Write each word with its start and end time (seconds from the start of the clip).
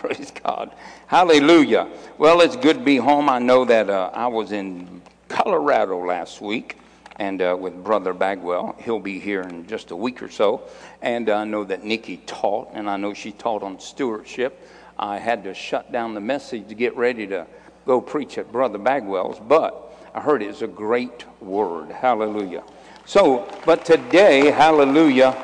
Praise 0.00 0.30
God. 0.30 0.72
Hallelujah. 1.08 1.86
Well, 2.16 2.40
it's 2.40 2.56
good 2.56 2.78
to 2.78 2.82
be 2.82 2.96
home. 2.96 3.28
I 3.28 3.38
know 3.38 3.66
that 3.66 3.90
uh, 3.90 4.10
I 4.14 4.28
was 4.28 4.50
in 4.50 5.02
Colorado 5.28 6.02
last 6.06 6.40
week 6.40 6.78
and 7.16 7.42
uh, 7.42 7.54
with 7.60 7.84
Brother 7.84 8.14
Bagwell. 8.14 8.76
He'll 8.80 8.98
be 8.98 9.20
here 9.20 9.42
in 9.42 9.66
just 9.66 9.90
a 9.90 9.96
week 9.96 10.22
or 10.22 10.30
so. 10.30 10.62
And 11.02 11.28
I 11.28 11.44
know 11.44 11.64
that 11.64 11.84
Nikki 11.84 12.16
taught, 12.24 12.70
and 12.72 12.88
I 12.88 12.96
know 12.96 13.12
she 13.12 13.32
taught 13.32 13.62
on 13.62 13.78
stewardship. 13.78 14.66
I 14.98 15.18
had 15.18 15.44
to 15.44 15.52
shut 15.52 15.92
down 15.92 16.14
the 16.14 16.20
message 16.22 16.68
to 16.68 16.74
get 16.74 16.96
ready 16.96 17.26
to 17.26 17.46
go 17.84 18.00
preach 18.00 18.38
at 18.38 18.50
Brother 18.50 18.78
Bagwell's, 18.78 19.38
but 19.38 19.94
I 20.14 20.20
heard 20.20 20.40
it's 20.40 20.62
a 20.62 20.66
great 20.66 21.26
word. 21.42 21.90
Hallelujah. 21.90 22.62
So, 23.04 23.46
but 23.66 23.84
today, 23.84 24.50
hallelujah, 24.50 25.36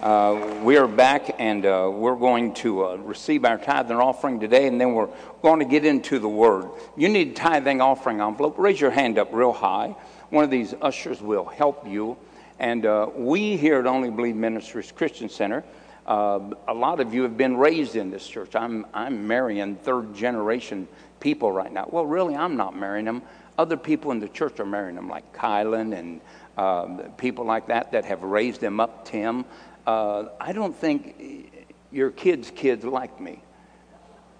uh, 0.00 0.60
we 0.62 0.76
are 0.76 0.86
back 0.86 1.36
and 1.38 1.64
uh, 1.64 1.90
we're 1.90 2.16
going 2.16 2.52
to 2.52 2.84
uh, 2.84 2.96
receive 2.96 3.44
our 3.46 3.56
tithe 3.56 3.90
and 3.90 3.98
offering 3.98 4.38
today, 4.38 4.66
and 4.66 4.78
then 4.78 4.92
we're 4.92 5.08
going 5.40 5.58
to 5.58 5.64
get 5.64 5.86
into 5.86 6.18
the 6.18 6.28
word. 6.28 6.68
You 6.96 7.08
need 7.08 7.28
a 7.28 7.32
tithing 7.32 7.80
offering 7.80 8.20
envelope. 8.20 8.58
Raise 8.58 8.78
your 8.78 8.90
hand 8.90 9.18
up 9.18 9.32
real 9.32 9.52
high. 9.52 9.96
One 10.28 10.44
of 10.44 10.50
these 10.50 10.74
ushers 10.82 11.22
will 11.22 11.46
help 11.46 11.88
you. 11.88 12.18
And 12.58 12.84
uh, 12.84 13.08
we 13.14 13.56
here 13.56 13.78
at 13.78 13.86
Only 13.86 14.10
Believe 14.10 14.36
Ministries 14.36 14.92
Christian 14.92 15.30
Center, 15.30 15.64
uh, 16.06 16.40
a 16.68 16.74
lot 16.74 17.00
of 17.00 17.14
you 17.14 17.22
have 17.22 17.38
been 17.38 17.56
raised 17.56 17.96
in 17.96 18.10
this 18.10 18.26
church. 18.28 18.54
I'm, 18.54 18.86
I'm 18.92 19.26
marrying 19.26 19.76
third 19.76 20.14
generation 20.14 20.88
people 21.20 21.50
right 21.50 21.72
now. 21.72 21.88
Well, 21.90 22.04
really, 22.04 22.36
I'm 22.36 22.56
not 22.56 22.76
marrying 22.76 23.06
them. 23.06 23.22
Other 23.56 23.78
people 23.78 24.10
in 24.10 24.20
the 24.20 24.28
church 24.28 24.60
are 24.60 24.66
marrying 24.66 24.96
them, 24.96 25.08
like 25.08 25.34
Kylan 25.34 25.96
and 25.96 27.16
people 27.16 27.46
like 27.46 27.68
that 27.68 27.92
that 27.92 28.04
have 28.04 28.22
raised 28.22 28.60
them 28.60 28.78
up, 28.78 29.06
Tim. 29.06 29.46
Uh, 29.86 30.26
I 30.40 30.52
don't 30.52 30.74
think 30.74 31.52
your 31.92 32.10
kids' 32.10 32.50
kids 32.50 32.84
like 32.84 33.20
me. 33.20 33.42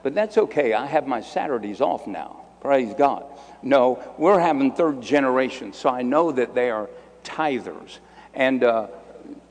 But 0.03 0.15
that's 0.15 0.39
okay. 0.39 0.73
I 0.75 0.87
have 0.87 1.07
my 1.07 1.21
Saturdays 1.21 1.81
off 1.81 2.07
now. 2.07 2.43
Praise 2.61 2.95
God. 2.95 3.27
No, 3.63 4.03
we're 4.19 4.39
having 4.39 4.73
third 4.73 5.01
generation, 5.01 5.73
so 5.73 5.89
I 5.89 6.03
know 6.03 6.33
that 6.33 6.55
they 6.55 6.71
are 6.71 6.89
tithers. 7.25 7.99
And 8.35 8.65
uh, 8.65 8.89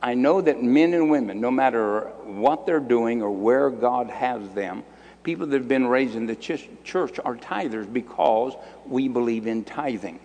I 0.02 0.14
know 0.14 0.42
that 0.42 0.62
men 0.62 0.94
and 0.94 1.10
women, 1.10 1.42
no 1.42 1.52
matter 1.52 2.12
what 2.24 2.66
they're 2.66 2.80
doing 2.80 3.22
or 3.22 3.32
where 3.32 3.70
God 3.70 4.10
has 4.10 4.48
them, 4.50 4.84
people 5.24 5.48
that 5.48 5.58
have 5.58 5.68
been 5.68 5.88
raised 5.88 6.16
in 6.16 6.26
the 6.26 6.36
ch- 6.36 6.70
church 6.84 7.20
are 7.24 7.36
tithers 7.36 7.92
because 7.92 8.54
we 8.86 9.08
believe 9.08 9.48
in 9.48 9.64
tithing. 9.64 10.20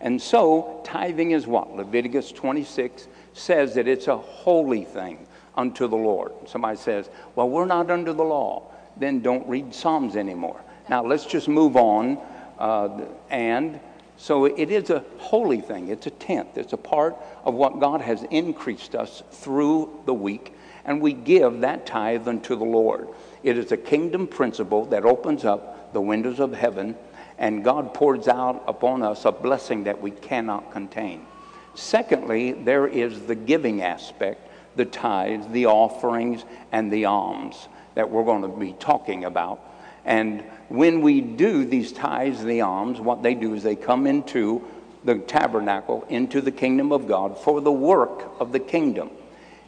And 0.00 0.20
so, 0.20 0.80
tithing 0.84 1.30
is 1.30 1.46
what? 1.46 1.74
Leviticus 1.74 2.32
26 2.32 3.08
says 3.36 3.74
that 3.74 3.86
it's 3.86 4.08
a 4.08 4.16
holy 4.16 4.84
thing 4.84 5.26
unto 5.56 5.86
the 5.88 5.96
Lord. 5.96 6.32
Somebody 6.46 6.76
says, 6.76 7.10
Well, 7.34 7.48
we're 7.48 7.66
not 7.66 7.90
under 7.90 8.12
the 8.12 8.24
law. 8.24 8.70
Then 8.96 9.20
don't 9.20 9.46
read 9.48 9.74
Psalms 9.74 10.16
anymore. 10.16 10.60
Now, 10.88 11.04
let's 11.04 11.26
just 11.26 11.48
move 11.48 11.76
on. 11.76 12.18
Uh, 12.58 13.04
and 13.28 13.78
so 14.16 14.46
it 14.46 14.70
is 14.70 14.88
a 14.90 15.04
holy 15.18 15.60
thing. 15.60 15.88
It's 15.88 16.06
a 16.06 16.10
tenth. 16.10 16.56
It's 16.56 16.72
a 16.72 16.78
part 16.78 17.16
of 17.44 17.54
what 17.54 17.78
God 17.78 18.00
has 18.00 18.22
increased 18.30 18.94
us 18.94 19.22
through 19.30 20.02
the 20.06 20.14
week. 20.14 20.54
And 20.86 21.00
we 21.00 21.12
give 21.12 21.60
that 21.60 21.84
tithe 21.84 22.26
unto 22.28 22.56
the 22.56 22.64
Lord. 22.64 23.08
It 23.42 23.58
is 23.58 23.72
a 23.72 23.76
kingdom 23.76 24.26
principle 24.26 24.86
that 24.86 25.04
opens 25.04 25.44
up 25.44 25.92
the 25.92 26.00
windows 26.00 26.40
of 26.40 26.52
heaven, 26.52 26.96
and 27.38 27.64
God 27.64 27.92
pours 27.92 28.28
out 28.28 28.64
upon 28.66 29.02
us 29.02 29.24
a 29.24 29.32
blessing 29.32 29.84
that 29.84 30.00
we 30.00 30.10
cannot 30.10 30.72
contain. 30.72 31.26
Secondly, 31.76 32.52
there 32.52 32.86
is 32.86 33.26
the 33.26 33.34
giving 33.34 33.82
aspect, 33.82 34.48
the 34.76 34.84
tithes, 34.86 35.46
the 35.48 35.66
offerings, 35.66 36.44
and 36.72 36.90
the 36.90 37.04
alms 37.04 37.68
that 37.94 38.10
we're 38.10 38.24
going 38.24 38.42
to 38.42 38.48
be 38.48 38.72
talking 38.72 39.24
about. 39.24 39.60
And 40.04 40.40
when 40.68 41.02
we 41.02 41.20
do 41.20 41.64
these 41.64 41.92
tithes 41.92 42.42
the 42.42 42.62
alms, 42.62 43.00
what 43.00 43.22
they 43.22 43.34
do 43.34 43.54
is 43.54 43.62
they 43.62 43.76
come 43.76 44.06
into 44.06 44.64
the 45.04 45.16
tabernacle, 45.18 46.04
into 46.08 46.40
the 46.40 46.50
kingdom 46.50 46.92
of 46.92 47.06
God 47.06 47.38
for 47.38 47.60
the 47.60 47.72
work 47.72 48.24
of 48.40 48.52
the 48.52 48.60
kingdom. 48.60 49.10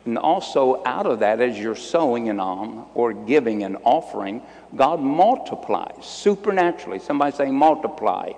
And 0.04 0.16
also, 0.16 0.83
out 0.87 1.06
of 1.06 1.21
that, 1.21 1.41
as 1.41 1.59
you're 1.59 1.77
sowing 1.77 2.31
an 2.31 2.41
alms 2.41 2.87
or 2.94 3.12
giving 3.12 3.62
an 3.65 3.77
offering, 3.84 4.41
God 4.75 5.00
multiplies 5.00 6.06
supernaturally. 6.06 6.99
Somebody 6.99 7.37
say, 7.37 7.50
multiply. 7.50 8.33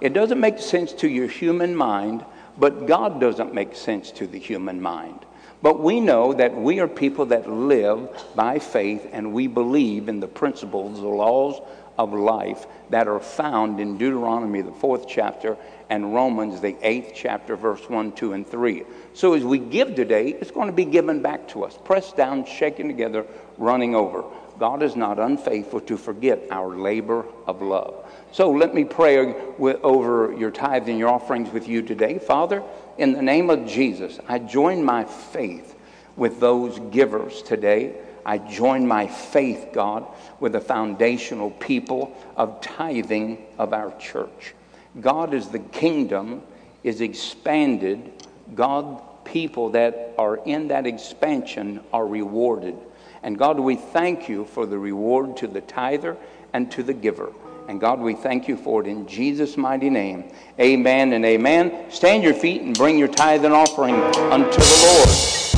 It 0.00 0.12
doesn't 0.12 0.38
make 0.38 0.58
sense 0.58 0.92
to 0.94 1.08
your 1.08 1.28
human 1.28 1.74
mind 1.74 2.24
but 2.60 2.86
God 2.86 3.20
doesn't 3.20 3.54
make 3.54 3.74
sense 3.74 4.12
to 4.12 4.26
the 4.26 4.38
human 4.38 4.80
mind. 4.80 5.24
But 5.62 5.80
we 5.80 6.00
know 6.00 6.32
that 6.34 6.56
we 6.56 6.80
are 6.80 6.88
people 6.88 7.26
that 7.26 7.50
live 7.50 8.08
by 8.34 8.58
faith 8.58 9.08
and 9.12 9.32
we 9.32 9.46
believe 9.46 10.08
in 10.08 10.20
the 10.20 10.28
principles, 10.28 11.00
the 11.00 11.08
laws 11.08 11.60
of 11.98 12.14
life 12.14 12.66
that 12.88 13.08
are 13.08 13.20
found 13.20 13.78
in 13.78 13.98
Deuteronomy, 13.98 14.62
the 14.62 14.72
fourth 14.72 15.06
chapter, 15.06 15.56
and 15.90 16.14
Romans, 16.14 16.60
the 16.60 16.76
eighth 16.82 17.12
chapter, 17.14 17.56
verse 17.56 17.90
1, 17.90 18.12
2, 18.12 18.32
and 18.32 18.46
3. 18.46 18.84
So 19.12 19.34
as 19.34 19.44
we 19.44 19.58
give 19.58 19.94
today, 19.94 20.28
it's 20.28 20.50
going 20.50 20.68
to 20.68 20.72
be 20.72 20.84
given 20.86 21.20
back 21.20 21.48
to 21.48 21.64
us, 21.64 21.78
pressed 21.84 22.16
down, 22.16 22.46
shaken 22.46 22.86
together, 22.86 23.26
running 23.58 23.94
over. 23.94 24.24
God 24.58 24.82
is 24.82 24.96
not 24.96 25.18
unfaithful 25.18 25.80
to 25.82 25.96
forget 25.96 26.40
our 26.50 26.76
labor 26.76 27.26
of 27.46 27.60
love. 27.60 28.09
So 28.32 28.50
let 28.50 28.74
me 28.74 28.84
pray 28.84 29.34
over 29.58 30.32
your 30.32 30.52
tithes 30.52 30.88
and 30.88 30.98
your 30.98 31.08
offerings 31.08 31.52
with 31.52 31.66
you 31.66 31.82
today. 31.82 32.18
Father, 32.18 32.62
in 32.96 33.12
the 33.12 33.22
name 33.22 33.50
of 33.50 33.66
Jesus, 33.66 34.20
I 34.28 34.38
join 34.38 34.84
my 34.84 35.04
faith 35.04 35.74
with 36.16 36.38
those 36.38 36.78
givers 36.90 37.42
today. 37.42 37.96
I 38.24 38.38
join 38.38 38.86
my 38.86 39.08
faith, 39.08 39.70
God, 39.72 40.06
with 40.38 40.52
the 40.52 40.60
foundational 40.60 41.50
people 41.50 42.16
of 42.36 42.60
tithing 42.60 43.46
of 43.58 43.72
our 43.72 43.96
church. 43.98 44.54
God, 45.00 45.34
as 45.34 45.48
the 45.48 45.58
kingdom 45.58 46.42
is 46.84 47.00
expanded, 47.00 48.12
God, 48.54 49.02
people 49.24 49.70
that 49.70 50.14
are 50.18 50.36
in 50.36 50.68
that 50.68 50.86
expansion 50.86 51.80
are 51.92 52.06
rewarded. 52.06 52.76
And 53.22 53.36
God, 53.36 53.58
we 53.58 53.76
thank 53.76 54.28
you 54.28 54.44
for 54.44 54.66
the 54.66 54.78
reward 54.78 55.36
to 55.38 55.46
the 55.46 55.60
tither 55.60 56.16
and 56.52 56.70
to 56.72 56.82
the 56.82 56.94
giver. 56.94 57.32
And 57.70 57.80
God, 57.80 58.00
we 58.00 58.14
thank 58.14 58.48
you 58.48 58.56
for 58.56 58.80
it 58.80 58.88
in 58.88 59.06
Jesus' 59.06 59.56
mighty 59.56 59.90
name. 59.90 60.24
Amen 60.58 61.12
and 61.12 61.24
amen. 61.24 61.88
Stand 61.88 62.24
your 62.24 62.34
feet 62.34 62.62
and 62.62 62.76
bring 62.76 62.98
your 62.98 63.06
tithe 63.06 63.44
and 63.44 63.54
offering 63.54 63.94
unto 63.94 64.58
the 64.58 65.49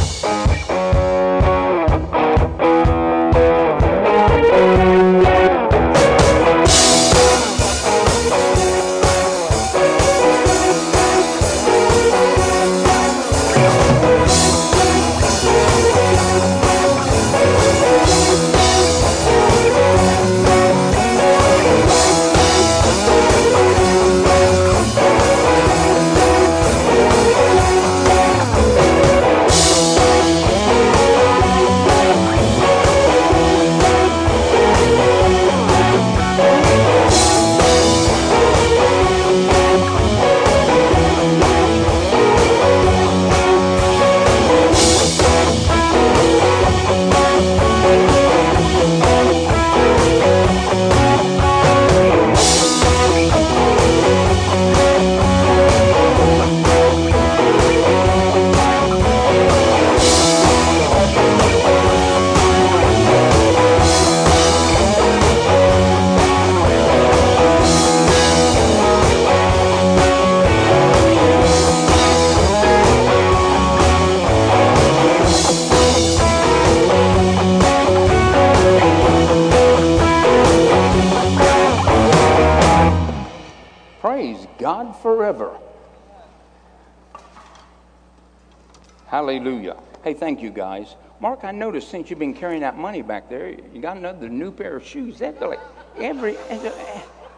Mark, 91.43 91.55
I 91.55 91.59
noticed 91.59 91.89
since 91.91 92.09
you've 92.09 92.19
been 92.19 92.35
carrying 92.35 92.61
that 92.61 92.77
money 92.77 93.03
back 93.03 93.29
there, 93.29 93.49
you 93.50 93.81
got 93.81 93.97
another 93.97 94.29
new 94.29 94.53
pair 94.53 94.77
of 94.77 94.87
shoes. 94.87 95.19
That's 95.19 95.41
like 95.41 95.59
every, 95.99 96.37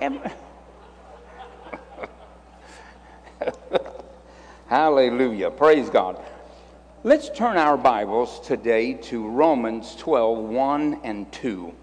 every 0.01 0.31
Hallelujah. 4.67 5.51
Praise 5.51 5.89
God. 5.89 6.23
Let's 7.03 7.31
turn 7.31 7.57
our 7.57 7.79
Bibles 7.79 8.41
today 8.47 8.95
to 8.95 9.27
Romans 9.27 9.97
12 9.97 10.39
1 10.39 11.01
and 11.03 11.33
2. 11.33 11.75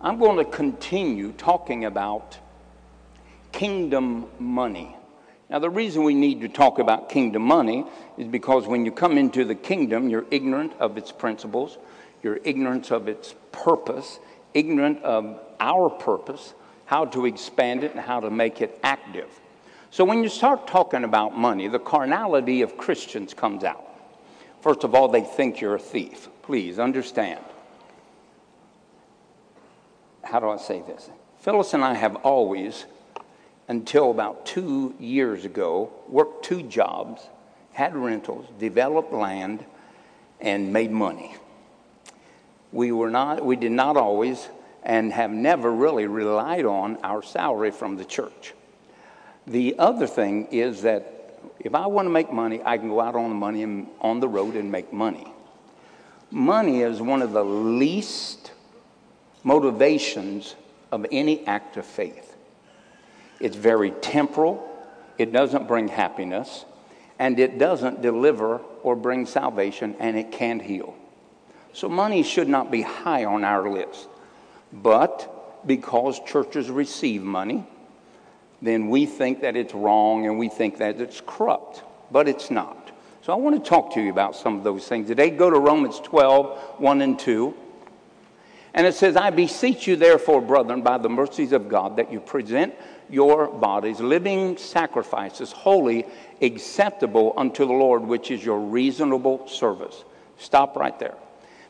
I'm 0.00 0.18
going 0.18 0.36
to 0.36 0.44
continue 0.44 1.32
talking 1.32 1.84
about 1.84 2.38
kingdom 3.50 4.26
money. 4.38 4.94
Now, 5.50 5.58
the 5.58 5.70
reason 5.70 6.04
we 6.04 6.14
need 6.14 6.40
to 6.42 6.48
talk 6.48 6.78
about 6.78 7.08
kingdom 7.08 7.42
money 7.42 7.84
is 8.16 8.28
because 8.28 8.66
when 8.66 8.84
you 8.84 8.92
come 8.92 9.18
into 9.18 9.44
the 9.44 9.54
kingdom, 9.54 10.08
you're 10.08 10.26
ignorant 10.30 10.72
of 10.78 10.96
its 10.96 11.12
principles, 11.12 11.78
you're 12.22 12.40
ignorant 12.44 12.90
of 12.90 13.08
its 13.08 13.34
purpose, 13.52 14.18
ignorant 14.54 15.02
of 15.02 15.40
our 15.60 15.90
purpose, 15.90 16.54
how 16.86 17.04
to 17.06 17.26
expand 17.26 17.84
it, 17.84 17.92
and 17.92 18.00
how 18.00 18.20
to 18.20 18.30
make 18.30 18.60
it 18.60 18.78
active. 18.82 19.28
So, 19.90 20.04
when 20.04 20.22
you 20.22 20.28
start 20.28 20.66
talking 20.66 21.04
about 21.04 21.36
money, 21.38 21.68
the 21.68 21.78
carnality 21.78 22.62
of 22.62 22.76
Christians 22.76 23.32
comes 23.32 23.62
out. 23.62 23.84
First 24.60 24.84
of 24.84 24.94
all, 24.94 25.08
they 25.08 25.20
think 25.20 25.60
you're 25.60 25.76
a 25.76 25.78
thief. 25.78 26.28
Please 26.42 26.78
understand. 26.78 27.44
How 30.22 30.40
do 30.40 30.48
I 30.48 30.56
say 30.56 30.82
this? 30.86 31.10
Phyllis 31.40 31.74
and 31.74 31.84
I 31.84 31.94
have 31.94 32.16
always, 32.16 32.86
until 33.68 34.10
about 34.10 34.46
two 34.46 34.94
years 34.98 35.44
ago, 35.44 35.92
worked 36.08 36.44
two 36.44 36.62
jobs, 36.62 37.22
had 37.74 37.94
rentals, 37.96 38.46
developed 38.58 39.12
land, 39.12 39.64
and 40.40 40.72
made 40.72 40.90
money. 40.90 41.34
We 42.72 42.92
were 42.92 43.10
not, 43.10 43.44
we 43.44 43.56
did 43.56 43.72
not 43.72 43.96
always, 43.96 44.48
and 44.84 45.12
have 45.12 45.30
never 45.30 45.72
really 45.72 46.06
relied 46.06 46.64
on 46.64 46.98
our 47.02 47.22
salary 47.22 47.72
from 47.72 47.96
the 47.96 48.04
church. 48.04 48.54
The 49.46 49.74
other 49.78 50.06
thing 50.06 50.46
is 50.46 50.82
that 50.82 51.40
if 51.58 51.74
I 51.74 51.86
want 51.86 52.06
to 52.06 52.10
make 52.10 52.32
money, 52.32 52.60
I 52.64 52.78
can 52.78 52.88
go 52.88 53.00
out 53.00 53.16
on 53.16 53.28
the 53.28 53.34
money 53.34 53.62
and 53.62 53.88
on 54.00 54.20
the 54.20 54.28
road 54.28 54.54
and 54.54 54.70
make 54.70 54.92
money. 54.92 55.26
Money 56.30 56.82
is 56.82 57.02
one 57.02 57.22
of 57.22 57.32
the 57.32 57.44
least 57.44 58.52
motivations 59.42 60.54
of 60.92 61.04
any 61.10 61.44
act 61.46 61.76
of 61.76 61.84
faith. 61.84 62.36
It's 63.40 63.56
very 63.56 63.90
temporal, 63.90 64.68
it 65.18 65.32
doesn't 65.32 65.66
bring 65.66 65.88
happiness, 65.88 66.64
and 67.18 67.38
it 67.38 67.58
doesn't 67.58 68.02
deliver 68.02 68.58
or 68.82 68.96
bring 68.96 69.26
salvation, 69.26 69.96
and 69.98 70.16
it 70.16 70.32
can't 70.32 70.62
heal. 70.62 70.94
So, 71.72 71.88
money 71.88 72.22
should 72.22 72.48
not 72.48 72.70
be 72.70 72.82
high 72.82 73.24
on 73.24 73.44
our 73.44 73.68
list. 73.68 74.08
But 74.72 75.66
because 75.66 76.20
churches 76.20 76.70
receive 76.70 77.22
money, 77.22 77.66
then 78.60 78.88
we 78.88 79.06
think 79.06 79.40
that 79.42 79.56
it's 79.56 79.74
wrong 79.74 80.26
and 80.26 80.38
we 80.38 80.48
think 80.48 80.78
that 80.78 81.00
it's 81.00 81.22
corrupt, 81.24 81.82
but 82.10 82.28
it's 82.28 82.50
not. 82.50 82.90
So 83.22 83.32
I 83.32 83.36
want 83.36 83.62
to 83.62 83.68
talk 83.68 83.94
to 83.94 84.02
you 84.02 84.10
about 84.10 84.36
some 84.36 84.56
of 84.56 84.64
those 84.64 84.86
things 84.86 85.08
today. 85.08 85.30
Go 85.30 85.48
to 85.48 85.58
Romans 85.58 86.00
12, 86.00 86.80
1 86.80 87.00
and 87.00 87.18
2. 87.18 87.54
And 88.74 88.86
it 88.86 88.94
says, 88.94 89.16
I 89.16 89.30
beseech 89.30 89.86
you, 89.86 89.96
therefore, 89.96 90.42
brethren, 90.42 90.82
by 90.82 90.98
the 90.98 91.08
mercies 91.08 91.52
of 91.52 91.68
God, 91.68 91.96
that 91.96 92.12
you 92.12 92.20
present 92.20 92.74
your 93.08 93.46
bodies 93.46 94.00
living 94.00 94.56
sacrifices, 94.56 95.52
holy, 95.52 96.06
acceptable 96.42 97.34
unto 97.36 97.66
the 97.66 97.72
Lord, 97.72 98.02
which 98.02 98.30
is 98.30 98.44
your 98.44 98.60
reasonable 98.60 99.46
service. 99.48 100.04
Stop 100.38 100.76
right 100.76 100.98
there. 100.98 101.14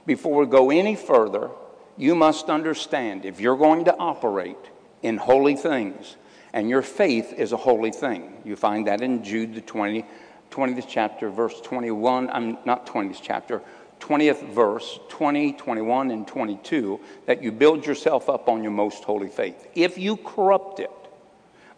Before 0.06 0.40
we 0.40 0.46
go 0.46 0.70
any 0.70 0.96
further, 0.96 1.50
you 1.96 2.14
must 2.14 2.50
understand 2.50 3.24
if 3.24 3.40
you're 3.40 3.56
going 3.56 3.84
to 3.86 3.96
operate 3.96 4.56
in 5.02 5.16
holy 5.16 5.54
things, 5.54 6.16
and 6.52 6.68
your 6.68 6.82
faith 6.82 7.32
is 7.32 7.52
a 7.52 7.56
holy 7.56 7.90
thing. 7.90 8.32
You 8.44 8.56
find 8.56 8.86
that 8.86 9.00
in 9.00 9.24
Jude, 9.24 9.54
the 9.54 9.60
20, 9.60 10.04
20th 10.50 10.86
chapter, 10.88 11.28
verse 11.30 11.60
21. 11.60 12.30
I'm 12.30 12.58
not 12.64 12.86
20th 12.86 13.20
chapter, 13.22 13.60
20th 14.00 14.48
verse, 14.52 14.98
20, 15.08 15.54
21, 15.54 16.10
and 16.10 16.26
22, 16.26 17.00
that 17.26 17.42
you 17.42 17.52
build 17.52 17.86
yourself 17.86 18.28
up 18.28 18.48
on 18.48 18.62
your 18.62 18.72
most 18.72 19.04
holy 19.04 19.28
faith. 19.28 19.66
If 19.74 19.98
you 19.98 20.16
corrupt 20.16 20.80
it 20.80 20.90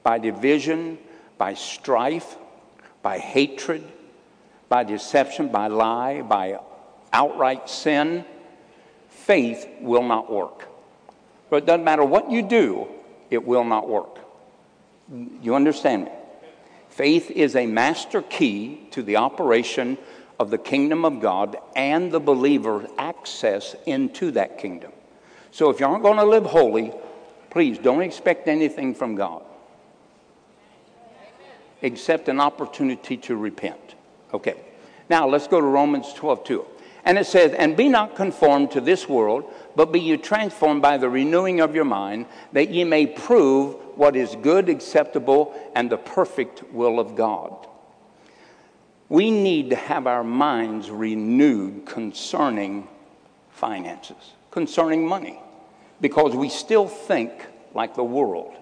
by 0.03 0.19
division, 0.19 0.99
by 1.39 1.55
strife, 1.55 2.37
by 3.07 3.19
hatred, 3.21 3.85
by 4.69 4.83
deception, 4.83 5.47
by 5.47 5.69
lie, 5.69 6.23
by 6.23 6.59
outright 7.13 7.71
sin, 7.71 8.25
faith 9.09 9.65
will 9.81 10.03
not 10.03 10.29
work. 10.29 10.67
But 11.49 11.59
it 11.59 11.67
doesn't 11.67 11.85
matter 11.85 12.05
what 12.05 12.33
you 12.33 12.43
do, 12.43 12.89
it 13.31 13.47
will 13.47 13.63
not 13.63 13.89
work. 13.89 14.19
You 15.41 15.55
understand 15.55 16.07
me? 16.07 16.11
Faith 16.89 17.31
is 17.31 17.55
a 17.55 17.65
master 17.65 18.23
key 18.23 18.89
to 18.91 19.05
the 19.05 19.19
operation 19.19 19.99
of 20.41 20.51
the 20.51 20.59
kingdom 20.59 21.05
of 21.05 21.21
God 21.21 21.59
and 21.77 22.11
the 22.11 22.19
believer's 22.19 22.91
access 22.99 23.77
into 23.87 24.33
that 24.33 24.59
kingdom. 24.59 24.91
So 25.53 25.71
if 25.71 25.79
you 25.79 25.87
aren't 25.87 26.03
going 26.03 26.19
to 26.19 26.25
live 26.25 26.47
holy, 26.47 26.93
please 27.51 27.79
don't 27.79 28.03
expect 28.03 28.49
anything 28.49 28.97
from 28.97 29.15
God 29.15 29.46
except 31.87 32.29
an 32.29 32.41
opportunity 32.41 33.17
to 33.17 33.37
repent. 33.37 33.95
Okay. 34.35 34.57
Now 35.09 35.29
let's 35.29 35.47
go 35.47 35.61
to 35.61 35.67
Romans 35.67 36.13
12 36.15 36.45
2. 36.45 36.67
And 37.05 37.17
it 37.17 37.27
says, 37.27 37.53
And 37.53 37.77
be 37.77 37.89
not 37.89 38.17
conformed 38.17 38.73
to 38.73 38.81
this 38.81 39.09
world, 39.09 39.45
but 39.77 39.93
be 39.93 40.01
you 40.01 40.17
transformed 40.17 40.83
by 40.83 40.99
the 40.99 41.09
renewing 41.09 41.61
of 41.61 41.77
your 41.77 41.85
mind, 41.85 42.27
that 42.53 42.71
ye 42.71 42.83
may 42.83 43.07
prove 43.07 43.75
what 43.97 44.17
is 44.17 44.35
good, 44.43 44.69
acceptable, 44.69 45.55
and 45.77 45.89
the 45.89 45.97
perfect 45.97 46.65
will 46.73 46.99
of 46.99 47.15
God. 47.15 47.69
We 49.09 49.31
need 49.31 49.71
to 49.71 49.77
have 49.77 50.09
our 50.09 50.25
minds 50.25 50.91
renewed 50.91 51.87
concerning 51.87 52.89
finances, 53.51 54.33
concerning 54.51 55.07
money, 55.07 55.41
because 56.01 56.35
we 56.35 56.49
still 56.49 56.89
think 56.89 57.33
like 57.73 57.95
the 57.95 58.03
world. 58.03 58.57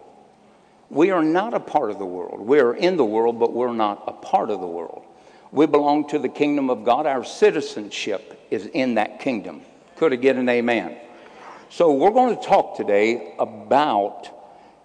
We 0.94 1.11
are 1.11 1.25
not 1.25 1.55
a 1.55 1.61
part 1.61 1.91
of 1.91 1.99
the 1.99 2.06
world. 2.06 2.41
We 2.41 2.61
are 2.61 2.73
in 2.73 2.96
the 2.96 3.05
world, 3.05 3.41
but 3.41 3.52
we're 3.52 3.73
not 3.73 4.05
a 4.06 4.12
part 4.12 4.49
of 4.49 4.61
the 4.61 4.67
world. 4.67 5.05
We 5.50 5.67
belong 5.67 6.08
to 6.11 6.20
the 6.20 6.29
kingdom 6.29 6.70
of 6.70 6.85
God. 6.85 7.05
Our 7.05 7.25
citizenship 7.25 8.46
is 8.49 8.67
in 8.67 8.94
that 8.94 9.19
kingdom. 9.19 9.62
Could 9.96 10.12
I 10.12 10.17
get 10.17 10.37
an 10.37 10.49
amen? 10.49 10.96
So, 11.69 11.93
we're 11.93 12.12
going 12.12 12.37
to 12.37 12.41
talk 12.41 12.76
today 12.76 13.35
about 13.41 14.31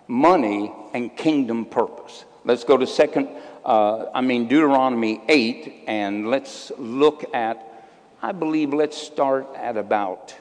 money 0.07 0.73
and 0.95 1.15
kingdom 1.15 1.65
purpose. 1.65 2.25
Let's 2.43 2.63
go 2.63 2.75
to 2.75 2.87
second, 2.87 3.29
uh, 3.63 4.07
I 4.11 4.21
mean 4.21 4.47
Deuteronomy 4.47 5.21
8, 5.29 5.83
and 5.85 6.31
let's 6.31 6.71
look 6.79 7.35
at, 7.35 7.85
I 8.23 8.31
believe, 8.31 8.73
let's 8.73 8.97
start 8.97 9.47
at 9.55 9.77
about 9.77 10.33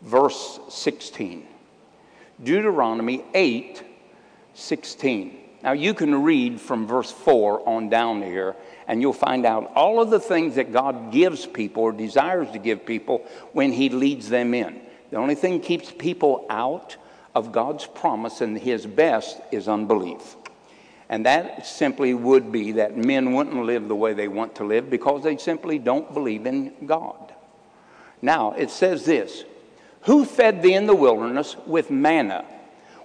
verse 0.00 0.58
16. 0.70 1.46
Deuteronomy 2.42 3.22
8, 3.34 3.82
16. 4.58 5.38
Now 5.62 5.72
you 5.72 5.94
can 5.94 6.22
read 6.22 6.60
from 6.60 6.86
verse 6.86 7.10
4 7.10 7.68
on 7.68 7.88
down 7.88 8.22
here, 8.22 8.54
and 8.86 9.00
you'll 9.00 9.12
find 9.12 9.44
out 9.44 9.72
all 9.74 10.00
of 10.00 10.10
the 10.10 10.20
things 10.20 10.54
that 10.54 10.72
God 10.72 11.12
gives 11.12 11.46
people 11.46 11.82
or 11.82 11.92
desires 11.92 12.50
to 12.52 12.58
give 12.58 12.86
people 12.86 13.26
when 13.52 13.72
He 13.72 13.88
leads 13.88 14.28
them 14.28 14.54
in. 14.54 14.80
The 15.10 15.16
only 15.16 15.34
thing 15.34 15.60
keeps 15.60 15.90
people 15.90 16.46
out 16.50 16.96
of 17.34 17.52
God's 17.52 17.86
promise 17.86 18.40
and 18.40 18.58
his 18.58 18.84
best 18.86 19.40
is 19.52 19.68
unbelief. 19.68 20.36
And 21.08 21.24
that 21.24 21.66
simply 21.66 22.12
would 22.12 22.52
be 22.52 22.72
that 22.72 22.96
men 22.96 23.32
wouldn't 23.32 23.64
live 23.64 23.88
the 23.88 23.96
way 23.96 24.12
they 24.12 24.28
want 24.28 24.56
to 24.56 24.64
live 24.64 24.90
because 24.90 25.22
they 25.22 25.38
simply 25.38 25.78
don't 25.78 26.12
believe 26.12 26.44
in 26.44 26.74
God. 26.84 27.32
Now, 28.20 28.52
it 28.52 28.70
says 28.70 29.06
this 29.06 29.44
Who 30.02 30.26
fed 30.26 30.62
thee 30.62 30.74
in 30.74 30.86
the 30.86 30.94
wilderness 30.94 31.56
with 31.66 31.90
manna, 31.90 32.44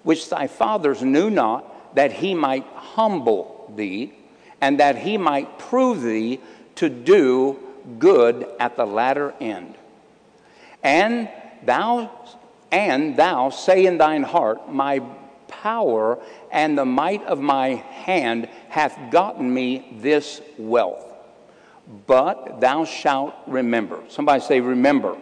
which 0.03 0.29
thy 0.29 0.47
fathers 0.47 1.01
knew 1.01 1.29
not, 1.29 1.95
that 1.95 2.11
he 2.11 2.33
might 2.33 2.65
humble 2.75 3.71
thee, 3.75 4.13
and 4.61 4.79
that 4.79 4.97
he 4.97 5.17
might 5.17 5.59
prove 5.59 6.01
thee 6.01 6.39
to 6.75 6.89
do 6.89 7.59
good 7.99 8.47
at 8.59 8.75
the 8.75 8.85
latter 8.85 9.33
end? 9.39 9.75
And 10.81 11.29
thou 11.63 12.11
and 12.71 13.15
thou 13.15 13.49
say 13.49 13.85
in 13.85 13.99
thine 13.99 14.23
heart, 14.23 14.71
My 14.71 14.99
power 15.47 16.17
and 16.51 16.75
the 16.75 16.85
might 16.85 17.23
of 17.25 17.39
my 17.39 17.75
hand 17.75 18.49
hath 18.69 19.11
gotten 19.11 19.53
me 19.53 19.95
this 19.99 20.41
wealth. 20.57 21.05
But 22.07 22.59
thou 22.59 22.85
shalt 22.85 23.35
remember. 23.45 23.99
Somebody 24.07 24.41
say, 24.41 24.59
Remember. 24.59 25.15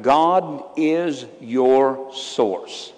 God 0.00 0.64
is 0.76 1.26
your 1.40 2.14
source. 2.14 2.92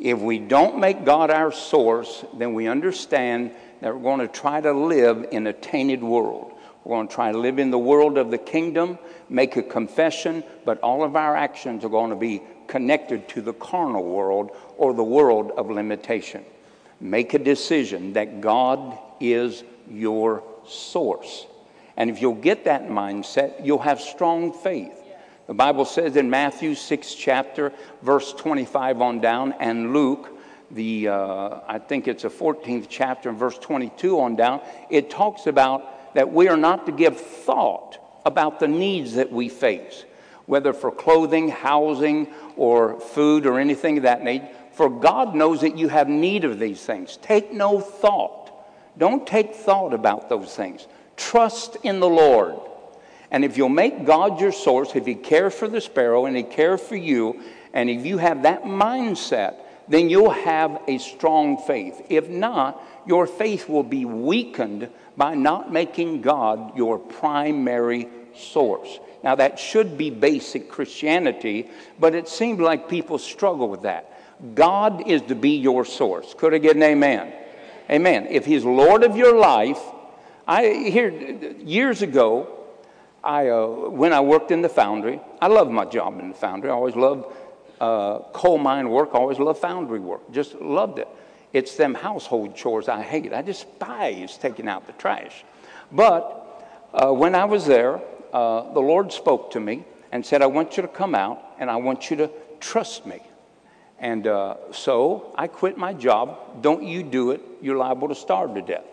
If 0.00 0.20
we 0.20 0.38
don't 0.38 0.78
make 0.78 1.04
God 1.04 1.30
our 1.30 1.50
source, 1.50 2.24
then 2.36 2.54
we 2.54 2.68
understand 2.68 3.52
that 3.80 3.94
we're 3.94 4.02
going 4.02 4.20
to 4.20 4.28
try 4.28 4.60
to 4.60 4.72
live 4.72 5.26
in 5.32 5.46
a 5.46 5.52
tainted 5.52 6.02
world 6.02 6.52
We're 6.84 6.96
going 6.96 7.08
to 7.08 7.14
try 7.14 7.32
to 7.32 7.38
live 7.38 7.58
in 7.58 7.70
the 7.70 7.78
world 7.78 8.16
of 8.16 8.30
the 8.30 8.38
kingdom, 8.38 8.98
make 9.28 9.56
a 9.56 9.62
confession, 9.62 10.42
but 10.64 10.80
all 10.80 11.04
of 11.04 11.16
our 11.16 11.36
actions 11.36 11.84
are 11.84 11.88
going 11.88 12.10
to 12.10 12.16
be 12.16 12.42
connected 12.66 13.28
to 13.30 13.42
the 13.42 13.52
carnal 13.52 14.04
world 14.04 14.52
or 14.76 14.94
the 14.94 15.04
world 15.04 15.52
of 15.56 15.70
limitation. 15.70 16.44
Make 17.00 17.34
a 17.34 17.38
decision 17.38 18.14
that 18.14 18.40
God 18.40 18.98
is 19.20 19.64
your 19.90 20.42
source. 20.66 21.46
And 21.96 22.08
if 22.08 22.22
you'll 22.22 22.34
get 22.34 22.64
that 22.64 22.88
mindset, 22.88 23.64
you'll 23.64 23.78
have 23.80 24.00
strong 24.00 24.52
faith. 24.52 24.97
The 25.48 25.54
Bible 25.54 25.86
says 25.86 26.16
in 26.16 26.28
Matthew 26.28 26.74
6 26.74 27.14
chapter, 27.14 27.72
verse 28.02 28.34
25 28.34 29.00
on 29.00 29.20
down, 29.22 29.54
and 29.58 29.94
Luke, 29.94 30.38
the 30.70 31.08
uh, 31.08 31.60
I 31.66 31.78
think 31.78 32.06
it's 32.06 32.24
a 32.24 32.28
14th 32.28 32.84
chapter, 32.90 33.30
and 33.30 33.38
verse 33.38 33.56
22 33.56 34.20
on 34.20 34.36
down, 34.36 34.60
it 34.90 35.08
talks 35.08 35.46
about 35.46 36.14
that 36.14 36.30
we 36.30 36.48
are 36.48 36.56
not 36.58 36.84
to 36.84 36.92
give 36.92 37.18
thought 37.18 37.98
about 38.26 38.60
the 38.60 38.68
needs 38.68 39.14
that 39.14 39.32
we 39.32 39.48
face, 39.48 40.04
whether 40.44 40.74
for 40.74 40.90
clothing, 40.90 41.48
housing, 41.48 42.28
or 42.54 43.00
food, 43.00 43.46
or 43.46 43.58
anything 43.58 43.96
of 43.96 44.02
that 44.02 44.22
need. 44.22 44.46
For 44.72 44.90
God 44.90 45.34
knows 45.34 45.62
that 45.62 45.78
you 45.78 45.88
have 45.88 46.10
need 46.10 46.44
of 46.44 46.58
these 46.58 46.82
things. 46.82 47.16
Take 47.22 47.54
no 47.54 47.80
thought. 47.80 48.52
Don't 48.98 49.26
take 49.26 49.54
thought 49.54 49.94
about 49.94 50.28
those 50.28 50.54
things. 50.54 50.86
Trust 51.16 51.78
in 51.84 52.00
the 52.00 52.08
Lord 52.08 52.60
and 53.30 53.44
if 53.44 53.56
you'll 53.56 53.68
make 53.68 54.04
God 54.04 54.40
your 54.40 54.52
source, 54.52 54.94
if 54.94 55.06
He 55.06 55.14
cares 55.14 55.54
for 55.54 55.68
the 55.68 55.80
sparrow 55.80 56.26
and 56.26 56.36
He 56.36 56.42
cares 56.42 56.80
for 56.80 56.96
you, 56.96 57.40
and 57.72 57.90
if 57.90 58.06
you 58.06 58.18
have 58.18 58.42
that 58.44 58.64
mindset, 58.64 59.56
then 59.88 60.08
you'll 60.08 60.30
have 60.30 60.80
a 60.86 60.98
strong 60.98 61.58
faith. 61.58 62.06
If 62.08 62.28
not, 62.28 62.82
your 63.06 63.26
faith 63.26 63.68
will 63.68 63.82
be 63.82 64.04
weakened 64.04 64.88
by 65.16 65.34
not 65.34 65.72
making 65.72 66.22
God 66.22 66.76
your 66.76 66.98
primary 66.98 68.08
source. 68.36 68.98
Now, 69.22 69.34
that 69.34 69.58
should 69.58 69.98
be 69.98 70.10
basic 70.10 70.70
Christianity, 70.70 71.68
but 71.98 72.14
it 72.14 72.28
seems 72.28 72.60
like 72.60 72.88
people 72.88 73.18
struggle 73.18 73.68
with 73.68 73.82
that. 73.82 74.12
God 74.54 75.08
is 75.08 75.22
to 75.22 75.34
be 75.34 75.56
your 75.56 75.84
source. 75.84 76.34
Could 76.34 76.54
I 76.54 76.58
get 76.58 76.76
an 76.76 76.82
amen? 76.82 77.32
Amen. 77.90 78.26
If 78.30 78.46
He's 78.46 78.64
Lord 78.64 79.02
of 79.02 79.16
your 79.16 79.36
life, 79.36 79.80
I 80.46 80.66
hear 80.66 81.08
years 81.10 82.02
ago, 82.02 82.57
I, 83.28 83.50
uh, 83.50 83.66
when 83.66 84.14
I 84.14 84.20
worked 84.20 84.50
in 84.52 84.62
the 84.62 84.70
foundry, 84.70 85.20
I 85.38 85.48
loved 85.48 85.70
my 85.70 85.84
job 85.84 86.18
in 86.18 86.30
the 86.30 86.34
foundry. 86.34 86.70
I 86.70 86.72
always 86.72 86.96
loved 86.96 87.26
uh, 87.78 88.20
coal 88.32 88.56
mine 88.56 88.88
work, 88.88 89.10
I 89.12 89.18
always 89.18 89.38
loved 89.38 89.60
foundry 89.60 90.00
work, 90.00 90.32
just 90.32 90.54
loved 90.54 90.98
it. 90.98 91.08
It's 91.52 91.76
them 91.76 91.92
household 91.94 92.56
chores 92.56 92.88
I 92.88 93.02
hate. 93.02 93.34
I 93.34 93.42
despise 93.42 94.38
taking 94.38 94.66
out 94.66 94.86
the 94.86 94.94
trash. 94.94 95.44
But 95.92 96.64
uh, 96.94 97.12
when 97.12 97.34
I 97.34 97.44
was 97.44 97.66
there, 97.66 98.00
uh, 98.32 98.72
the 98.72 98.80
Lord 98.80 99.12
spoke 99.12 99.50
to 99.50 99.60
me 99.60 99.84
and 100.10 100.24
said, 100.24 100.40
I 100.40 100.46
want 100.46 100.78
you 100.78 100.82
to 100.82 100.88
come 100.88 101.14
out 101.14 101.54
and 101.58 101.70
I 101.70 101.76
want 101.76 102.10
you 102.10 102.16
to 102.16 102.30
trust 102.60 103.04
me. 103.04 103.20
And 103.98 104.26
uh, 104.26 104.56
so 104.72 105.34
I 105.36 105.48
quit 105.48 105.76
my 105.76 105.92
job. 105.92 106.62
Don't 106.62 106.82
you 106.82 107.02
do 107.02 107.32
it, 107.32 107.42
you're 107.60 107.76
liable 107.76 108.08
to 108.08 108.14
starve 108.14 108.54
to 108.54 108.62
death 108.62 108.86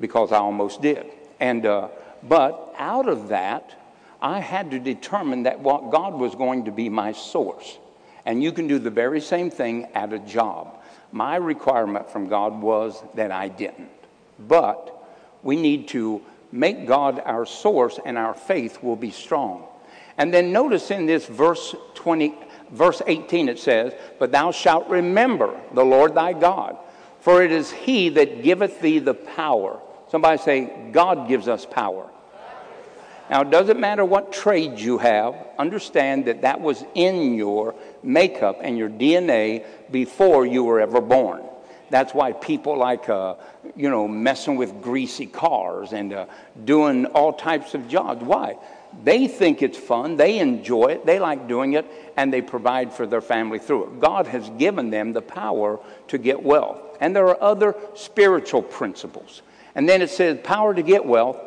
because 0.00 0.32
I 0.32 0.38
almost 0.38 0.80
did. 0.80 1.10
And 1.40 1.66
uh, 1.66 1.88
but 2.28 2.74
out 2.78 3.08
of 3.08 3.28
that, 3.28 3.74
I 4.20 4.40
had 4.40 4.70
to 4.70 4.78
determine 4.78 5.42
that 5.42 5.60
what 5.60 5.90
God 5.90 6.14
was 6.14 6.34
going 6.34 6.64
to 6.64 6.70
be 6.70 6.88
my 6.88 7.12
source. 7.12 7.78
And 8.24 8.42
you 8.42 8.52
can 8.52 8.66
do 8.66 8.78
the 8.78 8.90
very 8.90 9.20
same 9.20 9.50
thing 9.50 9.86
at 9.94 10.12
a 10.12 10.18
job. 10.18 10.82
My 11.12 11.36
requirement 11.36 12.10
from 12.10 12.28
God 12.28 12.60
was 12.60 13.02
that 13.14 13.30
I 13.30 13.48
didn't. 13.48 13.90
But 14.38 14.90
we 15.42 15.56
need 15.56 15.88
to 15.88 16.22
make 16.50 16.86
God 16.86 17.20
our 17.24 17.44
source 17.44 17.98
and 18.04 18.16
our 18.16 18.34
faith 18.34 18.82
will 18.82 18.96
be 18.96 19.10
strong. 19.10 19.66
And 20.16 20.32
then 20.32 20.52
notice 20.52 20.90
in 20.90 21.06
this 21.06 21.26
verse 21.26 21.74
20 21.94 22.34
verse 22.70 23.02
18 23.06 23.48
it 23.48 23.58
says, 23.58 23.92
"But 24.18 24.32
thou 24.32 24.50
shalt 24.50 24.88
remember 24.88 25.50
the 25.72 25.84
Lord 25.84 26.14
thy 26.14 26.32
God, 26.32 26.76
for 27.20 27.42
it 27.42 27.52
is 27.52 27.70
he 27.70 28.08
that 28.10 28.42
giveth 28.42 28.80
thee 28.80 28.98
the 28.98 29.14
power." 29.14 29.80
Somebody 30.14 30.40
say, 30.40 30.72
God 30.92 31.26
gives 31.26 31.48
us 31.48 31.66
power. 31.66 32.08
Now, 33.28 33.40
it 33.40 33.50
doesn't 33.50 33.80
matter 33.80 34.04
what 34.04 34.32
trade 34.32 34.78
you 34.78 34.98
have, 34.98 35.34
understand 35.58 36.26
that 36.26 36.42
that 36.42 36.60
was 36.60 36.84
in 36.94 37.34
your 37.34 37.74
makeup 38.00 38.60
and 38.60 38.78
your 38.78 38.88
DNA 38.88 39.64
before 39.90 40.46
you 40.46 40.62
were 40.62 40.78
ever 40.78 41.00
born. 41.00 41.42
That's 41.90 42.14
why 42.14 42.30
people 42.30 42.78
like, 42.78 43.08
uh, 43.08 43.34
you 43.74 43.90
know, 43.90 44.06
messing 44.06 44.54
with 44.54 44.80
greasy 44.80 45.26
cars 45.26 45.92
and 45.92 46.12
uh, 46.12 46.26
doing 46.64 47.06
all 47.06 47.32
types 47.32 47.74
of 47.74 47.88
jobs. 47.88 48.22
Why? 48.22 48.56
They 49.02 49.26
think 49.26 49.62
it's 49.62 49.76
fun, 49.76 50.16
they 50.16 50.38
enjoy 50.38 50.92
it, 50.92 51.06
they 51.06 51.18
like 51.18 51.48
doing 51.48 51.72
it, 51.72 51.86
and 52.16 52.32
they 52.32 52.40
provide 52.40 52.92
for 52.92 53.04
their 53.04 53.20
family 53.20 53.58
through 53.58 53.86
it. 53.86 54.00
God 54.00 54.28
has 54.28 54.48
given 54.50 54.90
them 54.90 55.12
the 55.12 55.22
power 55.22 55.80
to 56.06 56.18
get 56.18 56.40
wealth. 56.40 56.78
And 57.00 57.16
there 57.16 57.26
are 57.26 57.42
other 57.42 57.74
spiritual 57.96 58.62
principles. 58.62 59.42
And 59.74 59.88
then 59.88 60.02
it 60.02 60.10
says, 60.10 60.38
power 60.42 60.74
to 60.74 60.82
get 60.82 61.04
wealth 61.04 61.38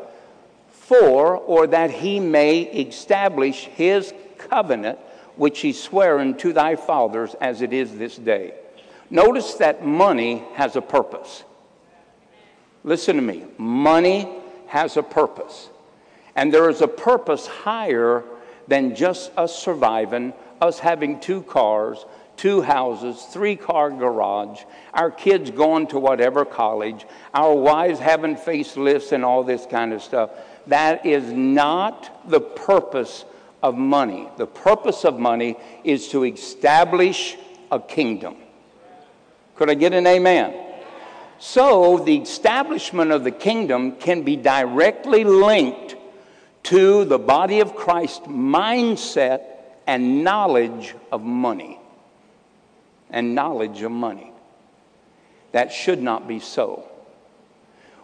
for 0.70 1.36
or 1.36 1.68
that 1.68 1.92
he 1.92 2.20
may 2.20 2.62
establish 2.62 3.66
his 3.66 4.14
covenant 4.38 5.00
which 5.36 5.60
he 5.60 5.72
sware 5.72 6.20
unto 6.20 6.52
thy 6.52 6.76
fathers 6.76 7.36
as 7.40 7.62
it 7.62 7.72
is 7.72 7.96
this 7.96 8.16
day. 8.16 8.54
Notice 9.10 9.54
that 9.56 9.86
money 9.86 10.44
has 10.56 10.76
a 10.76 10.82
purpose. 10.82 11.44
Listen 12.84 13.16
to 13.16 13.22
me. 13.22 13.46
Money 13.58 14.28
has 14.68 14.98
a 14.98 15.04
purpose. 15.04 15.70
And 16.36 16.54
there 16.54 16.70
is 16.70 16.82
a 16.82 16.88
purpose 16.88 17.48
higher 17.48 18.24
than 18.68 18.96
just 18.96 19.32
us 19.38 19.58
surviving, 19.58 20.34
us 20.62 20.80
having 20.80 21.20
two 21.20 21.42
cars, 21.44 22.06
two 22.38 22.62
houses, 22.62 23.22
three 23.32 23.56
car 23.56 23.90
garage, 23.90 24.62
our 24.94 25.12
kids 25.12 25.52
going 25.52 25.88
to 25.88 26.00
whatever 26.00 26.46
college, 26.46 27.06
our 27.34 27.54
wives 27.54 28.00
having 28.00 28.36
facelifts 28.36 29.12
and 29.12 29.26
all 29.26 29.44
this 29.44 29.66
kind 29.66 29.92
of 29.92 30.02
stuff. 30.02 30.30
That 30.68 31.06
is 31.06 31.32
not 31.34 32.30
the 32.30 32.40
purpose 32.40 33.26
of 33.64 33.76
money. 33.76 34.30
The 34.38 34.48
purpose 34.48 35.04
of 35.04 35.20
money 35.20 35.58
is 35.84 36.10
to 36.10 36.24
establish 36.24 37.36
a 37.72 37.80
kingdom. 37.80 38.36
Could 39.56 39.70
I 39.70 39.74
get 39.74 39.94
an 39.94 40.06
amen? 40.06 40.64
So, 41.40 42.00
the 42.00 42.16
establishment 42.18 43.12
of 43.12 43.24
the 43.24 43.32
kingdom 43.32 43.98
can 43.98 44.24
be 44.24 44.36
directly 44.36 45.24
linked 45.24 45.96
to 46.64 47.06
the 47.06 47.20
body 47.20 47.60
of 47.60 47.76
Christ 47.76 48.24
mindset 48.24 49.42
and 49.86 50.24
knowledge 50.24 50.96
of 51.12 51.24
money. 51.24 51.80
And 53.10 53.36
knowledge 53.36 53.82
of 53.82 53.92
money. 53.92 54.32
That 55.52 55.72
should 55.72 56.02
not 56.02 56.28
be 56.28 56.40
so. 56.40 56.84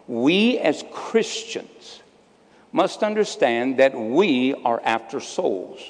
We 0.06 0.58
as 0.58 0.84
Christians 0.92 2.00
must 2.72 3.02
understand 3.02 3.78
that 3.78 3.94
we 3.94 4.54
are 4.64 4.80
after 4.84 5.20
souls. 5.20 5.80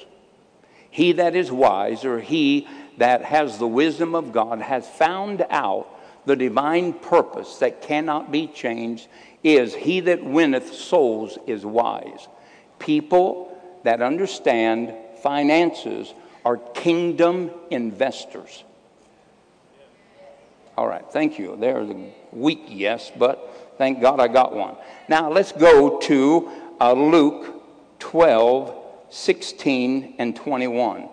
He 0.89 1.13
that 1.13 1.35
is 1.35 1.51
wise, 1.51 2.05
or 2.05 2.19
he 2.19 2.67
that 2.97 3.23
has 3.23 3.57
the 3.57 3.67
wisdom 3.67 4.15
of 4.15 4.31
God, 4.31 4.61
has 4.61 4.87
found 4.87 5.45
out 5.49 5.87
the 6.25 6.35
divine 6.35 6.93
purpose 6.93 7.57
that 7.57 7.81
cannot 7.81 8.31
be 8.31 8.47
changed 8.47 9.07
is 9.43 9.75
he 9.75 9.99
that 10.01 10.23
winneth 10.23 10.73
souls 10.73 11.37
is 11.45 11.65
wise. 11.65 12.27
People 12.79 13.55
that 13.83 14.01
understand 14.01 14.93
finances 15.21 16.13
are 16.43 16.57
kingdom 16.57 17.51
investors. 17.69 18.63
All 20.77 20.87
right, 20.87 21.05
thank 21.09 21.39
you. 21.39 21.55
There's 21.57 21.89
a 21.89 22.13
weak 22.33 22.63
yes, 22.67 23.11
but 23.17 23.73
thank 23.77 24.01
God 24.01 24.19
I 24.19 24.27
got 24.27 24.53
one. 24.53 24.75
Now 25.07 25.31
let's 25.31 25.53
go 25.53 25.99
to 26.01 26.49
uh, 26.81 26.93
Luke 26.93 27.63
12, 27.99 28.75
16, 29.09 30.15
and 30.17 30.35
21. 30.35 31.07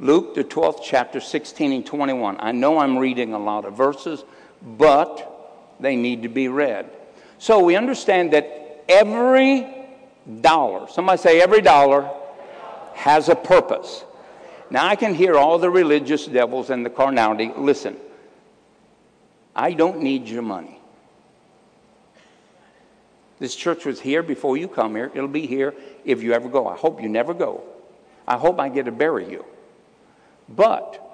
Luke, 0.00 0.34
the 0.34 0.44
12th 0.44 0.80
chapter, 0.84 1.20
16 1.20 1.72
and 1.72 1.86
21. 1.86 2.36
I 2.38 2.52
know 2.52 2.78
I'm 2.78 2.98
reading 2.98 3.32
a 3.32 3.38
lot 3.38 3.64
of 3.64 3.74
verses, 3.74 4.24
but 4.62 5.74
they 5.80 5.96
need 5.96 6.22
to 6.22 6.28
be 6.28 6.48
read. 6.48 6.90
So 7.38 7.64
we 7.64 7.76
understand 7.76 8.32
that 8.32 8.84
every 8.88 9.66
dollar, 10.40 10.86
somebody 10.88 11.18
say 11.18 11.40
every 11.40 11.62
dollar, 11.62 12.10
has 12.94 13.28
a 13.28 13.34
purpose. 13.34 14.04
Now 14.70 14.86
I 14.86 14.96
can 14.96 15.14
hear 15.14 15.36
all 15.36 15.58
the 15.58 15.70
religious 15.70 16.26
devils 16.26 16.68
and 16.68 16.84
the 16.84 16.90
carnality. 16.90 17.52
Listen, 17.56 17.96
I 19.54 19.72
don't 19.72 20.02
need 20.02 20.28
your 20.28 20.42
money. 20.42 20.80
This 23.38 23.54
church 23.54 23.84
was 23.84 24.00
here 24.00 24.22
before 24.22 24.56
you 24.56 24.68
come 24.68 24.96
here. 24.96 25.10
It'll 25.14 25.28
be 25.28 25.46
here 25.46 25.74
if 26.04 26.22
you 26.22 26.32
ever 26.32 26.48
go. 26.48 26.66
I 26.66 26.76
hope 26.76 27.00
you 27.02 27.08
never 27.08 27.34
go. 27.34 27.62
I 28.26 28.36
hope 28.36 28.58
I 28.58 28.68
get 28.68 28.86
to 28.86 28.92
bury 28.92 29.30
you. 29.30 29.44
But 30.48 31.04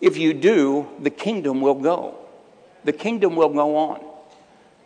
if 0.00 0.16
you 0.16 0.32
do, 0.32 0.88
the 1.00 1.10
kingdom 1.10 1.60
will 1.60 1.74
go. 1.74 2.16
The 2.84 2.92
kingdom 2.92 3.36
will 3.36 3.48
go 3.48 3.76
on. 3.76 4.04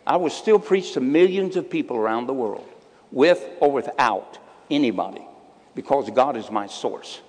I 0.07 0.17
will 0.17 0.29
still 0.29 0.59
preach 0.59 0.93
to 0.93 1.01
millions 1.01 1.55
of 1.55 1.69
people 1.69 1.97
around 1.97 2.27
the 2.27 2.33
world. 2.33 2.67
with 3.11 3.47
or 3.59 3.71
without 3.71 4.37
anybody 4.69 5.25
because 5.73 6.09
God 6.11 6.37
is 6.37 6.51
my 6.51 6.67
source. 6.67 7.21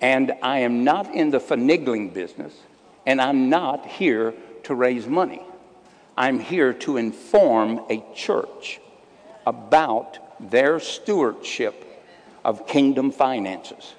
And 0.00 0.32
I 0.42 0.60
am 0.60 0.84
not 0.84 1.14
in 1.14 1.30
the 1.30 1.38
finagling 1.38 2.12
business, 2.12 2.54
and 3.06 3.20
I'm 3.20 3.48
not 3.48 3.86
here 3.86 4.34
to 4.64 4.74
raise 4.74 5.06
money. 5.06 5.42
I'm 6.16 6.40
here 6.40 6.72
to 6.72 6.96
inform 6.96 7.80
a 7.88 8.04
church 8.14 8.80
about 9.46 10.18
their 10.50 10.80
stewardship 10.80 11.84
of 12.44 12.66
kingdom 12.66 13.10
finances. 13.10 13.94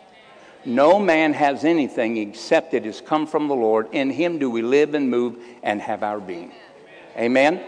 No 0.65 0.99
man 0.99 1.33
has 1.33 1.63
anything 1.63 2.17
except 2.17 2.73
it 2.73 2.83
has 2.83 2.99
come 2.99 3.25
from 3.27 3.47
the 3.47 3.55
Lord. 3.55 3.87
In 3.93 4.09
him 4.09 4.39
do 4.39 4.49
we 4.49 4.61
live 4.61 4.93
and 4.93 5.09
move 5.09 5.37
and 5.63 5.81
have 5.81 6.03
our 6.03 6.19
being. 6.19 6.51
Amen? 7.15 7.61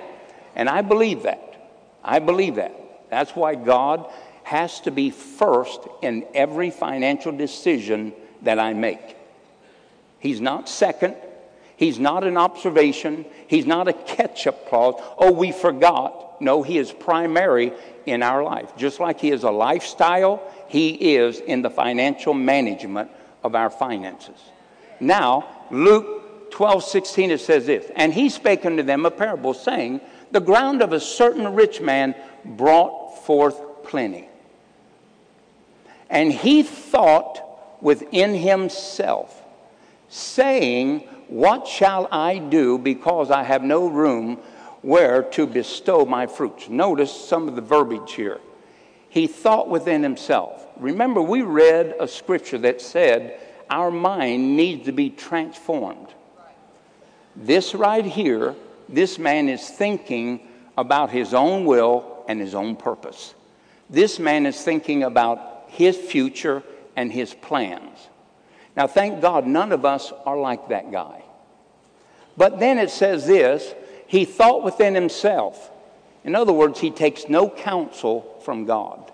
And 0.56 0.68
I 0.68 0.82
believe 0.82 1.24
that. 1.24 1.72
I 2.04 2.20
believe 2.20 2.56
that. 2.56 3.10
That's 3.10 3.32
why 3.32 3.56
God 3.56 4.12
has 4.44 4.82
to 4.82 4.92
be 4.92 5.12
first 5.12 5.80
in 6.02 6.26
every 6.34 6.72
financial 6.72 7.32
decision 7.32 8.14
that 8.42 8.60
I 8.60 8.74
make. 8.74 9.16
He's 10.20 10.42
not 10.42 10.68
second. 10.68 11.16
He's 11.80 11.98
not 11.98 12.26
an 12.26 12.36
observation. 12.36 13.24
He's 13.48 13.66
not 13.66 13.88
a 13.88 13.94
catch 13.94 14.46
up 14.48 14.68
clause. 14.68 15.02
Oh, 15.18 15.32
we 15.32 15.54
forgot. 15.54 16.42
No, 16.42 16.62
He 16.62 16.78
is 16.78 16.92
primary 16.92 17.72
in 18.06 18.22
our 18.22 18.44
life. 18.44 18.76
Just 18.76 19.00
like 19.00 19.22
He 19.22 19.32
is 19.32 19.44
a 19.44 19.50
lifestyle, 19.50 20.44
He 20.68 21.16
is 21.16 21.40
in 21.40 21.62
the 21.62 21.70
financial 21.70 22.34
management 22.34 23.10
of 23.46 23.56
our 23.56 23.70
finances. 23.70 24.42
Now, 25.00 25.48
Luke 25.72 26.52
12 26.52 26.84
16, 26.84 27.32
it 27.32 27.40
says 27.40 27.68
this 27.68 27.90
And 27.96 28.14
He 28.14 28.28
spake 28.28 28.66
unto 28.66 28.84
them 28.84 29.06
a 29.06 29.12
parable, 29.12 29.54
saying, 29.54 30.02
The 30.32 30.42
ground 30.42 30.82
of 30.82 30.92
a 30.92 31.00
certain 31.00 31.56
rich 31.56 31.80
man 31.80 32.14
brought 32.44 33.26
forth 33.26 33.86
plenty. 33.86 34.28
And 36.10 36.34
he 36.34 36.64
thought 36.64 37.82
within 37.82 38.34
himself, 38.34 39.42
saying, 40.10 41.08
what 41.30 41.68
shall 41.68 42.08
I 42.12 42.40
do 42.40 42.78
because 42.78 43.32
I 43.32 43.44
have 43.44 43.64
no 43.64 43.88
room 43.88 44.38
where 44.82 45.24
to 45.24 45.46
bestow 45.46 46.06
my 46.06 46.26
fruits? 46.26 46.70
Notice 46.70 47.12
some 47.12 47.48
of 47.48 47.56
the 47.56 47.62
verbiage 47.62 48.14
here. 48.14 48.40
He 49.10 49.28
thought 49.28 49.70
within 49.70 50.04
himself. 50.04 50.68
Remember, 50.78 51.22
we 51.22 51.42
read 51.42 51.96
a 52.00 52.08
scripture 52.08 52.58
that 52.60 52.82
said 52.82 53.40
our 53.70 53.92
mind 53.92 54.56
needs 54.56 54.86
to 54.86 54.92
be 54.92 55.10
transformed. 55.10 56.08
This 57.36 57.76
right 57.76 58.06
here, 58.06 58.56
this 58.88 59.20
man 59.20 59.50
is 59.50 59.68
thinking 59.68 60.48
about 60.78 61.12
his 61.12 61.34
own 61.34 61.66
will 61.66 62.24
and 62.28 62.40
his 62.40 62.56
own 62.56 62.76
purpose. 62.76 63.36
This 63.90 64.20
man 64.20 64.46
is 64.46 64.62
thinking 64.62 65.04
about 65.04 65.66
his 65.68 65.98
future 65.98 66.64
and 66.96 67.12
his 67.12 67.34
plans. 67.34 68.08
Now, 68.80 68.88
thank 68.88 69.20
God, 69.20 69.46
none 69.46 69.74
of 69.74 69.84
us 69.84 70.14
are 70.26 70.38
like 70.38 70.70
that 70.70 70.90
guy. 70.90 71.22
But 72.38 72.60
then 72.62 72.78
it 72.78 72.90
says 72.90 73.28
this 73.28 73.76
he 74.08 74.24
thought 74.24 74.64
within 74.64 74.96
himself. 74.96 75.70
In 76.24 76.34
other 76.34 76.54
words, 76.54 76.80
he 76.80 76.90
takes 76.90 77.28
no 77.28 77.50
counsel 77.50 78.40
from 78.46 78.64
God. 78.64 79.12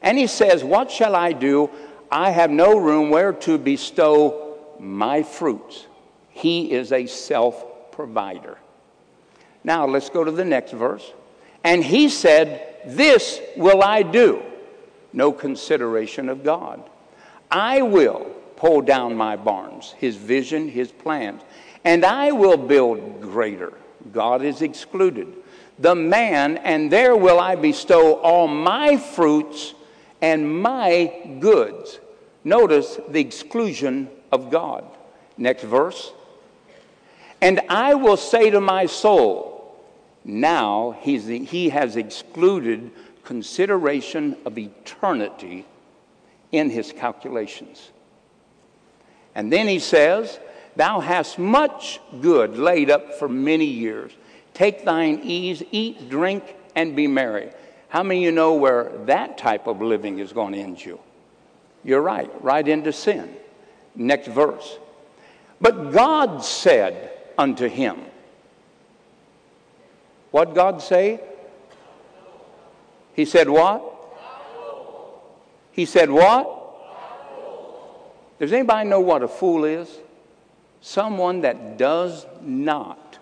And 0.00 0.16
he 0.16 0.28
says, 0.28 0.62
What 0.62 0.92
shall 0.92 1.16
I 1.16 1.32
do? 1.32 1.70
I 2.08 2.30
have 2.30 2.52
no 2.52 2.78
room 2.78 3.10
where 3.10 3.32
to 3.32 3.58
bestow 3.58 4.58
my 4.78 5.24
fruits. 5.24 5.88
He 6.30 6.70
is 6.70 6.92
a 6.92 7.06
self 7.06 7.90
provider. 7.90 8.58
Now 9.64 9.88
let's 9.88 10.08
go 10.08 10.22
to 10.22 10.30
the 10.30 10.44
next 10.44 10.70
verse. 10.70 11.12
And 11.64 11.82
he 11.82 12.08
said, 12.08 12.76
This 12.86 13.40
will 13.56 13.82
I 13.82 14.04
do. 14.04 14.40
No 15.12 15.32
consideration 15.32 16.28
of 16.28 16.44
God. 16.44 16.88
I 17.50 17.82
will 17.82 18.30
pull 18.64 18.80
down 18.80 19.14
my 19.14 19.36
barns, 19.36 19.94
his 19.98 20.16
vision, 20.16 20.70
his 20.70 20.90
plans, 20.90 21.42
and 21.84 22.02
I 22.02 22.32
will 22.32 22.56
build 22.56 23.20
greater. 23.20 23.74
God 24.10 24.42
is 24.42 24.62
excluded. 24.62 25.30
The 25.78 25.94
man, 25.94 26.56
and 26.56 26.90
there 26.90 27.14
will 27.14 27.38
I 27.38 27.56
bestow 27.56 28.14
all 28.14 28.48
my 28.48 28.96
fruits 28.96 29.74
and 30.22 30.62
my 30.62 31.12
goods. 31.40 32.00
Notice 32.42 32.98
the 33.06 33.20
exclusion 33.20 34.08
of 34.32 34.50
God. 34.50 34.86
Next 35.36 35.64
verse. 35.64 36.14
And 37.42 37.60
I 37.68 37.92
will 37.92 38.16
say 38.16 38.48
to 38.48 38.62
my 38.62 38.86
soul, 38.86 39.76
now 40.24 40.98
the, 41.04 41.44
he 41.44 41.68
has 41.68 41.96
excluded 41.96 42.92
consideration 43.24 44.38
of 44.46 44.56
eternity 44.56 45.66
in 46.50 46.70
his 46.70 46.92
calculations. 46.92 47.90
And 49.34 49.52
then 49.52 49.66
he 49.68 49.78
says, 49.78 50.38
Thou 50.76 51.00
hast 51.00 51.38
much 51.38 52.00
good 52.20 52.58
laid 52.58 52.90
up 52.90 53.14
for 53.14 53.28
many 53.28 53.66
years. 53.66 54.12
Take 54.54 54.84
thine 54.84 55.20
ease, 55.22 55.62
eat, 55.70 56.08
drink, 56.08 56.56
and 56.74 56.96
be 56.96 57.06
merry. 57.06 57.50
How 57.88 58.02
many 58.02 58.20
of 58.20 58.24
you 58.24 58.32
know 58.32 58.54
where 58.54 58.90
that 59.06 59.38
type 59.38 59.66
of 59.66 59.80
living 59.80 60.18
is 60.18 60.32
going 60.32 60.52
to 60.54 60.58
end 60.58 60.84
you? 60.84 60.98
You're 61.84 62.00
right, 62.00 62.30
right 62.42 62.66
into 62.66 62.92
sin. 62.92 63.36
Next 63.94 64.28
verse. 64.28 64.78
But 65.60 65.92
God 65.92 66.44
said 66.44 67.12
unto 67.38 67.68
him, 67.68 67.98
What 70.30 70.54
God 70.54 70.82
say? 70.82 71.20
He 73.14 73.24
said 73.24 73.48
what? 73.48 73.82
He 75.70 75.84
said 75.84 76.10
what? 76.10 76.53
Does 78.38 78.52
anybody 78.52 78.88
know 78.88 79.00
what 79.00 79.22
a 79.22 79.28
fool 79.28 79.64
is? 79.64 79.88
Someone 80.80 81.42
that 81.42 81.78
does 81.78 82.26
not 82.42 83.18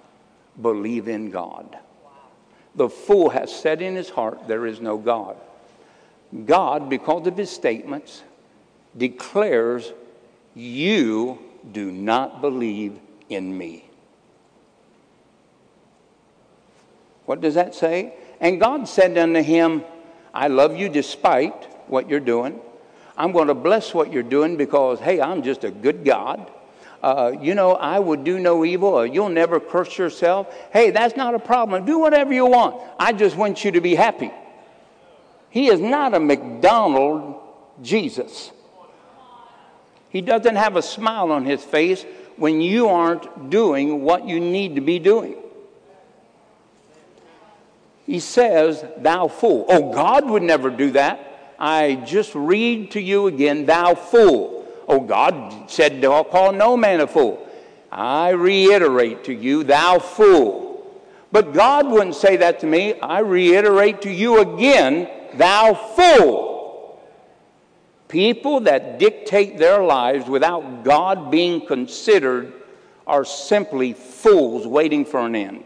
believe 0.61 1.09
in 1.09 1.31
God. 1.31 1.79
The 2.75 2.88
fool 2.88 3.31
has 3.31 3.55
said 3.55 3.83
in 3.83 3.94
his 3.94 4.09
heart, 4.09 4.48
There 4.48 4.66
is 4.66 4.81
no 4.81 4.96
God. 4.96 5.37
God, 6.46 6.88
because 6.88 7.27
of 7.27 7.37
his 7.37 7.51
statements, 7.51 8.22
declares, 8.96 9.92
You 10.55 11.38
do 11.70 11.92
not 11.92 12.40
believe 12.40 12.98
in 13.29 13.57
me. 13.57 13.85
What 17.27 17.40
does 17.40 17.55
that 17.55 17.75
say? 17.75 18.14
And 18.40 18.59
God 18.59 18.88
said 18.88 19.16
unto 19.16 19.42
him, 19.42 19.85
I 20.35 20.48
love 20.48 20.77
you 20.77 20.88
despite 20.88 21.66
what 21.88 22.09
you're 22.09 22.20
doing. 22.20 22.61
I'm 23.16 23.33
going 23.33 23.48
to 23.48 23.55
bless 23.55 23.92
what 23.92 24.12
you're 24.12 24.22
doing 24.22 24.57
because, 24.57 25.01
hey, 25.01 25.20
I'm 25.20 25.42
just 25.42 25.64
a 25.64 25.70
good 25.70 26.05
God. 26.05 26.51
Uh, 27.03 27.33
you 27.40 27.55
know, 27.55 27.75
I 27.75 27.98
would 27.98 28.22
do 28.22 28.38
no 28.38 28.64
evil, 28.64 28.90
or 28.90 29.07
you'll 29.07 29.29
never 29.29 29.59
curse 29.59 29.98
yourself. 29.98 30.55
Hey, 30.72 30.90
that's 30.90 31.16
not 31.16 31.35
a 31.35 31.38
problem. 31.38 31.85
Do 31.85 31.98
whatever 31.98 32.33
you 32.33 32.46
want. 32.46 32.81
I 32.98 33.12
just 33.12 33.37
want 33.37 33.64
you 33.64 33.72
to 33.72 33.81
be 33.81 33.94
happy. 33.94 34.31
He 35.51 35.68
is 35.68 35.81
not 35.81 36.14
a 36.14 36.20
McDonald 36.20 37.40
Jesus. 37.83 38.53
He 40.09 40.20
doesn't 40.20 40.57
have 40.57 40.77
a 40.77 40.83
smile 40.83 41.33
on 41.33 41.44
his 41.44 41.62
face 41.62 42.05
when 42.37 42.61
you 42.61 42.88
aren't 42.88 43.51
doing 43.51 44.03
what 44.03 44.27
you 44.27 44.40
need 44.40 44.77
to 44.77 44.81
be 44.81 44.98
doing. 44.98 45.37
He 48.07 48.20
says, 48.20 48.85
Thou 48.98 49.29
fool. 49.29 49.66
Oh, 49.68 49.92
God 49.92 50.29
would 50.29 50.42
never 50.42 50.70
do 50.70 50.92
that. 50.92 51.32
I 51.59 51.97
just 52.07 52.35
read 52.35 52.91
to 52.93 53.01
you 53.01 53.27
again, 53.27 53.67
thou 53.67 53.95
fool. 53.95 54.67
Oh, 54.88 55.01
God 55.01 55.71
said, 55.71 56.05
I'll 56.05 56.25
call 56.25 56.53
no 56.53 56.77
man 56.77 57.01
a 57.01 57.07
fool. 57.07 57.49
I 57.91 58.31
reiterate 58.31 59.25
to 59.25 59.33
you, 59.33 59.65
thou 59.65 59.99
fool. 59.99 61.01
But 61.31 61.53
God 61.53 61.88
wouldn't 61.88 62.17
say 62.17 62.37
that 62.38 62.61
to 62.61 62.67
me. 62.67 62.99
I 63.01 63.21
reiterate 63.21 64.03
to 64.03 64.11
you 64.11 64.41
again, 64.41 65.09
thou 65.35 65.75
fool. 65.75 67.01
People 68.09 68.61
that 68.61 68.99
dictate 68.99 69.57
their 69.57 69.83
lives 69.83 70.29
without 70.29 70.85
God 70.85 71.31
being 71.31 71.65
considered 71.65 72.53
are 73.07 73.25
simply 73.25 73.95
fools 73.95 74.67
waiting 74.67 75.05
for 75.05 75.21
an 75.21 75.35
end. 75.35 75.65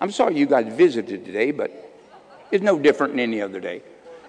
I'm 0.00 0.12
sorry 0.12 0.36
you 0.36 0.46
guys 0.46 0.72
visited 0.72 1.24
today, 1.24 1.50
but 1.50 1.85
it's 2.50 2.62
no 2.62 2.78
different 2.78 3.14
than 3.14 3.20
any 3.20 3.40
other 3.40 3.60
day. 3.60 3.82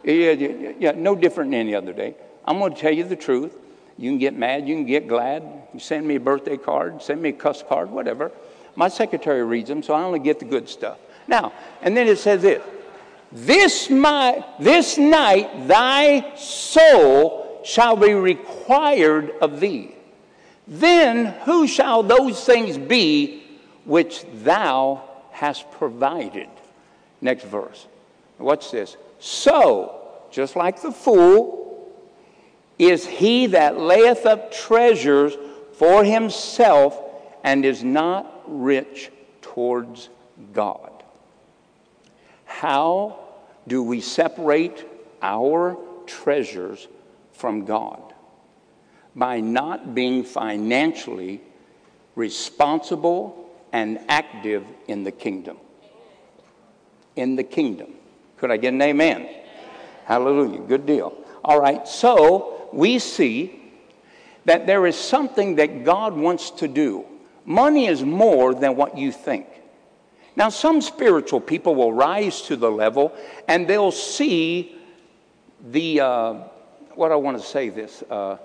Yeah, 0.03 0.31
yeah, 0.31 0.71
yeah, 0.79 0.91
no 0.91 1.15
different 1.15 1.51
than 1.51 1.59
any 1.59 1.75
other 1.75 1.93
day. 1.93 2.15
I'm 2.45 2.59
going 2.59 2.73
to 2.73 2.79
tell 2.79 2.93
you 2.93 3.03
the 3.03 3.15
truth. 3.15 3.57
You 3.97 4.11
can 4.11 4.19
get 4.19 4.37
mad, 4.37 4.67
you 4.67 4.75
can 4.75 4.85
get 4.85 5.07
glad. 5.07 5.43
You 5.73 5.79
send 5.79 6.07
me 6.07 6.15
a 6.15 6.19
birthday 6.19 6.57
card, 6.57 7.01
send 7.01 7.21
me 7.21 7.29
a 7.29 7.33
cuss 7.33 7.63
card, 7.67 7.89
whatever. 7.89 8.31
My 8.75 8.89
secretary 8.89 9.43
reads 9.43 9.69
them, 9.69 9.81
so 9.81 9.93
I 9.93 10.03
only 10.03 10.19
get 10.19 10.39
the 10.39 10.45
good 10.45 10.69
stuff. 10.69 10.99
Now, 11.27 11.51
and 11.81 11.97
then 11.97 12.07
it 12.07 12.19
says 12.19 12.41
this 12.43 12.63
this, 13.31 13.89
my, 13.89 14.45
this 14.59 14.97
night 14.97 15.67
thy 15.67 16.35
soul 16.35 17.61
shall 17.65 17.95
be 17.95 18.13
required 18.13 19.31
of 19.41 19.59
thee. 19.59 19.95
Then 20.67 21.27
who 21.43 21.67
shall 21.67 22.03
those 22.03 22.43
things 22.43 22.77
be 22.77 23.43
which 23.85 24.25
thou 24.43 25.03
hast 25.31 25.69
provided? 25.71 26.49
Next 27.21 27.45
verse. 27.45 27.87
What's 28.37 28.71
this? 28.71 28.97
So, 29.19 30.01
just 30.31 30.55
like 30.55 30.81
the 30.81 30.91
fool, 30.91 31.91
is 32.77 33.05
he 33.05 33.47
that 33.47 33.79
layeth 33.79 34.25
up 34.25 34.51
treasures 34.51 35.35
for 35.73 36.03
himself 36.03 36.99
and 37.43 37.65
is 37.65 37.83
not 37.83 38.43
rich 38.47 39.11
towards 39.41 40.09
God. 40.53 40.91
How 42.45 43.19
do 43.67 43.83
we 43.83 44.01
separate 44.01 44.85
our 45.21 45.77
treasures 46.05 46.87
from 47.33 47.65
God? 47.65 48.01
By 49.15 49.39
not 49.39 49.95
being 49.95 50.23
financially 50.23 51.41
responsible 52.15 53.49
and 53.71 53.99
active 54.07 54.65
in 54.87 55.03
the 55.03 55.11
kingdom. 55.11 55.57
In 57.15 57.35
the 57.35 57.43
kingdom. 57.43 57.93
Could 58.37 58.51
I 58.51 58.57
get 58.57 58.73
an 58.73 58.81
amen? 58.81 59.29
Hallelujah. 60.05 60.59
Good 60.61 60.85
deal. 60.85 61.13
All 61.43 61.59
right, 61.59 61.87
so 61.87 62.69
we 62.71 62.99
see 62.99 63.61
that 64.45 64.65
there 64.65 64.85
is 64.87 64.95
something 64.95 65.55
that 65.55 65.83
God 65.83 66.15
wants 66.15 66.51
to 66.51 66.67
do. 66.67 67.05
Money 67.45 67.87
is 67.87 68.03
more 68.03 68.53
than 68.53 68.75
what 68.75 68.97
you 68.97 69.11
think. 69.11 69.47
Now, 70.35 70.49
some 70.49 70.81
spiritual 70.81 71.41
people 71.41 71.73
will 71.73 71.91
rise 71.91 72.43
to 72.43 72.55
the 72.55 72.69
level 72.69 73.13
and 73.47 73.67
they'll 73.67 73.91
see 73.91 74.77
the, 75.71 76.01
uh, 76.01 76.33
what 76.93 77.11
I 77.11 77.15
want 77.15 77.41
to 77.41 77.43
say 77.43 77.69
this, 77.69 78.03
uh, 78.03 78.37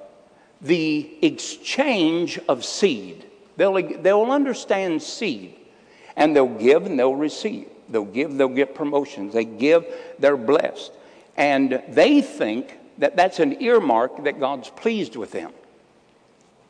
the 0.62 1.18
exchange 1.20 2.38
of 2.48 2.64
seed. 2.64 3.26
They'll, 3.56 3.74
they'll 4.00 4.30
understand 4.30 5.02
seed 5.02 5.54
and 6.16 6.34
they'll 6.34 6.46
give 6.46 6.86
and 6.86 6.98
they'll 6.98 7.14
receive. 7.14 7.68
They'll 7.92 8.04
give, 8.04 8.36
they'll 8.36 8.48
get 8.48 8.74
promotions. 8.74 9.34
They 9.34 9.44
give, 9.44 9.86
they're 10.18 10.36
blessed. 10.36 10.92
And 11.36 11.82
they 11.88 12.20
think 12.20 12.78
that 12.98 13.16
that's 13.16 13.38
an 13.38 13.62
earmark 13.62 14.24
that 14.24 14.40
God's 14.40 14.70
pleased 14.70 15.16
with 15.16 15.32
them. 15.32 15.52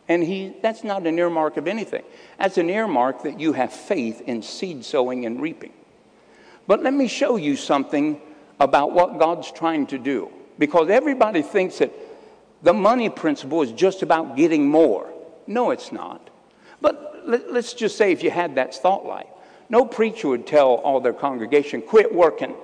And 0.08 0.22
he, 0.22 0.54
that's 0.60 0.84
not 0.84 1.06
an 1.06 1.18
earmark 1.18 1.56
of 1.56 1.68
anything. 1.68 2.02
That's 2.38 2.58
an 2.58 2.68
earmark 2.68 3.22
that 3.22 3.40
you 3.40 3.52
have 3.52 3.72
faith 3.72 4.20
in 4.22 4.42
seed 4.42 4.84
sowing 4.84 5.24
and 5.24 5.40
reaping. 5.40 5.72
But 6.66 6.82
let 6.82 6.92
me 6.92 7.08
show 7.08 7.36
you 7.36 7.56
something 7.56 8.20
about 8.60 8.92
what 8.92 9.18
God's 9.18 9.50
trying 9.50 9.86
to 9.88 9.98
do. 9.98 10.30
Because 10.58 10.90
everybody 10.90 11.42
thinks 11.42 11.78
that 11.78 11.92
the 12.62 12.72
money 12.72 13.10
principle 13.10 13.62
is 13.62 13.72
just 13.72 14.02
about 14.02 14.36
getting 14.36 14.68
more. 14.68 15.12
No, 15.46 15.70
it's 15.70 15.92
not. 15.92 16.30
But 16.80 17.22
let, 17.26 17.42
us 17.50 17.74
just 17.74 17.96
say 17.96 18.12
if 18.12 18.22
you 18.22 18.30
had 18.30 18.56
that 18.56 18.74
thought 18.74 19.04
life, 19.04 19.26
no 19.68 19.84
preacher 19.84 20.28
would 20.28 20.46
tell 20.46 20.74
all 20.74 21.00
their 21.00 21.12
congregation, 21.12 21.82
quit 21.82 22.14
working. 22.14 22.54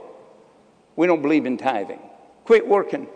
We 0.96 1.06
don't 1.06 1.22
believe 1.22 1.46
in 1.46 1.56
tithing. 1.56 2.00
Quit 2.44 2.66
working 2.66 3.08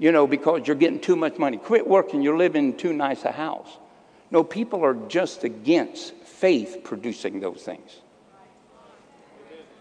you 0.00 0.12
know, 0.12 0.26
because 0.26 0.66
you're 0.66 0.76
getting 0.76 0.98
too 0.98 1.14
much 1.14 1.38
money. 1.38 1.58
Quit 1.58 1.86
working, 1.86 2.22
you're 2.22 2.36
living 2.36 2.72
in 2.72 2.76
too 2.76 2.94
nice 2.94 3.24
a 3.24 3.30
house. 3.30 3.68
No, 4.30 4.42
people 4.42 4.82
are 4.82 4.94
just 4.94 5.44
against 5.44 6.14
faith 6.14 6.78
producing 6.82 7.38
those 7.38 7.62
things. 7.62 8.00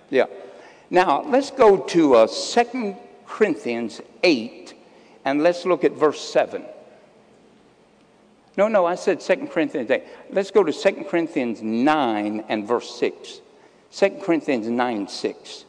Yeah. 0.09 0.25
Now, 0.89 1.23
let's 1.23 1.51
go 1.51 1.77
to 1.77 2.15
uh, 2.15 2.27
2 2.27 2.95
Corinthians 3.25 4.01
8 4.21 4.73
and 5.23 5.41
let's 5.41 5.65
look 5.65 5.85
at 5.85 5.93
verse 5.93 6.19
7. 6.19 6.65
No, 8.57 8.67
no, 8.67 8.85
I 8.85 8.95
said 8.95 9.21
2 9.21 9.47
Corinthians 9.47 9.89
8. 9.89 10.03
Let's 10.31 10.51
go 10.51 10.65
to 10.65 10.73
2 10.73 11.05
Corinthians 11.05 11.61
9 11.61 12.43
and 12.49 12.67
verse 12.67 12.93
6. 12.99 13.39
2 13.91 14.09
Corinthians 14.21 14.67
9 14.67 15.07
6. 15.07 15.65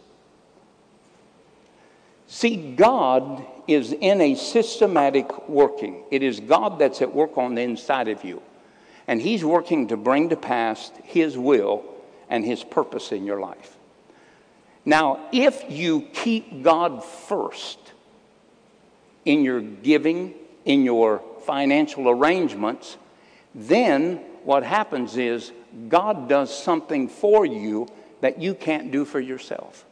See, 2.26 2.74
God 2.76 3.44
is 3.66 3.92
in 3.92 4.20
a 4.20 4.34
systematic 4.34 5.48
working. 5.48 6.04
It 6.10 6.22
is 6.22 6.38
God 6.38 6.78
that's 6.78 7.02
at 7.02 7.12
work 7.12 7.36
on 7.36 7.54
the 7.54 7.62
inside 7.62 8.08
of 8.08 8.24
you. 8.24 8.40
And 9.08 9.20
He's 9.20 9.44
working 9.44 9.88
to 9.88 9.96
bring 9.96 10.28
to 10.28 10.36
pass 10.36 10.92
His 11.02 11.36
will 11.36 11.84
and 12.28 12.44
His 12.44 12.62
purpose 12.62 13.10
in 13.10 13.24
your 13.24 13.40
life. 13.40 13.76
Now, 14.84 15.28
if 15.32 15.64
you 15.68 16.02
keep 16.12 16.62
God 16.62 17.04
first 17.04 17.78
in 19.24 19.42
your 19.42 19.60
giving, 19.60 20.34
in 20.64 20.84
your 20.84 21.22
financial 21.44 22.08
arrangements, 22.08 22.96
then 23.54 24.18
what 24.44 24.62
happens 24.62 25.16
is 25.16 25.52
God 25.88 26.28
does 26.28 26.56
something 26.56 27.08
for 27.08 27.44
you 27.44 27.88
that 28.20 28.40
you 28.40 28.54
can't 28.54 28.90
do 28.90 29.04
for 29.04 29.20
yourself. 29.20 29.84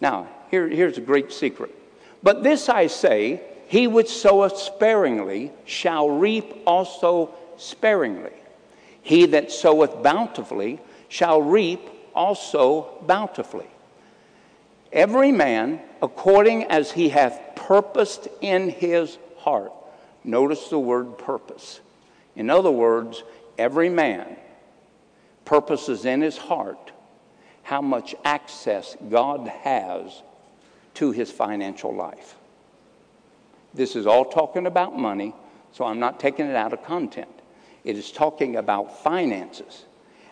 Now, 0.00 0.28
here, 0.50 0.68
here's 0.68 0.98
a 0.98 1.02
great 1.02 1.32
secret. 1.32 1.74
But 2.22 2.42
this 2.42 2.68
I 2.68 2.86
say, 2.86 3.42
he 3.68 3.86
which 3.86 4.08
soweth 4.08 4.56
sparingly 4.56 5.52
shall 5.64 6.10
reap 6.10 6.62
also 6.66 7.34
sparingly. 7.56 8.32
He 9.02 9.26
that 9.26 9.52
soweth 9.52 10.02
bountifully 10.02 10.80
shall 11.08 11.40
reap 11.40 11.80
also 12.14 13.02
bountifully. 13.06 13.68
Every 14.92 15.32
man 15.32 15.80
according 16.02 16.64
as 16.64 16.90
he 16.90 17.10
hath 17.10 17.40
purposed 17.54 18.28
in 18.40 18.70
his 18.70 19.18
heart. 19.38 19.72
Notice 20.24 20.68
the 20.68 20.78
word 20.78 21.18
purpose. 21.18 21.80
In 22.36 22.50
other 22.50 22.70
words, 22.70 23.22
every 23.58 23.88
man 23.88 24.36
purposes 25.44 26.04
in 26.04 26.20
his 26.20 26.36
heart 26.36 26.92
how 27.62 27.80
much 27.80 28.14
access 28.24 28.96
God 29.10 29.46
has 29.46 30.22
to 30.94 31.12
his 31.12 31.30
financial 31.30 31.94
life. 31.94 32.36
This 33.72 33.94
is 33.94 34.06
all 34.06 34.24
talking 34.24 34.66
about 34.66 34.98
money, 34.98 35.34
so 35.72 35.84
I'm 35.84 36.00
not 36.00 36.18
taking 36.18 36.46
it 36.46 36.56
out 36.56 36.72
of 36.72 36.82
content. 36.82 37.28
It 37.84 37.96
is 37.96 38.10
talking 38.10 38.56
about 38.56 39.02
finances. 39.02 39.84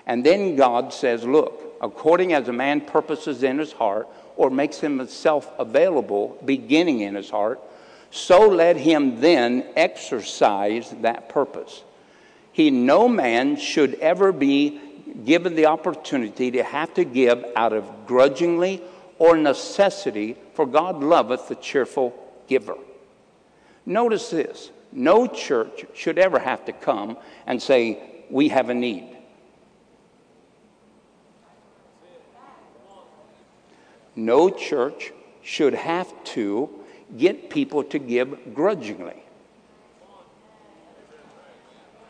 And 0.06 0.24
then 0.24 0.56
God 0.56 0.92
says, 0.92 1.24
Look, 1.24 1.76
according 1.80 2.32
as 2.32 2.48
a 2.48 2.52
man 2.52 2.80
purposes 2.80 3.42
in 3.42 3.58
his 3.58 3.72
heart 3.72 4.08
or 4.36 4.50
makes 4.50 4.78
himself 4.78 5.52
available 5.58 6.38
beginning 6.44 7.00
in 7.00 7.14
his 7.14 7.30
heart, 7.30 7.60
so 8.10 8.48
let 8.48 8.76
him 8.76 9.20
then 9.20 9.66
exercise 9.76 10.90
that 11.02 11.28
purpose. 11.28 11.84
He, 12.52 12.70
no 12.70 13.08
man 13.08 13.56
should 13.56 13.94
ever 13.96 14.32
be 14.32 14.80
given 15.24 15.54
the 15.54 15.66
opportunity 15.66 16.50
to 16.52 16.62
have 16.62 16.94
to 16.94 17.04
give 17.04 17.44
out 17.56 17.72
of 17.72 18.06
grudgingly 18.06 18.82
or 19.18 19.36
necessity, 19.36 20.36
for 20.54 20.66
God 20.66 21.02
loveth 21.02 21.48
the 21.48 21.56
cheerful 21.56 22.14
giver. 22.46 22.76
Notice 23.84 24.30
this 24.30 24.70
no 24.92 25.26
church 25.26 25.84
should 25.94 26.18
ever 26.18 26.38
have 26.38 26.64
to 26.66 26.72
come 26.72 27.18
and 27.46 27.60
say, 27.60 28.24
We 28.30 28.48
have 28.48 28.68
a 28.70 28.74
need. 28.74 29.16
No 34.16 34.50
church 34.50 35.12
should 35.42 35.74
have 35.74 36.12
to 36.24 36.68
get 37.16 37.50
people 37.50 37.84
to 37.84 37.98
give 37.98 38.54
grudgingly. 38.54 39.22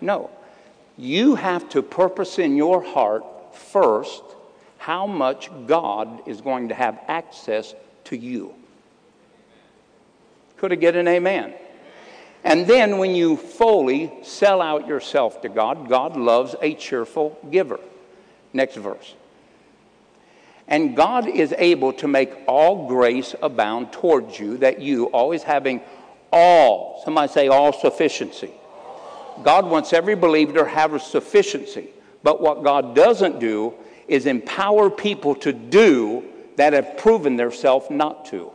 No. 0.01 0.31
You 0.98 1.37
have 1.37 1.68
to 1.70 1.82
purpose 1.82 2.38
in 2.38 2.56
your 2.56 2.82
heart 2.82 3.24
first 3.54 4.22
how 4.78 5.06
much 5.06 5.48
God 5.66 6.26
is 6.26 6.40
going 6.40 6.68
to 6.68 6.74
have 6.74 6.98
access 7.06 7.74
to 8.04 8.16
you. 8.16 8.54
Could 10.56 10.72
I 10.72 10.74
get 10.74 10.96
an 10.96 11.06
amen? 11.06 11.54
And 12.42 12.66
then 12.66 12.98
when 12.98 13.14
you 13.14 13.37
fully 13.37 14.12
sell 14.22 14.61
out 14.61 14.88
yourself 14.88 15.40
to 15.42 15.48
God, 15.48 15.88
God 15.88 16.16
loves 16.16 16.56
a 16.61 16.74
cheerful 16.74 17.38
giver. 17.50 17.78
Next 18.52 18.76
verse. 18.76 19.14
And 20.66 20.96
God 20.96 21.28
is 21.28 21.54
able 21.56 21.92
to 21.94 22.08
make 22.08 22.32
all 22.46 22.88
grace 22.88 23.34
abound 23.40 23.92
towards 23.92 24.38
you, 24.38 24.58
that 24.58 24.80
you, 24.80 25.06
always 25.06 25.42
having 25.42 25.80
all, 26.32 27.00
somebody 27.04 27.32
say 27.32 27.48
all 27.48 27.72
sufficiency. 27.72 28.52
God 29.44 29.66
wants 29.66 29.92
every 29.92 30.14
believer 30.14 30.53
to 30.55 30.64
have 30.64 30.94
a 30.94 31.01
sufficiency. 31.01 31.88
But 32.22 32.40
what 32.40 32.64
God 32.64 32.94
doesn't 32.94 33.38
do 33.38 33.74
is 34.07 34.27
empower 34.27 34.90
people 34.90 35.35
to 35.37 35.53
do 35.53 36.24
that 36.57 36.72
have 36.72 36.96
proven 36.96 37.37
themselves 37.37 37.87
not 37.90 38.27
to. 38.27 38.51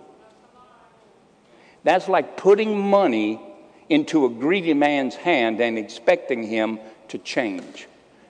That's 1.83 2.07
like 2.07 2.37
putting 2.37 2.89
money 2.89 3.39
into 3.89 4.25
a 4.25 4.29
greedy 4.29 4.73
man's 4.73 5.15
hand 5.15 5.61
and 5.61 5.77
expecting 5.77 6.43
him 6.43 6.79
to 7.09 7.17
change. 7.17 7.87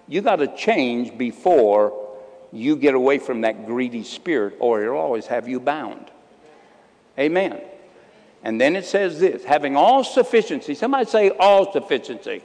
You 0.07 0.21
got 0.21 0.37
to 0.37 0.47
change 0.55 1.17
before 1.17 1.99
you 2.51 2.75
get 2.75 2.93
away 2.93 3.17
from 3.17 3.41
that 3.41 3.65
greedy 3.65 4.03
spirit, 4.03 4.55
or 4.59 4.83
it'll 4.83 4.97
always 4.97 5.25
have 5.27 5.47
you 5.47 5.59
bound. 5.59 6.11
Amen. 7.17 7.61
And 8.43 8.59
then 8.59 8.75
it 8.75 8.85
says 8.85 9.19
this 9.19 9.43
having 9.45 9.75
all 9.75 10.03
sufficiency. 10.03 10.75
Somebody 10.75 11.05
say 11.05 11.29
all 11.31 11.71
sufficiency. 11.71 12.43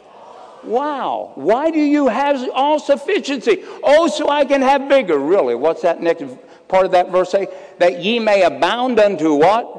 Wow. 0.65 1.33
Why 1.35 1.71
do 1.71 1.79
you 1.79 2.09
have 2.09 2.49
all 2.55 2.79
sufficiency? 2.79 3.65
Oh, 3.83 4.09
so 4.09 4.29
I 4.29 4.45
can 4.45 4.63
have 4.63 4.89
bigger. 4.89 5.19
Really? 5.19 5.55
What's 5.55 5.83
that 5.83 6.01
next 6.01 6.25
part 6.69 6.87
of 6.87 6.93
that 6.93 7.11
verse 7.11 7.31
say? 7.31 7.49
That 7.79 8.03
ye 8.03 8.19
may 8.19 8.43
abound 8.43 8.99
unto 8.99 9.35
what? 9.35 9.75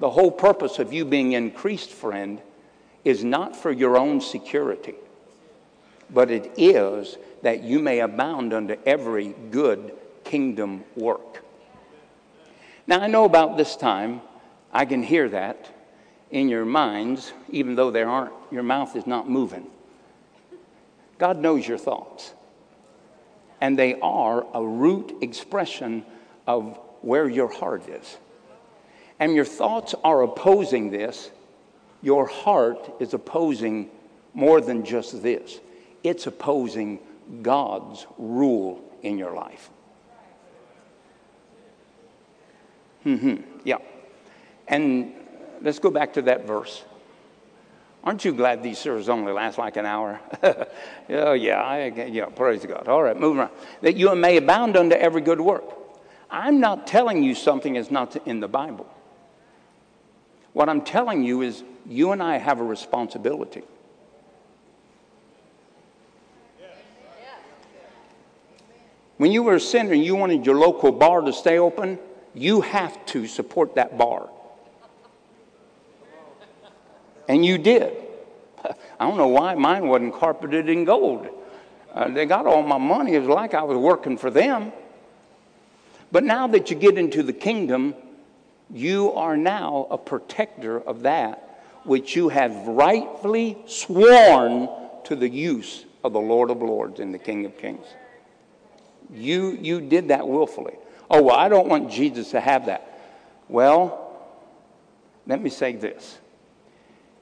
The 0.00 0.10
whole 0.10 0.30
purpose 0.30 0.78
of 0.78 0.92
you 0.92 1.04
being 1.04 1.32
increased, 1.32 1.90
friend, 1.90 2.40
is 3.04 3.22
not 3.22 3.54
for 3.54 3.70
your 3.70 3.96
own 3.96 4.20
security, 4.20 4.94
but 6.10 6.30
it 6.30 6.52
is 6.56 7.16
that 7.42 7.62
you 7.62 7.78
may 7.78 8.00
abound 8.00 8.52
unto 8.52 8.76
every 8.84 9.34
good 9.50 9.92
kingdom 10.24 10.84
work. 10.96 11.44
Now, 12.86 13.00
I 13.00 13.06
know 13.06 13.24
about 13.24 13.56
this 13.56 13.76
time, 13.76 14.20
I 14.74 14.84
can 14.84 15.04
hear 15.04 15.28
that 15.28 15.70
in 16.30 16.48
your 16.48 16.64
minds, 16.64 17.32
even 17.48 17.76
though 17.76 17.92
there 17.92 18.08
aren't, 18.08 18.32
your 18.50 18.64
mouth 18.64 18.96
is 18.96 19.06
not 19.06 19.30
moving. 19.30 19.68
God 21.16 21.38
knows 21.38 21.66
your 21.66 21.78
thoughts. 21.78 22.34
And 23.60 23.78
they 23.78 23.98
are 24.00 24.44
a 24.52 24.66
root 24.66 25.16
expression 25.22 26.04
of 26.46 26.78
where 27.02 27.28
your 27.28 27.52
heart 27.52 27.88
is. 27.88 28.18
And 29.20 29.34
your 29.34 29.44
thoughts 29.44 29.94
are 30.02 30.22
opposing 30.22 30.90
this. 30.90 31.30
Your 32.02 32.26
heart 32.26 32.96
is 32.98 33.14
opposing 33.14 33.90
more 34.34 34.60
than 34.60 34.84
just 34.84 35.22
this, 35.22 35.60
it's 36.02 36.26
opposing 36.26 36.98
God's 37.42 38.04
rule 38.18 38.82
in 39.02 39.16
your 39.16 39.32
life. 39.32 39.70
Mm-hmm. 43.06 43.42
Yeah. 43.64 43.78
And 44.68 45.12
let's 45.60 45.78
go 45.78 45.90
back 45.90 46.14
to 46.14 46.22
that 46.22 46.46
verse. 46.46 46.84
Aren't 48.02 48.24
you 48.24 48.32
glad 48.34 48.62
these 48.62 48.78
serves 48.78 49.08
only 49.08 49.32
last 49.32 49.56
like 49.56 49.76
an 49.76 49.86
hour? 49.86 50.20
oh, 50.42 51.32
yeah, 51.32 51.62
I, 51.62 51.86
yeah, 51.86 52.26
praise 52.26 52.64
God. 52.66 52.86
All 52.86 53.02
right, 53.02 53.18
moving 53.18 53.40
on. 53.40 53.50
That 53.80 53.96
you 53.96 54.14
may 54.14 54.36
abound 54.36 54.76
unto 54.76 54.94
every 54.94 55.22
good 55.22 55.40
work. 55.40 55.64
I'm 56.30 56.60
not 56.60 56.86
telling 56.86 57.22
you 57.22 57.34
something 57.34 57.76
is 57.76 57.90
not 57.90 58.16
in 58.26 58.40
the 58.40 58.48
Bible. 58.48 58.86
What 60.52 60.68
I'm 60.68 60.82
telling 60.82 61.24
you 61.24 61.42
is 61.42 61.64
you 61.86 62.12
and 62.12 62.22
I 62.22 62.36
have 62.36 62.60
a 62.60 62.64
responsibility. 62.64 63.62
When 69.16 69.32
you 69.32 69.42
were 69.42 69.54
a 69.54 69.60
sinner 69.60 69.92
and 69.92 70.04
you 70.04 70.16
wanted 70.16 70.44
your 70.44 70.56
local 70.56 70.92
bar 70.92 71.20
to 71.20 71.32
stay 71.32 71.58
open, 71.58 71.98
you 72.34 72.60
have 72.62 73.06
to 73.06 73.26
support 73.26 73.76
that 73.76 73.96
bar. 73.96 74.28
And 77.28 77.44
you 77.44 77.58
did. 77.58 77.96
I 78.64 79.08
don't 79.08 79.16
know 79.16 79.28
why 79.28 79.54
mine 79.54 79.88
wasn't 79.88 80.14
carpeted 80.14 80.68
in 80.68 80.84
gold. 80.84 81.28
Uh, 81.92 82.08
they 82.08 82.26
got 82.26 82.46
all 82.46 82.62
my 82.62 82.78
money. 82.78 83.14
It 83.14 83.20
was 83.20 83.28
like 83.28 83.54
I 83.54 83.62
was 83.62 83.78
working 83.78 84.18
for 84.18 84.30
them. 84.30 84.72
But 86.10 86.24
now 86.24 86.46
that 86.48 86.70
you 86.70 86.76
get 86.76 86.98
into 86.98 87.22
the 87.22 87.32
kingdom, 87.32 87.94
you 88.72 89.12
are 89.12 89.36
now 89.36 89.86
a 89.90 89.98
protector 89.98 90.80
of 90.80 91.02
that 91.02 91.44
which 91.84 92.16
you 92.16 92.30
have 92.30 92.66
rightfully 92.66 93.58
sworn 93.66 94.68
to 95.04 95.14
the 95.14 95.28
use 95.28 95.84
of 96.02 96.12
the 96.12 96.20
Lord 96.20 96.50
of 96.50 96.62
Lords 96.62 96.98
and 96.98 97.12
the 97.12 97.18
King 97.18 97.44
of 97.44 97.56
Kings. 97.58 97.86
You, 99.12 99.58
you 99.60 99.80
did 99.80 100.08
that 100.08 100.26
willfully. 100.26 100.76
Oh, 101.10 101.22
well, 101.22 101.36
I 101.36 101.48
don't 101.48 101.68
want 101.68 101.90
Jesus 101.90 102.30
to 102.30 102.40
have 102.40 102.66
that. 102.66 102.90
Well, 103.48 104.18
let 105.26 105.40
me 105.40 105.50
say 105.50 105.72
this. 105.72 106.18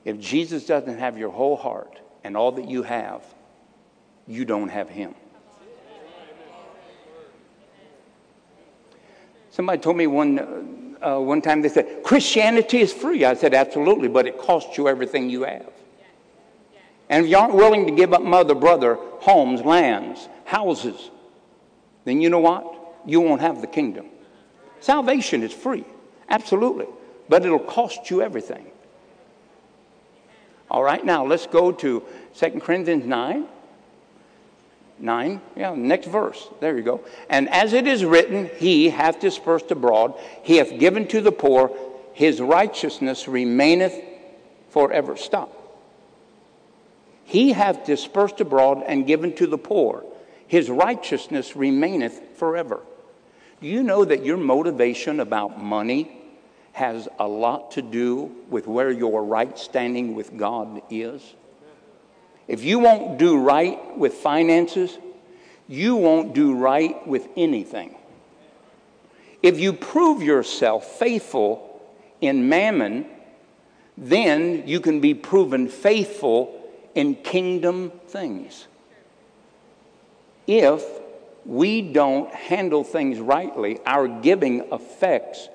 If 0.05 0.19
Jesus 0.19 0.67
doesn't 0.67 0.99
have 0.99 1.17
your 1.17 1.31
whole 1.31 1.57
heart 1.57 2.01
and 2.25 2.37
all 2.37 2.53
that 2.53 2.69
you 2.69 2.83
have, 2.83 3.23
you 4.27 4.45
don't 4.45 4.69
have 4.69 4.89
him. 4.89 5.15
Somebody 9.51 9.83
told 9.83 9.97
me 9.97 10.07
one, 10.07 10.97
uh, 11.03 11.19
one 11.21 11.43
time, 11.43 11.61
they 11.61 11.69
said, 11.69 12.03
Christianity 12.03 12.81
is 12.81 12.93
free. 12.93 13.25
I 13.25 13.35
said, 13.35 13.53
absolutely, 13.53 14.09
but 14.09 14.27
it 14.27 14.39
costs 14.39 14.79
you 14.79 14.89
everything 14.89 15.29
you 15.29 15.45
have. 15.45 15.71
And 17.11 17.25
if 17.27 17.31
you 17.31 17.37
aren't 17.37 17.55
willing 17.55 17.85
to 17.87 17.93
give 17.93 18.15
up 18.15 18.23
mother, 18.23 18.55
brother, 18.55 18.95
homes, 19.21 19.61
lands, 19.61 20.27
houses, 20.47 21.11
then 22.05 22.23
you 22.23 22.31
know 22.31 22.39
what? 22.39 22.65
You 23.05 23.21
won't 23.21 23.43
have 23.43 23.61
the 23.61 23.67
kingdom. 23.67 24.07
Salvation 24.81 25.43
is 25.43 25.53
free, 25.53 25.85
absolutely, 26.31 26.87
but 27.29 27.45
it'll 27.45 27.59
cost 27.59 28.09
you 28.11 28.23
everything. 28.23 28.72
All 30.73 30.83
right, 30.83 31.05
now 31.05 31.25
let's 31.25 31.47
go 31.47 31.71
to 31.71 32.03
2 32.35 32.51
Corinthians 32.61 33.05
9. 33.07 33.47
9, 34.99 35.41
yeah, 35.57 35.75
next 35.75 36.07
verse. 36.07 36.49
There 36.61 36.77
you 36.77 36.83
go. 36.83 37.01
And 37.29 37.49
as 37.49 37.73
it 37.73 37.87
is 37.87 38.05
written, 38.05 38.51
He 38.57 38.89
hath 38.89 39.21
dispersed 39.21 39.71
abroad, 39.71 40.15
He 40.43 40.57
hath 40.57 40.77
given 40.81 41.07
to 41.09 41.21
the 41.21 41.33
poor, 41.33 41.71
His 42.13 42.41
righteousness 42.41 43.29
remaineth 43.29 43.95
forever. 44.71 45.17
Stop. 45.17 45.53
He 47.25 47.53
hath 47.53 47.87
dispersed 47.87 48.41
abroad 48.41 48.83
and 48.85 49.07
given 49.07 49.35
to 49.37 49.47
the 49.47 49.59
poor 49.59 50.05
his 50.53 50.69
righteousness 50.69 51.57
remaineth 51.57 52.37
forever. 52.37 52.81
Do 53.63 53.69
you 53.69 53.83
know 53.83 54.05
that 54.05 54.23
your 54.23 54.37
motivation 54.37 55.19
about 55.19 55.63
money 55.65 56.21
has 56.73 57.09
a 57.19 57.27
lot 57.27 57.73
to 57.73 57.83
do 57.83 58.35
with 58.49 58.67
where 58.67 58.91
your 58.91 59.25
right 59.25 59.59
standing 59.59 60.15
with 60.15 60.37
God 60.37 60.83
is? 60.91 61.23
If 62.49 62.65
you 62.65 62.79
won't 62.79 63.19
do 63.19 63.39
right 63.39 63.97
with 63.97 64.15
finances, 64.15 64.99
you 65.69 65.97
won't 65.97 66.35
do 66.35 66.55
right 66.55 67.07
with 67.07 67.29
anything. 67.37 67.95
If 69.43 69.59
you 69.59 69.73
prove 69.73 70.23
yourself 70.23 70.99
faithful 70.99 71.81
in 72.21 72.49
mammon, 72.49 73.07
then 73.97 74.67
you 74.67 74.81
can 74.81 75.01
be 75.01 75.15
proven 75.15 75.69
faithful 75.69 76.59
in 76.95 77.15
kingdom 77.17 77.93
things 78.09 78.67
if 80.47 80.85
we 81.45 81.83
don't 81.83 82.33
handle 82.33 82.85
things 82.85 83.19
rightly, 83.19 83.79
our 83.87 84.09
giving 84.09 84.69
affects 84.73 85.49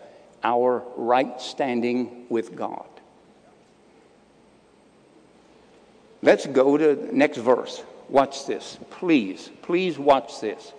our 0.48 0.82
right 0.96 1.42
standing 1.42 2.26
with 2.30 2.56
God. 2.56 2.88
Let's 6.22 6.46
go 6.48 6.78
to 6.78 6.96
the 6.96 7.12
next 7.12 7.38
verse. 7.38 7.84
Watch 8.08 8.46
this. 8.46 8.80
Please, 8.90 9.52
please 9.62 10.00
watch 10.00 10.40
this. 10.40 10.72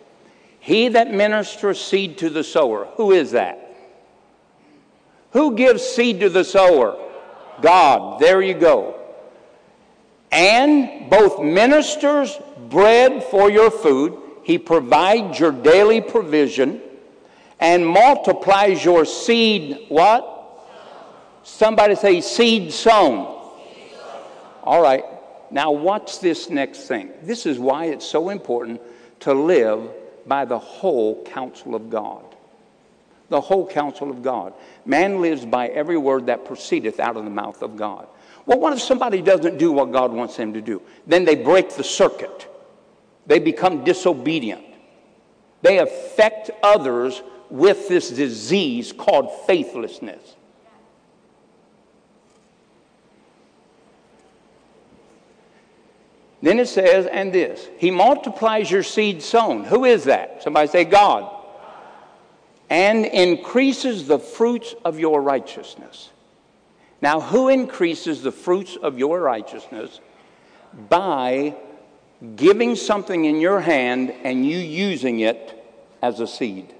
He 0.58 0.88
that 0.88 1.12
ministers 1.12 1.80
seed 1.80 2.18
to 2.18 2.30
the 2.30 2.42
sower, 2.42 2.86
who 2.96 3.12
is 3.12 3.32
that? 3.32 3.76
Who 5.32 5.54
gives 5.54 5.82
seed 5.82 6.20
to 6.20 6.30
the 6.30 6.44
sower? 6.44 6.98
God. 7.60 8.20
There 8.20 8.40
you 8.40 8.54
go. 8.54 8.98
And 10.32 11.10
both 11.10 11.42
ministers 11.42 12.38
bread 12.68 13.22
for 13.24 13.50
your 13.50 13.70
food, 13.70 14.18
He 14.44 14.58
provides 14.58 15.38
your 15.38 15.52
daily 15.52 16.00
provision, 16.00 16.80
and 17.60 17.86
multiplies 17.86 18.84
your 18.84 19.04
seed. 19.04 19.86
What? 19.88 20.34
Somebody 21.42 21.94
say 21.94 22.20
seed 22.20 22.72
sown. 22.72 23.34
All 24.62 24.82
right. 24.82 25.04
Now, 25.50 25.70
watch 25.70 26.20
this 26.20 26.50
next 26.50 26.86
thing. 26.86 27.10
This 27.22 27.46
is 27.46 27.58
why 27.58 27.86
it's 27.86 28.06
so 28.06 28.28
important 28.28 28.82
to 29.20 29.32
live 29.32 29.90
by 30.26 30.44
the 30.44 30.58
whole 30.58 31.24
counsel 31.24 31.74
of 31.74 31.88
God. 31.88 32.22
The 33.30 33.40
whole 33.40 33.66
counsel 33.66 34.10
of 34.10 34.22
God. 34.22 34.52
Man 34.84 35.20
lives 35.20 35.44
by 35.44 35.68
every 35.68 35.96
word 35.96 36.26
that 36.26 36.44
proceedeth 36.44 37.00
out 37.00 37.16
of 37.16 37.24
the 37.24 37.30
mouth 37.30 37.62
of 37.62 37.76
God. 37.76 38.06
Well, 38.46 38.58
what 38.58 38.72
if 38.72 38.80
somebody 38.80 39.20
doesn't 39.20 39.58
do 39.58 39.72
what 39.72 39.92
God 39.92 40.12
wants 40.12 40.36
them 40.36 40.54
to 40.54 40.60
do? 40.60 40.80
Then 41.06 41.24
they 41.24 41.34
break 41.34 41.70
the 41.70 41.84
circuit. 41.84 42.46
They 43.26 43.38
become 43.38 43.84
disobedient. 43.84 44.64
They 45.60 45.78
affect 45.78 46.50
others 46.62 47.22
with 47.50 47.88
this 47.88 48.10
disease 48.10 48.92
called 48.92 49.30
faithlessness. 49.46 50.36
Then 56.40 56.60
it 56.60 56.68
says, 56.68 57.06
and 57.06 57.32
this 57.32 57.68
He 57.78 57.90
multiplies 57.90 58.70
your 58.70 58.82
seed 58.82 59.22
sown. 59.22 59.64
Who 59.64 59.84
is 59.84 60.04
that? 60.04 60.42
Somebody 60.42 60.68
say, 60.68 60.84
God. 60.84 61.34
And 62.70 63.06
increases 63.06 64.06
the 64.06 64.18
fruits 64.18 64.74
of 64.84 64.98
your 64.98 65.22
righteousness. 65.22 66.10
Now, 67.00 67.20
who 67.20 67.48
increases 67.48 68.22
the 68.22 68.32
fruits 68.32 68.76
of 68.76 68.98
your 68.98 69.20
righteousness? 69.20 70.00
By 70.88 71.56
giving 72.36 72.76
something 72.76 73.24
in 73.24 73.40
your 73.40 73.60
hand 73.60 74.12
and 74.22 74.44
you 74.44 74.58
using 74.58 75.20
it 75.20 75.54
as 76.02 76.20
a 76.20 76.26
seed. 76.26 76.74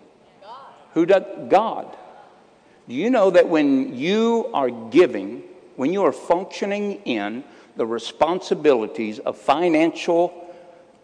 Who 0.95 1.07
does? 1.07 1.23
God. 1.49 1.97
Do 2.89 2.95
you 2.95 3.11
know 3.11 3.31
that 3.31 3.49
when 3.49 3.97
you 3.97 4.51
are 4.55 4.71
giving, 4.71 5.43
when 5.77 5.93
you 5.93 6.05
are 6.05 6.13
functioning 6.13 7.03
in 7.05 7.45
the 7.77 7.87
responsibilities 7.87 9.19
of 9.19 9.37
financial 9.37 10.49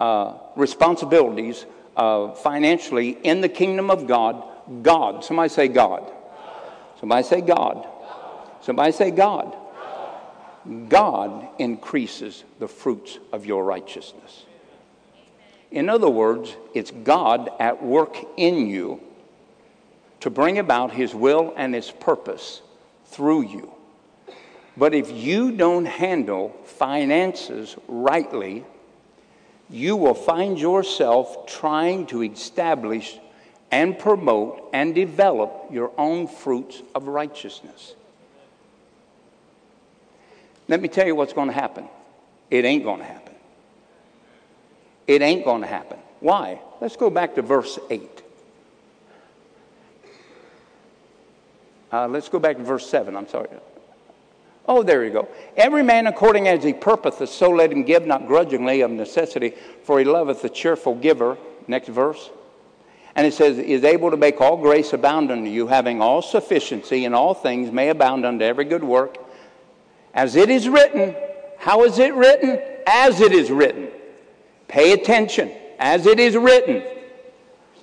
uh, 0.00 0.34
responsibilities 0.56 1.66
uh, 1.96 2.32
financially 2.32 3.10
in 3.22 3.40
the 3.40 3.48
kingdom 3.48 3.90
of 3.90 4.06
God, 4.06 4.42
God. 4.82 5.24
Somebody 5.24 5.48
say 5.48 5.68
God. 5.68 6.10
Somebody 6.98 7.22
say 7.22 7.40
God. 7.40 7.86
Somebody 8.60 8.92
say 8.92 9.10
God. 9.10 9.56
God 10.88 11.48
increases 11.58 12.44
the 12.58 12.66
fruits 12.66 13.18
of 13.32 13.46
your 13.46 13.64
righteousness. 13.64 14.44
In 15.70 15.88
other 15.88 16.08
words, 16.08 16.56
it's 16.72 16.90
God 16.90 17.50
at 17.60 17.82
work 17.84 18.16
in 18.36 18.66
you 18.66 19.00
to 20.24 20.30
bring 20.30 20.58
about 20.58 20.90
His 20.90 21.14
will 21.14 21.52
and 21.54 21.74
His 21.74 21.90
purpose 21.90 22.62
through 23.08 23.42
you. 23.42 23.70
But 24.74 24.94
if 24.94 25.10
you 25.10 25.52
don't 25.52 25.84
handle 25.84 26.48
finances 26.64 27.76
rightly, 27.88 28.64
you 29.68 29.96
will 29.96 30.14
find 30.14 30.58
yourself 30.58 31.46
trying 31.46 32.06
to 32.06 32.22
establish 32.22 33.18
and 33.70 33.98
promote 33.98 34.70
and 34.72 34.94
develop 34.94 35.66
your 35.70 35.92
own 35.98 36.26
fruits 36.26 36.80
of 36.94 37.06
righteousness. 37.06 37.94
Let 40.68 40.80
me 40.80 40.88
tell 40.88 41.06
you 41.06 41.14
what's 41.14 41.34
going 41.34 41.48
to 41.48 41.54
happen. 41.54 41.86
It 42.50 42.64
ain't 42.64 42.82
going 42.82 43.00
to 43.00 43.04
happen. 43.04 43.34
It 45.06 45.20
ain't 45.20 45.44
going 45.44 45.60
to 45.60 45.68
happen. 45.68 45.98
Why? 46.20 46.60
Let's 46.80 46.96
go 46.96 47.10
back 47.10 47.34
to 47.34 47.42
verse 47.42 47.78
8. 47.90 48.23
Uh, 51.94 52.08
let's 52.08 52.28
go 52.28 52.40
back 52.40 52.56
to 52.56 52.62
verse 52.64 52.90
7. 52.90 53.14
I'm 53.14 53.28
sorry. 53.28 53.46
Oh, 54.66 54.82
there 54.82 55.04
you 55.04 55.12
go. 55.12 55.28
Every 55.56 55.84
man 55.84 56.08
according 56.08 56.48
as 56.48 56.64
he 56.64 56.72
purposeth, 56.72 57.28
so 57.28 57.50
let 57.50 57.70
him 57.70 57.84
give, 57.84 58.04
not 58.04 58.26
grudgingly 58.26 58.80
of 58.80 58.90
necessity, 58.90 59.54
for 59.84 60.00
he 60.00 60.04
loveth 60.04 60.42
the 60.42 60.48
cheerful 60.48 60.96
giver. 60.96 61.38
Next 61.68 61.86
verse. 61.86 62.30
And 63.14 63.24
it 63.24 63.32
says, 63.32 63.58
is 63.58 63.84
able 63.84 64.10
to 64.10 64.16
make 64.16 64.40
all 64.40 64.56
grace 64.56 64.92
abound 64.92 65.30
unto 65.30 65.48
you, 65.48 65.68
having 65.68 66.02
all 66.02 66.20
sufficiency 66.20 67.04
in 67.04 67.14
all 67.14 67.32
things, 67.32 67.70
may 67.70 67.90
abound 67.90 68.26
unto 68.26 68.44
every 68.44 68.64
good 68.64 68.82
work. 68.82 69.16
As 70.12 70.34
it 70.34 70.50
is 70.50 70.68
written, 70.68 71.14
how 71.58 71.84
is 71.84 72.00
it 72.00 72.12
written? 72.14 72.60
As 72.88 73.20
it 73.20 73.30
is 73.30 73.52
written. 73.52 73.88
Pay 74.66 74.94
attention. 74.94 75.48
As 75.78 76.06
it 76.06 76.18
is 76.18 76.36
written, 76.36 76.82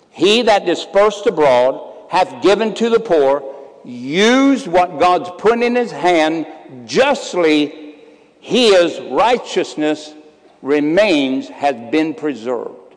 He 0.09 0.41
that 0.41 0.65
dispersed 0.65 1.27
abroad 1.27 2.09
hath 2.09 2.43
given 2.43 2.73
to 2.73 2.89
the 2.89 2.99
poor, 2.99 3.50
used 3.83 4.67
what 4.67 4.99
God's 4.99 5.29
put 5.37 5.61
in 5.61 5.75
his 5.75 5.91
hand 5.91 6.47
justly, 6.85 7.95
his 8.39 8.99
righteousness 8.99 10.13
remains, 10.61 11.47
has 11.49 11.75
been 11.91 12.13
preserved. 12.13 12.95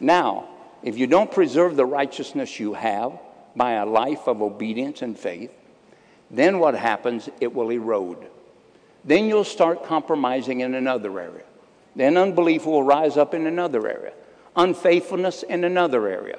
Now, 0.00 0.48
if 0.82 0.98
you 0.98 1.06
don't 1.06 1.30
preserve 1.30 1.76
the 1.76 1.86
righteousness 1.86 2.60
you 2.60 2.74
have 2.74 3.18
by 3.54 3.72
a 3.72 3.86
life 3.86 4.28
of 4.28 4.42
obedience 4.42 5.02
and 5.02 5.18
faith, 5.18 5.50
then 6.30 6.58
what 6.58 6.74
happens? 6.74 7.28
It 7.40 7.54
will 7.54 7.70
erode. 7.70 8.26
Then 9.04 9.26
you'll 9.26 9.44
start 9.44 9.84
compromising 9.84 10.60
in 10.60 10.74
another 10.74 11.18
area. 11.18 11.44
Then 11.94 12.16
unbelief 12.16 12.66
will 12.66 12.82
rise 12.82 13.16
up 13.16 13.32
in 13.32 13.46
another 13.46 13.88
area, 13.88 14.12
unfaithfulness 14.54 15.42
in 15.44 15.64
another 15.64 16.08
area. 16.08 16.38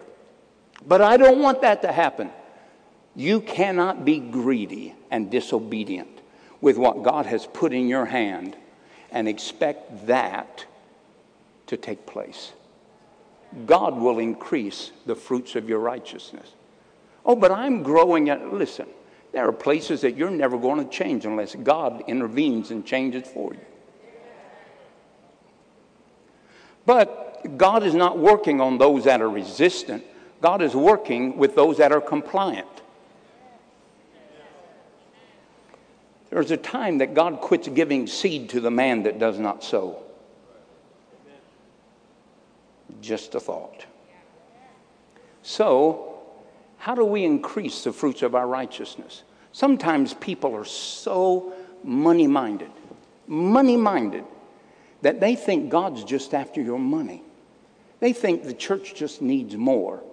But 0.85 1.01
I 1.01 1.17
don't 1.17 1.39
want 1.39 1.61
that 1.61 1.81
to 1.81 1.91
happen. 1.91 2.29
You 3.17 3.41
cannot 3.41 4.05
be 4.05 4.19
greedy 4.19 4.93
and 5.09 5.31
disobedient 5.31 6.21
with 6.61 6.77
what 6.77 7.01
God 7.01 7.25
has 7.25 7.47
put 7.47 7.73
in 7.73 7.87
your 7.87 8.05
hand 8.05 8.55
and 9.11 9.27
expect 9.27 10.05
that 10.05 10.67
to 11.65 11.77
take 11.77 12.05
place. 12.05 12.53
God 13.65 13.97
will 13.97 14.19
increase 14.19 14.91
the 15.07 15.15
fruits 15.15 15.55
of 15.55 15.67
your 15.67 15.79
righteousness. 15.79 16.53
Oh, 17.25 17.35
but 17.35 17.51
I'm 17.51 17.81
growing 17.81 18.29
at, 18.29 18.53
listen, 18.53 18.87
there 19.31 19.47
are 19.47 19.53
places 19.53 20.01
that 20.01 20.15
you're 20.15 20.29
never 20.29 20.55
going 20.55 20.87
to 20.87 20.95
change 20.95 21.25
unless 21.25 21.55
God 21.55 22.03
intervenes 22.07 22.69
and 22.69 22.85
changes 22.85 23.27
for 23.27 23.51
you. 23.51 23.59
But 26.85 27.57
God 27.57 27.81
is 27.81 27.95
not 27.95 28.19
working 28.19 28.61
on 28.61 28.77
those 28.77 29.05
that 29.05 29.21
are 29.21 29.29
resistant. 29.29 30.03
God 30.39 30.61
is 30.61 30.75
working 30.75 31.35
with 31.35 31.55
those 31.55 31.77
that 31.77 31.91
are 31.91 31.99
compliant. 31.99 32.76
There's 36.29 36.51
a 36.51 36.57
time 36.57 36.97
that 36.97 37.13
God 37.13 37.39
quits 37.39 37.67
giving 37.69 38.07
seed 38.07 38.49
to 38.49 38.59
the 38.59 38.71
man 38.71 39.03
that 39.03 39.19
does 39.19 39.39
not 39.39 39.63
sow. 39.63 40.03
Just 43.01 43.35
a 43.35 43.39
thought. 43.39 43.85
So, 45.41 46.19
how 46.77 46.95
do 46.95 47.05
we 47.05 47.23
increase 47.23 47.83
the 47.83 47.93
fruits 47.93 48.21
of 48.21 48.35
our 48.35 48.47
righteousness? 48.47 49.23
Sometimes 49.51 50.13
people 50.13 50.53
are 50.55 50.65
so 50.65 51.53
money 51.83 52.27
minded, 52.27 52.71
money 53.27 53.77
minded, 53.77 54.25
that 55.01 55.19
they 55.19 55.35
think 55.35 55.69
God's 55.69 56.03
just 56.03 56.33
after 56.33 56.61
your 56.61 56.79
money. 56.79 57.23
They 57.99 58.13
think 58.13 58.43
the 58.43 58.53
church 58.53 58.93
just 58.93 59.21
needs 59.21 59.55
more. 59.55 60.03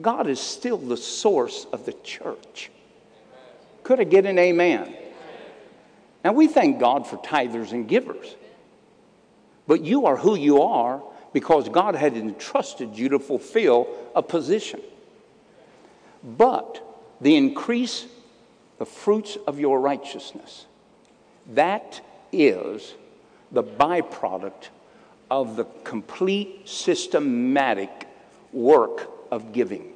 God 0.00 0.26
is 0.26 0.40
still 0.40 0.78
the 0.78 0.96
source 0.96 1.66
of 1.72 1.84
the 1.84 1.92
church. 1.92 2.70
Could 3.84 4.00
I 4.00 4.04
get 4.04 4.26
an 4.26 4.38
amen? 4.38 4.96
Now, 6.24 6.32
we 6.32 6.48
thank 6.48 6.80
God 6.80 7.06
for 7.06 7.18
tithers 7.18 7.72
and 7.72 7.86
givers. 7.86 8.34
But 9.66 9.84
you 9.84 10.06
are 10.06 10.16
who 10.16 10.36
you 10.36 10.62
are 10.62 11.02
because 11.32 11.68
God 11.68 11.94
had 11.94 12.16
entrusted 12.16 12.96
you 12.96 13.10
to 13.10 13.18
fulfill 13.18 13.88
a 14.14 14.22
position. 14.22 14.80
But 16.22 16.80
the 17.20 17.36
increase, 17.36 18.06
the 18.78 18.86
fruits 18.86 19.36
of 19.46 19.60
your 19.60 19.80
righteousness, 19.80 20.66
that 21.52 22.00
is 22.32 22.94
the 23.52 23.62
byproduct 23.62 24.68
of 25.30 25.56
the 25.56 25.64
complete 25.84 26.68
systematic 26.68 28.08
work 28.52 29.10
of 29.30 29.52
giving. 29.52 29.92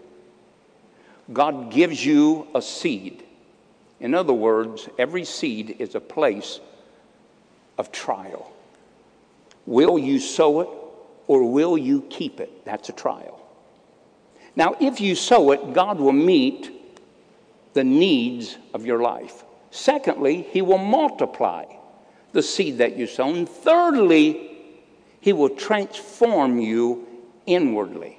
God 1.33 1.70
gives 1.70 2.05
you 2.05 2.48
a 2.55 2.61
seed. 2.61 3.22
In 4.00 4.14
other 4.14 4.32
words, 4.32 4.88
every 4.98 5.24
seed 5.24 5.76
is 5.78 5.94
a 5.94 6.00
place 6.00 6.61
of 7.76 7.90
trial. 7.90 8.52
Will 9.66 9.98
you 9.98 10.18
sow 10.18 10.61
it 10.61 10.68
or 11.26 11.50
will 11.50 11.76
you 11.76 12.02
keep 12.08 12.40
it? 12.40 12.64
That's 12.64 12.88
a 12.88 12.92
trial. 12.92 13.40
Now, 14.56 14.76
if 14.80 15.00
you 15.00 15.14
sow 15.14 15.52
it, 15.52 15.72
God 15.72 16.00
will 16.00 16.12
meet 16.12 16.72
the 17.74 17.84
needs 17.84 18.56
of 18.74 18.87
your 18.87 19.00
life. 19.00 19.44
Secondly, 19.70 20.46
He 20.50 20.62
will 20.62 20.78
multiply 20.78 21.64
the 22.32 22.42
seed 22.42 22.78
that 22.78 22.96
you 22.96 23.06
sow. 23.06 23.28
And 23.28 23.48
thirdly, 23.48 24.50
He 25.20 25.32
will 25.32 25.50
transform 25.50 26.58
you 26.58 27.06
inwardly 27.46 28.18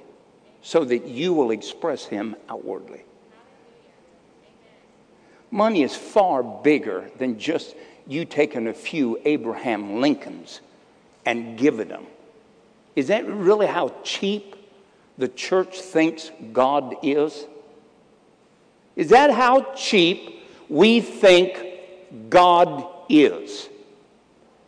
so 0.62 0.84
that 0.84 1.06
you 1.06 1.32
will 1.32 1.50
express 1.50 2.04
Him 2.04 2.36
outwardly. 2.48 3.02
Money 5.50 5.82
is 5.82 5.94
far 5.94 6.42
bigger 6.42 7.10
than 7.18 7.38
just 7.38 7.74
you 8.06 8.24
taking 8.24 8.66
a 8.68 8.74
few 8.74 9.18
Abraham 9.24 10.00
Lincolns 10.00 10.60
and 11.26 11.58
giving 11.58 11.88
them. 11.88 12.06
Is 12.94 13.08
that 13.08 13.26
really 13.26 13.66
how 13.66 13.92
cheap 14.04 14.56
the 15.18 15.28
church 15.28 15.80
thinks 15.80 16.30
God 16.52 16.96
is? 17.02 17.46
Is 18.96 19.08
that 19.08 19.30
how 19.30 19.72
cheap 19.74 20.42
we 20.68 21.00
think 21.00 21.62
God 22.28 22.86
is? 23.08 23.68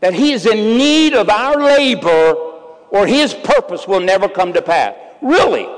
That 0.00 0.14
He 0.14 0.32
is 0.32 0.46
in 0.46 0.76
need 0.76 1.14
of 1.14 1.28
our 1.28 1.56
labor 1.56 2.34
or 2.90 3.06
His 3.06 3.34
purpose 3.34 3.86
will 3.86 4.00
never 4.00 4.28
come 4.28 4.52
to 4.52 4.62
pass. 4.62 4.96
Really? 5.20 5.68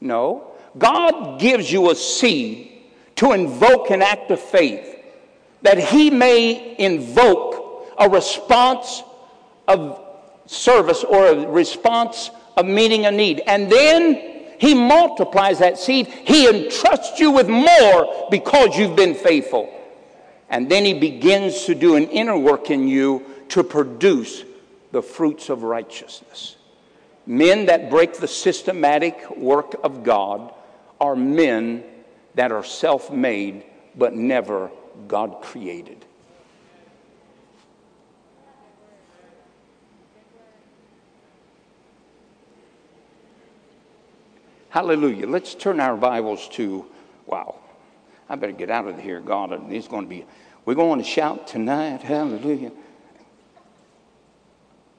No. 0.00 0.52
God 0.76 1.40
gives 1.40 1.70
you 1.70 1.90
a 1.90 1.94
seed 1.94 2.73
to 3.16 3.32
invoke 3.32 3.90
an 3.90 4.02
act 4.02 4.30
of 4.30 4.40
faith, 4.40 5.02
that 5.62 5.78
he 5.78 6.10
may 6.10 6.76
invoke 6.78 7.92
a 7.98 8.08
response 8.08 9.02
of 9.68 10.00
service 10.46 11.04
or 11.04 11.28
a 11.28 11.46
response 11.48 12.30
of 12.56 12.66
meeting 12.66 13.06
a 13.06 13.10
need. 13.10 13.42
And 13.46 13.70
then 13.70 14.34
he 14.58 14.74
multiplies 14.74 15.58
that 15.60 15.78
seed. 15.78 16.06
He 16.06 16.48
entrusts 16.48 17.18
you 17.18 17.30
with 17.30 17.48
more 17.48 18.28
because 18.30 18.76
you've 18.76 18.96
been 18.96 19.14
faithful. 19.14 19.70
And 20.50 20.70
then 20.70 20.84
he 20.84 20.94
begins 20.94 21.64
to 21.64 21.74
do 21.74 21.96
an 21.96 22.04
inner 22.08 22.36
work 22.36 22.70
in 22.70 22.86
you 22.86 23.24
to 23.48 23.64
produce 23.64 24.44
the 24.92 25.02
fruits 25.02 25.48
of 25.48 25.62
righteousness. 25.62 26.56
Men 27.26 27.66
that 27.66 27.90
break 27.90 28.14
the 28.14 28.28
systematic 28.28 29.36
work 29.36 29.74
of 29.82 30.04
God 30.04 30.52
are 31.00 31.16
men 31.16 31.82
that 32.34 32.52
are 32.52 32.64
self 32.64 33.10
made 33.10 33.64
but 33.96 34.14
never 34.14 34.70
God 35.08 35.40
created. 35.42 36.04
Hallelujah. 44.74 45.28
Let's 45.28 45.54
turn 45.54 45.78
our 45.78 45.96
Bibles 45.96 46.48
to, 46.54 46.84
wow, 47.26 47.54
I 48.28 48.34
better 48.34 48.52
get 48.52 48.70
out 48.70 48.88
of 48.88 48.98
here, 48.98 49.20
God. 49.20 49.70
It's 49.72 49.86
going 49.86 50.02
to 50.02 50.08
be, 50.08 50.26
we're 50.64 50.74
going 50.74 50.98
to 50.98 51.04
shout 51.04 51.46
tonight. 51.46 52.02
Hallelujah. 52.02 52.72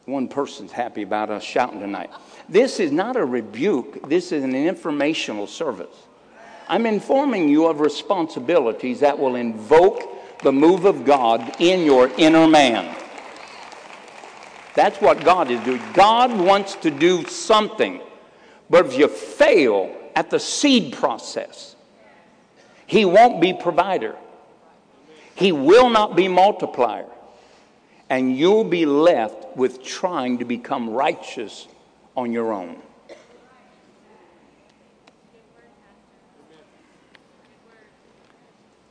One 0.06 0.30
person's 0.30 0.72
happy 0.72 1.02
about 1.02 1.30
us 1.30 1.44
shouting 1.44 1.82
tonight. 1.82 2.12
This 2.48 2.80
is 2.80 2.94
not 2.94 3.18
a 3.18 3.26
rebuke, 3.26 4.08
this 4.08 4.32
is 4.32 4.46
an 4.46 4.56
informational 4.56 5.46
service. 5.46 6.05
I'm 6.68 6.86
informing 6.86 7.49
you 7.49 7.68
of 7.68 7.80
responsibilities 7.80 8.99
that 9.01 9.18
will 9.18 9.36
invoke 9.36 10.41
the 10.41 10.51
move 10.51 10.86
of 10.86 11.05
God 11.05 11.61
in 11.61 11.86
your 11.86 12.09
inner 12.18 12.47
man. 12.47 12.95
That's 14.74 14.99
what 14.99 15.24
God 15.24 15.51
is 15.51 15.63
doing. 15.63 15.82
God 15.93 16.38
wants 16.38 16.76
to 16.76 16.91
do 16.91 17.26
something, 17.26 18.01
but 18.70 18.86
if 18.86 18.97
you 18.97 19.07
fail 19.07 19.95
at 20.16 20.30
the 20.30 20.39
seed 20.39 20.93
process, 20.93 21.76
He 22.86 23.05
won't 23.05 23.39
be 23.39 23.53
provider. 23.53 24.16
He 25.36 25.51
will 25.51 25.89
not 25.89 26.16
be 26.16 26.28
multiplier. 26.28 27.07
And 28.09 28.38
you'll 28.38 28.63
be 28.63 28.86
left 28.86 29.57
with 29.57 29.84
trying 29.84 30.38
to 30.38 30.45
become 30.45 30.89
righteous 30.89 31.68
on 32.16 32.32
your 32.32 32.53
own. 32.53 32.78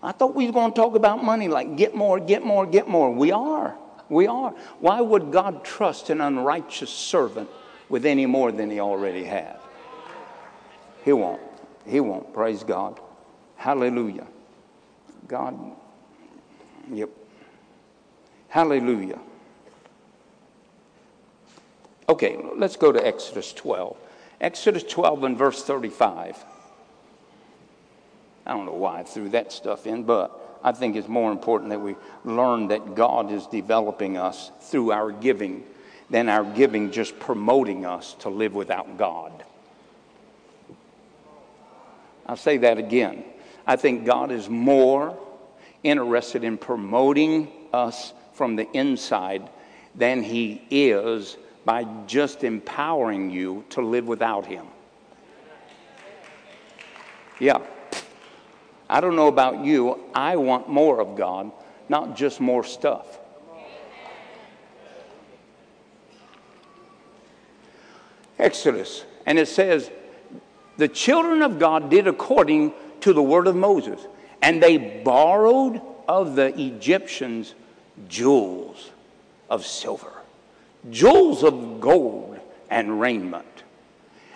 I 0.05 0.13
thought 0.13 0.35
we 0.35 0.47
were 0.47 0.53
going 0.53 0.71
to 0.71 0.77
talk 0.77 0.95
about 0.95 1.25
money 1.25 1.49
like 1.49 1.77
get 1.77 1.95
more, 1.95 2.21
get 2.21 2.45
more, 2.45 2.67
get 2.67 2.87
more. 2.87 3.11
We 3.11 3.33
are. 3.33 3.75
We 4.11 4.27
are. 4.27 4.51
Why 4.79 5.01
would 5.01 5.33
God 5.33 5.65
trust 5.65 6.11
an 6.11 6.21
unrighteous 6.21 6.91
servant 6.91 7.49
with 7.89 8.05
any 8.05 8.27
more 8.27 8.53
than 8.53 8.71
he 8.71 8.81
already 8.81 9.25
has? 9.25 9.57
He 11.05 11.13
won't. 11.15 11.41
He 11.87 12.01
won't. 12.01 12.35
Praise 12.35 12.63
God. 12.63 13.01
Hallelujah. 13.57 14.27
God. 15.27 15.59
Yep. 16.93 17.09
Hallelujah. 18.49 19.19
Okay, 22.11 22.39
let's 22.57 22.77
go 22.77 22.93
to 22.93 23.05
Exodus 23.05 23.55
12. 23.55 23.97
Exodus 24.43 24.83
12 24.83 25.25
and 25.25 25.39
verse 25.39 25.65
35. 25.65 26.45
I 28.47 28.53
don't 28.53 28.67
know 28.67 28.73
why 28.73 29.01
I 29.01 29.03
threw 29.05 29.29
that 29.31 29.53
stuff 29.53 29.87
in, 29.87 30.05
but 30.05 30.59
I 30.63 30.73
think 30.73 30.97
it's 30.97 31.09
more 31.09 31.33
important 31.33 31.71
that 31.71 31.81
we 31.81 31.95
learn 32.25 32.69
that 32.69 32.95
God 32.95 33.31
is 33.31 33.47
developing 33.47 34.17
us 34.17 34.51
through 34.61 34.93
our 34.93 35.13
giving 35.13 35.65
than 36.11 36.29
our 36.29 36.45
giving 36.45 36.91
just 36.91 37.19
promoting 37.19 37.85
us 37.87 38.15
to 38.21 38.29
live 38.29 38.55
without 38.55 38.99
God. 38.99 39.45
I'll 42.27 42.37
say 42.37 42.59
that 42.59 42.79
again. 42.79 43.25
I 43.67 43.77
think 43.77 44.05
God 44.05 44.31
is 44.31 44.49
more 44.49 45.19
interested 45.83 46.45
in 46.45 46.59
promoting 46.59 47.51
us 47.73 48.13
from 48.33 48.57
the 48.57 48.71
inside 48.73 49.49
than 49.95 50.23
He 50.23 50.63
is 50.71 51.37
by 51.65 51.85
just 52.07 52.45
empowering 52.45 53.31
you 53.31 53.65
to 53.71 53.81
live 53.81 54.07
without 54.07 54.47
Him. 54.47 54.67
Yeah. 57.41 57.61
I 58.95 59.01
don't 59.01 59.17
know 59.17 59.27
about 59.27 59.65
you, 59.65 59.99
I 60.15 60.37
want 60.37 60.69
more 60.69 61.01
of 61.01 61.17
God, 61.17 61.51
not 61.89 62.15
just 62.15 62.41
more 62.41 62.63
stuff. 62.63 63.19
Exodus, 68.39 69.05
and 69.27 69.37
it 69.37 69.49
says, 69.49 69.91
The 70.77 70.87
children 70.87 71.43
of 71.43 71.59
God 71.59 71.91
did 71.91 72.07
according 72.07 72.73
to 73.01 73.13
the 73.13 73.21
word 73.21 73.49
of 73.49 73.57
Moses, 73.57 74.01
and 74.41 74.63
they 74.63 75.03
borrowed 75.03 75.81
of 76.07 76.37
the 76.37 76.57
Egyptians 76.57 77.57
jewels 78.07 78.93
of 79.51 79.67
silver, 79.67 80.23
jewels 80.93 81.43
of 81.43 81.81
gold, 81.81 82.39
and 82.71 83.01
raiment. 83.01 83.54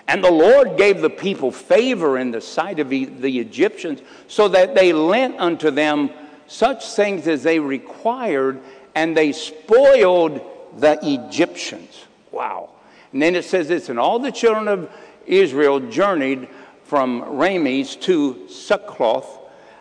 And 0.09 0.25
the 0.25 0.33
Lord 0.33 0.79
gave 0.79 1.03
the 1.03 1.11
people 1.11 1.53
favor 1.53 2.19
in 2.19 2.31
the 2.31 2.41
sight 2.41 2.81
of 2.81 2.89
the 2.89 3.39
Egyptians, 3.39 4.01
so 4.27 4.49
that 4.49 4.75
they 4.75 4.95
lent 4.95 5.39
unto 5.39 5.71
them 5.71 6.09
such 6.47 6.89
things 6.93 7.29
as 7.29 7.43
they 7.43 7.59
required, 7.59 8.59
and 8.95 9.15
they 9.15 9.33
spoiled 9.33 10.41
the 10.79 10.99
Egyptians. 11.03 12.07
Wow. 12.33 12.71
And 13.13 13.21
then 13.21 13.37
it 13.37 13.45
says 13.45 13.69
this 13.69 13.91
And 13.91 13.99
all 13.99 14.19
the 14.19 14.33
children 14.33 14.67
of 14.67 14.91
Israel 15.27 15.81
journeyed 15.81 16.49
from 16.85 17.37
Rameses 17.37 17.97
to 17.97 18.49
Succoth, 18.49 19.39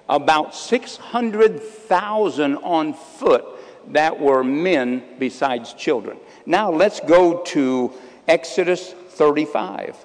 about 0.09 0.53
600,000 0.53 2.57
on 2.57 2.93
foot 2.93 3.45
that 3.93 4.19
were 4.19 4.43
men 4.43 5.03
besides 5.19 5.73
children. 5.73 6.17
Now 6.45 6.69
let's 6.69 6.99
go 6.99 7.43
to 7.43 7.93
Exodus 8.27 8.91
35. 8.91 9.95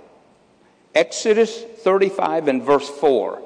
Exodus 0.95 1.63
35 1.63 2.49
and 2.49 2.63
verse 2.63 2.89
4. 2.89 3.43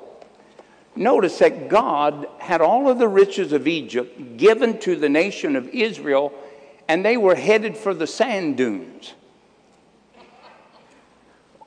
Notice 0.97 1.39
that 1.39 1.69
God 1.69 2.27
had 2.39 2.61
all 2.61 2.89
of 2.89 2.99
the 2.99 3.09
riches 3.09 3.53
of 3.53 3.69
Egypt 3.69 4.37
given 4.39 4.79
to 4.81 4.97
the 4.97 5.09
nation 5.09 5.55
of 5.55 5.69
Israel, 5.69 6.33
and 6.89 7.05
they 7.05 7.17
were 7.17 7.35
headed 7.35 7.77
for 7.77 7.93
the 7.93 8.07
sand 8.07 8.57
dunes. 8.57 9.13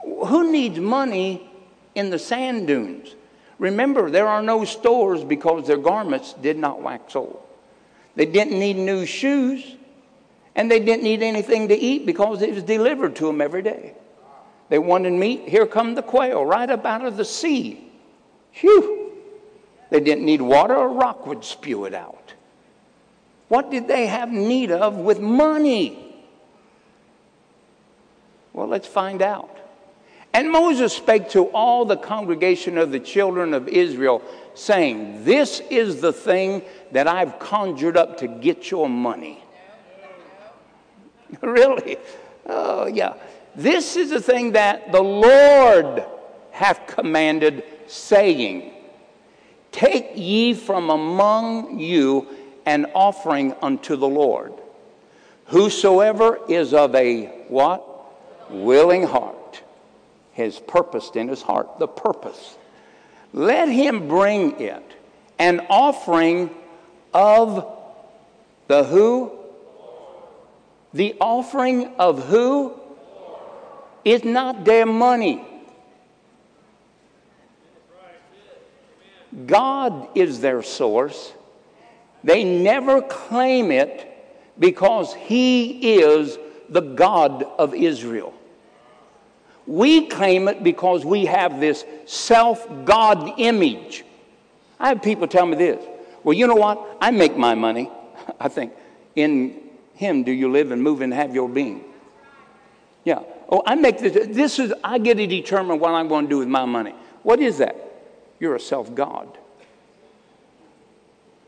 Who 0.02 0.52
needs 0.52 0.80
money 0.80 1.50
in 1.94 2.10
the 2.10 2.20
sand 2.20 2.68
dunes? 2.68 3.16
Remember, 3.60 4.10
there 4.10 4.28
are 4.28 4.42
no 4.42 4.66
stores 4.66 5.24
because 5.24 5.68
their 5.68 5.78
garments 5.78 6.34
did 6.34 6.58
not 6.58 6.82
wax 6.82 7.16
old. 7.16 7.42
They 8.16 8.26
didn't 8.26 8.58
need 8.58 8.78
new 8.78 9.06
shoes, 9.06 9.76
and 10.56 10.72
they 10.72 10.80
didn't 10.80 11.04
need 11.04 11.22
anything 11.22 11.68
to 11.68 11.78
eat 11.78 12.06
because 12.06 12.42
it 12.42 12.54
was 12.54 12.64
delivered 12.64 13.16
to 13.18 13.28
them 13.28 13.42
every 13.42 13.62
day. 13.62 13.94
They 14.70 14.80
wanted 14.80 15.14
meat. 15.14 15.50
Here 15.50 15.66
come 15.66 15.96
the 15.96 16.04
quail 16.04 16.46
right 16.46 16.70
up 16.70 16.86
out 16.86 17.04
of 17.04 17.18
the 17.18 17.26
sea. 17.26 17.92
Phew! 18.54 19.12
They 19.90 20.00
didn't 20.00 20.26
need 20.26 20.42
water, 20.42 20.76
a 20.76 20.88
rock 20.88 21.26
would 21.26 21.44
spew 21.44 21.86
it 21.86 21.94
out. 21.94 22.34
What 23.48 23.72
did 23.72 23.88
they 23.88 24.06
have 24.06 24.32
need 24.32 24.72
of 24.72 24.96
with 24.96 25.20
money? 25.20 26.16
Well, 28.54 28.68
let's 28.68 28.88
find 28.88 29.22
out. 29.24 29.58
And 30.34 30.52
Moses 30.52 30.94
spake 30.94 31.30
to 31.30 31.46
all 31.46 31.86
the 31.86 31.98
congregation 31.98 32.78
of 32.78 32.92
the 32.92 33.00
children 33.00 33.56
of 33.56 33.68
Israel, 33.68 34.22
saying, 34.54 35.26
This 35.26 35.60
is 35.72 36.02
the 36.02 36.14
thing 36.14 36.62
that 36.92 37.08
I've 37.08 37.40
conjured 37.40 37.98
up 37.98 38.18
to 38.18 38.28
get 38.28 38.70
your 38.70 38.88
money. 38.88 39.44
really? 41.42 41.98
Oh, 42.46 42.86
yeah. 42.86 43.14
This 43.56 43.96
is 43.96 44.10
the 44.12 44.22
thing 44.22 44.54
that 44.54 44.92
the 44.92 45.02
Lord 45.02 46.06
hath 46.52 46.88
commanded, 46.88 47.64
saying, 47.88 48.74
Take 49.72 50.12
ye 50.16 50.54
from 50.54 50.90
among 50.90 51.80
you 51.80 52.28
an 52.66 52.88
offering 52.94 53.56
unto 53.62 53.96
the 53.96 54.08
Lord. 54.08 54.54
Whosoever 55.46 56.40
is 56.48 56.74
of 56.74 56.94
a 56.96 57.26
what? 57.48 57.86
Willing 58.50 59.04
heart 59.04 59.62
has 60.34 60.60
purposed 60.60 61.16
in 61.16 61.28
his 61.28 61.42
heart 61.42 61.80
the 61.80 61.88
purpose. 61.88 62.56
Let 63.34 63.70
him 63.70 64.08
bring 64.08 64.60
it 64.60 64.84
an 65.38 65.66
offering 65.70 66.50
of 67.14 67.68
the 68.68 68.84
who? 68.84 69.32
The 70.94 71.16
offering 71.20 71.94
of 71.96 72.28
who? 72.28 72.79
It's 74.04 74.26
not 74.26 74.66
their 74.66 74.86
money. 74.86 75.46
God 79.46 80.10
is 80.16 80.42
their 80.42 80.64
source. 80.64 81.34
They 82.24 82.44
never 82.44 83.02
claim 83.02 83.72
it 83.72 84.06
because 84.58 85.14
He 85.14 86.00
is 86.00 86.38
the 86.70 86.82
God 86.82 87.44
of 87.58 87.74
Israel. 87.74 88.34
We 89.66 90.08
claim 90.08 90.48
it 90.48 90.64
because 90.64 91.06
we 91.06 91.26
have 91.26 91.60
this 91.60 91.86
self 92.06 92.68
God 92.86 93.34
image. 93.38 94.04
I 94.80 94.90
have 94.90 95.02
people 95.02 95.28
tell 95.28 95.46
me 95.46 95.56
this 95.56 95.86
well, 96.24 96.34
you 96.34 96.48
know 96.48 96.56
what? 96.56 96.98
I 97.00 97.12
make 97.12 97.38
my 97.38 97.56
money. 97.56 97.90
I 98.40 98.50
think, 98.50 98.74
in 99.16 99.62
Him 99.94 100.24
do 100.24 100.32
you 100.32 100.52
live 100.52 100.72
and 100.72 100.82
move 100.82 101.02
and 101.02 101.14
have 101.14 101.34
your 101.34 101.48
being. 101.48 101.84
Yeah. 103.04 103.22
Oh, 103.50 103.64
I 103.66 103.76
make 103.76 103.98
this. 103.98 104.28
This 104.28 104.60
is, 104.60 104.74
I 104.84 105.00
get 105.00 105.18
to 105.18 105.26
determine 105.26 105.80
what 105.80 105.92
I'm 105.92 106.08
going 106.08 106.26
to 106.26 106.30
do 106.30 106.38
with 106.38 106.48
my 106.48 106.66
money. 106.66 106.94
What 107.24 107.40
is 107.40 107.58
that? 107.58 107.76
You're 108.40 108.56
a 108.56 108.60
self 108.60 108.94
God. 108.94 109.38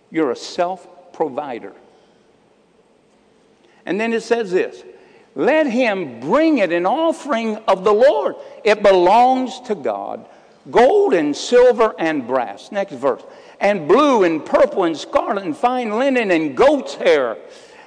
You're 0.09 0.31
a 0.31 0.35
self 0.35 1.13
provider. 1.13 1.73
And 3.85 3.99
then 3.99 4.13
it 4.13 4.23
says 4.23 4.51
this 4.51 4.83
let 5.35 5.67
him 5.67 6.19
bring 6.19 6.57
it 6.57 6.71
an 6.73 6.85
offering 6.85 7.57
of 7.67 7.83
the 7.83 7.93
Lord. 7.93 8.35
It 8.63 8.83
belongs 8.83 9.59
to 9.61 9.75
God. 9.75 10.25
Gold 10.69 11.13
and 11.13 11.35
silver 11.35 11.95
and 11.97 12.27
brass. 12.27 12.71
Next 12.71 12.93
verse. 12.93 13.23
And 13.59 13.87
blue 13.87 14.23
and 14.23 14.45
purple 14.45 14.83
and 14.83 14.97
scarlet 14.97 15.43
and 15.43 15.55
fine 15.55 15.91
linen 15.97 16.31
and 16.31 16.55
goat's 16.55 16.95
hair 16.95 17.37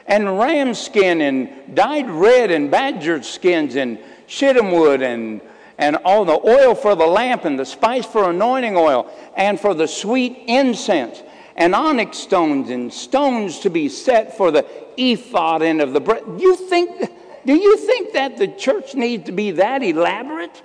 and 0.07 0.38
ram 0.38 0.74
skin 0.74 1.20
and 1.20 1.74
dyed 1.74 2.09
red 2.11 2.50
and 2.50 2.70
badger 2.70 3.22
skins 3.22 3.76
and 3.76 3.98
shittim 4.26 4.70
wood 4.70 5.02
and, 5.02 5.40
and 5.78 5.96
all 6.05 6.24
the 6.24 6.40
oil 6.46 6.74
for 6.74 6.94
the 6.94 7.07
lamp 7.07 7.44
and 7.44 7.59
the 7.59 7.64
spice 7.64 8.07
for 8.07 8.30
anointing 8.30 8.76
oil 8.76 9.11
and 9.36 9.59
for 9.59 9.74
the 9.74 9.88
sweet 9.88 10.44
incense 10.46 11.22
and 11.57 11.74
onyx 11.74 12.18
stones 12.18 12.70
and 12.70 12.92
stones 12.92 13.61
to 13.61 13.70
be 13.70 13.88
set 13.88 14.36
for 14.36 14.50
the 14.50 14.66
ephod 14.96 15.62
and 15.62 15.80
of 15.80 15.92
the 15.92 16.00
bread. 16.00 16.22
You 16.38 16.57
think 16.57 17.11
do 17.46 17.55
you 17.55 17.76
think 17.76 18.14
that 18.14 18.36
the 18.38 18.48
church 18.48 18.94
needs 18.94 19.26
to 19.26 19.32
be 19.32 19.52
that 19.52 19.82
elaborate? 19.82 20.62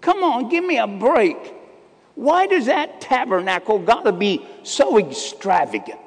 Come 0.00 0.22
on, 0.22 0.48
give 0.48 0.64
me 0.64 0.78
a 0.78 0.86
break. 0.86 1.36
Why 2.14 2.46
does 2.46 2.66
that 2.66 3.00
tabernacle 3.00 3.78
got 3.78 4.04
to 4.04 4.12
be 4.12 4.46
so 4.62 4.98
extravagant? 4.98 6.00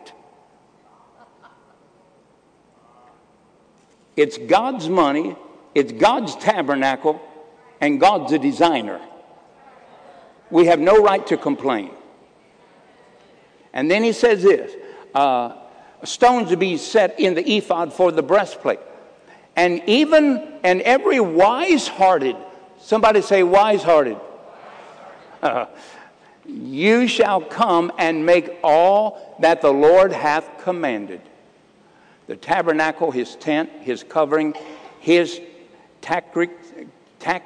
It's 4.19 4.37
God's 4.37 4.89
money, 4.89 5.35
it's 5.73 5.91
God's 5.91 6.35
tabernacle, 6.35 7.21
and 7.79 7.99
God's 7.99 8.31
the 8.31 8.39
designer. 8.39 8.99
We 10.49 10.65
have 10.65 10.79
no 10.79 11.01
right 11.01 11.25
to 11.27 11.37
complain. 11.37 11.91
And 13.71 13.89
then 13.89 14.03
he 14.03 14.11
says 14.11 14.43
this 14.43 14.73
uh, 15.13 15.55
stones 16.03 16.49
to 16.49 16.57
be 16.57 16.77
set 16.77 17.19
in 17.19 17.35
the 17.35 17.57
ephod 17.57 17.93
for 17.93 18.11
the 18.11 18.23
breastplate 18.23 18.79
and 19.59 19.81
even 19.87 20.59
and 20.63 20.81
every 20.81 21.19
wise 21.19 21.87
hearted, 21.87 22.37
somebody 22.79 23.21
say 23.21 23.43
wise 23.43 23.83
hearted, 23.83 24.17
you 26.45 27.07
shall 27.07 27.41
come 27.41 27.91
and 27.97 28.25
make 28.25 28.57
all 28.63 29.35
that 29.39 29.61
the 29.61 29.71
Lord 29.71 30.13
hath 30.13 30.63
commanded. 30.63 31.21
The 32.29 32.35
tabernacle, 32.35 33.09
his 33.09 33.35
tent, 33.37 33.71
his 33.81 34.03
covering, 34.03 34.53
his 34.99 35.41
tacric, 35.99 36.51
tac, 37.17 37.41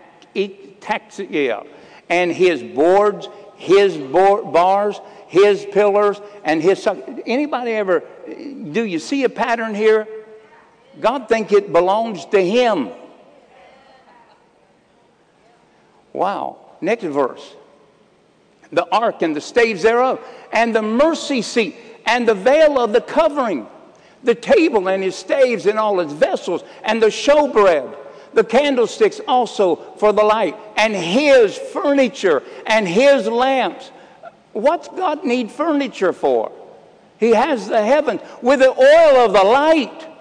tax, 0.81 1.19
yeah, 1.19 1.63
and 2.09 2.29
his 2.29 2.61
boards, 2.61 3.29
his 3.55 3.95
bars, 3.95 4.99
his 5.27 5.65
pillars, 5.71 6.19
and 6.43 6.61
his. 6.61 6.85
Anybody 7.25 7.71
ever? 7.71 8.03
Do 8.27 8.83
you 8.83 8.99
see 8.99 9.23
a 9.23 9.29
pattern 9.29 9.73
here? 9.73 10.05
God 10.99 11.29
think 11.29 11.53
it 11.53 11.71
belongs 11.71 12.25
to 12.25 12.45
him. 12.45 12.89
Wow. 16.11 16.57
Next 16.81 17.05
verse. 17.05 17.55
The 18.73 18.85
ark 18.93 19.21
and 19.21 19.33
the 19.33 19.39
staves 19.39 19.83
thereof, 19.83 20.19
and 20.51 20.75
the 20.75 20.81
mercy 20.81 21.41
seat, 21.41 21.77
and 22.05 22.27
the 22.27 22.35
veil 22.35 22.77
of 22.77 22.91
the 22.91 22.99
covering, 22.99 23.67
the 24.23 24.35
table 24.35 24.87
and 24.89 25.03
his 25.03 25.15
staves 25.15 25.65
and 25.65 25.77
all 25.77 25.99
its 25.99 26.13
vessels, 26.13 26.63
and 26.83 27.01
the 27.01 27.07
showbread, 27.07 27.95
the 28.33 28.43
candlesticks 28.43 29.19
also 29.27 29.75
for 29.97 30.11
the 30.13 30.23
light, 30.23 30.55
and 30.77 30.95
his 30.95 31.57
furniture, 31.57 32.41
and 32.65 32.87
his 32.87 33.27
lamps. 33.27 33.91
What's 34.53 34.87
God 34.87 35.25
need 35.25 35.51
furniture 35.51 36.13
for? 36.13 36.51
He 37.19 37.31
has 37.31 37.67
the 37.67 37.83
heavens 37.83 38.21
with 38.41 38.59
the 38.59 38.69
oil 38.69 39.25
of 39.25 39.33
the 39.33 39.43
light 39.43 40.12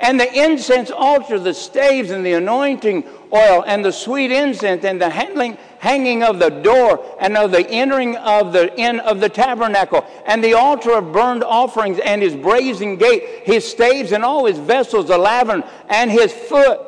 and 0.00 0.18
the 0.18 0.32
incense 0.32 0.90
altar, 0.90 1.38
the 1.38 1.52
staves 1.52 2.10
and 2.10 2.24
the 2.24 2.32
anointing 2.32 3.04
oil, 3.32 3.62
and 3.66 3.84
the 3.84 3.92
sweet 3.92 4.32
incense, 4.32 4.84
and 4.84 5.00
the 5.00 5.10
handling, 5.10 5.58
hanging 5.78 6.22
of 6.22 6.38
the 6.38 6.48
door, 6.48 7.04
and 7.20 7.36
of 7.36 7.50
the 7.50 7.68
entering 7.68 8.16
of 8.16 8.52
the 8.52 8.74
inn 8.78 8.98
of 9.00 9.20
the 9.20 9.28
tabernacle, 9.28 10.04
and 10.26 10.42
the 10.42 10.54
altar 10.54 10.92
of 10.92 11.12
burnt 11.12 11.44
offerings, 11.44 11.98
and 11.98 12.22
his 12.22 12.34
brazen 12.34 12.96
gate, 12.96 13.42
his 13.44 13.68
staves 13.68 14.12
and 14.12 14.24
all 14.24 14.46
his 14.46 14.58
vessels, 14.58 15.08
the 15.08 15.18
laver, 15.18 15.62
and 15.88 16.10
his 16.10 16.32
foot, 16.32 16.80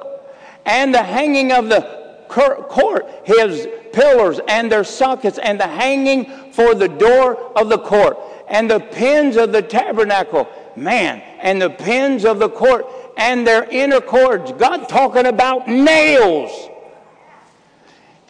and 0.65 0.95
the 0.95 1.03
hanging 1.03 1.53
of 1.53 1.69
the 1.69 2.03
court, 2.29 3.07
his 3.25 3.69
pillars 3.93 4.41
and 4.49 4.73
their 4.73 4.85
sockets, 4.85 5.39
and 5.39 5.61
the 5.61 5.67
hanging 5.67 6.25
for 6.51 6.75
the 6.75 6.89
door 6.89 7.37
of 7.57 7.69
the 7.69 7.79
court, 7.79 8.17
and 8.49 8.71
the 8.71 8.81
pins 8.81 9.37
of 9.37 9.53
the 9.53 9.63
tabernacle, 9.63 10.49
man, 10.77 11.21
and 11.41 11.61
the 11.61 11.71
pins 11.71 12.25
of 12.25 12.39
the 12.39 12.49
court, 12.49 12.87
and 13.17 13.47
their 13.47 13.65
inner 13.65 14.01
cords. 14.01 14.53
God 14.53 14.89
talking 14.89 15.27
about 15.27 15.69
nails. 15.69 16.69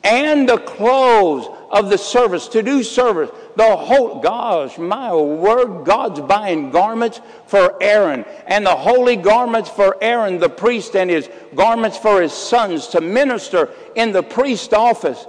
And 0.05 0.49
the 0.49 0.59
clothes 0.59 1.47
of 1.71 1.89
the 1.89 1.97
service, 1.97 2.49
to 2.49 2.63
do 2.63 2.83
service. 2.83 3.31
The 3.57 3.77
whole, 3.77 4.21
gosh, 4.21 4.77
my 4.77 5.15
word, 5.15 5.85
God's 5.85 6.21
buying 6.21 6.71
garments 6.71 7.21
for 7.47 7.83
Aaron 7.83 8.25
and 8.47 8.67
the 8.67 8.77
holy 8.77 9.17
garments 9.17 9.71
for 9.71 9.97
Aaron, 10.03 10.39
the 10.39 10.51
priest, 10.51 10.97
and 10.97 11.09
his 11.09 11.31
garments 11.55 11.97
for 11.97 12.21
his 12.21 12.33
sons 12.33 12.89
to 12.89 13.01
minister 13.01 13.71
in 13.95 14.13
the 14.13 14.23
priest 14.23 14.75
office. 14.75 15.27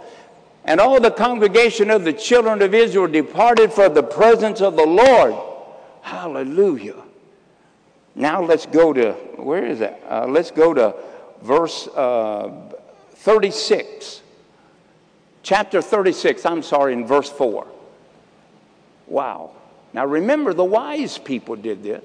And 0.65 0.79
all 0.79 0.99
the 0.99 1.11
congregation 1.11 1.89
of 1.89 2.03
the 2.03 2.13
children 2.13 2.61
of 2.61 2.73
Israel 2.73 3.07
departed 3.07 3.71
for 3.71 3.89
the 3.89 4.03
presence 4.03 4.59
of 4.61 4.75
the 4.75 4.85
Lord. 4.85 5.35
Hallelujah. 6.01 6.95
Now 8.15 8.43
let's 8.43 8.65
go 8.65 8.93
to, 8.93 9.13
where 9.37 9.65
is 9.65 9.79
that? 9.79 10.01
Uh, 10.07 10.27
let's 10.27 10.51
go 10.51 10.73
to 10.73 10.95
verse 11.41 11.87
uh, 11.87 12.51
36. 13.15 14.21
Chapter 15.41 15.81
36, 15.81 16.45
I'm 16.45 16.61
sorry, 16.61 16.93
in 16.93 17.05
verse 17.05 17.29
4. 17.29 17.67
Wow. 19.07 19.51
Now 19.93 20.05
remember, 20.05 20.53
the 20.53 20.63
wise 20.63 21.17
people 21.17 21.55
did 21.55 21.83
this. 21.83 22.03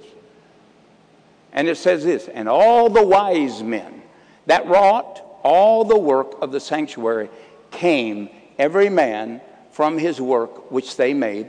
And 1.52 1.68
it 1.68 1.76
says 1.76 2.04
this 2.04 2.28
And 2.28 2.48
all 2.48 2.90
the 2.90 3.06
wise 3.06 3.62
men 3.62 4.02
that 4.46 4.66
wrought 4.66 5.22
all 5.42 5.84
the 5.84 5.98
work 5.98 6.42
of 6.42 6.52
the 6.52 6.60
sanctuary 6.60 7.30
came, 7.70 8.28
every 8.58 8.88
man 8.88 9.40
from 9.70 9.98
his 9.98 10.20
work 10.20 10.70
which 10.70 10.96
they 10.96 11.14
made 11.14 11.48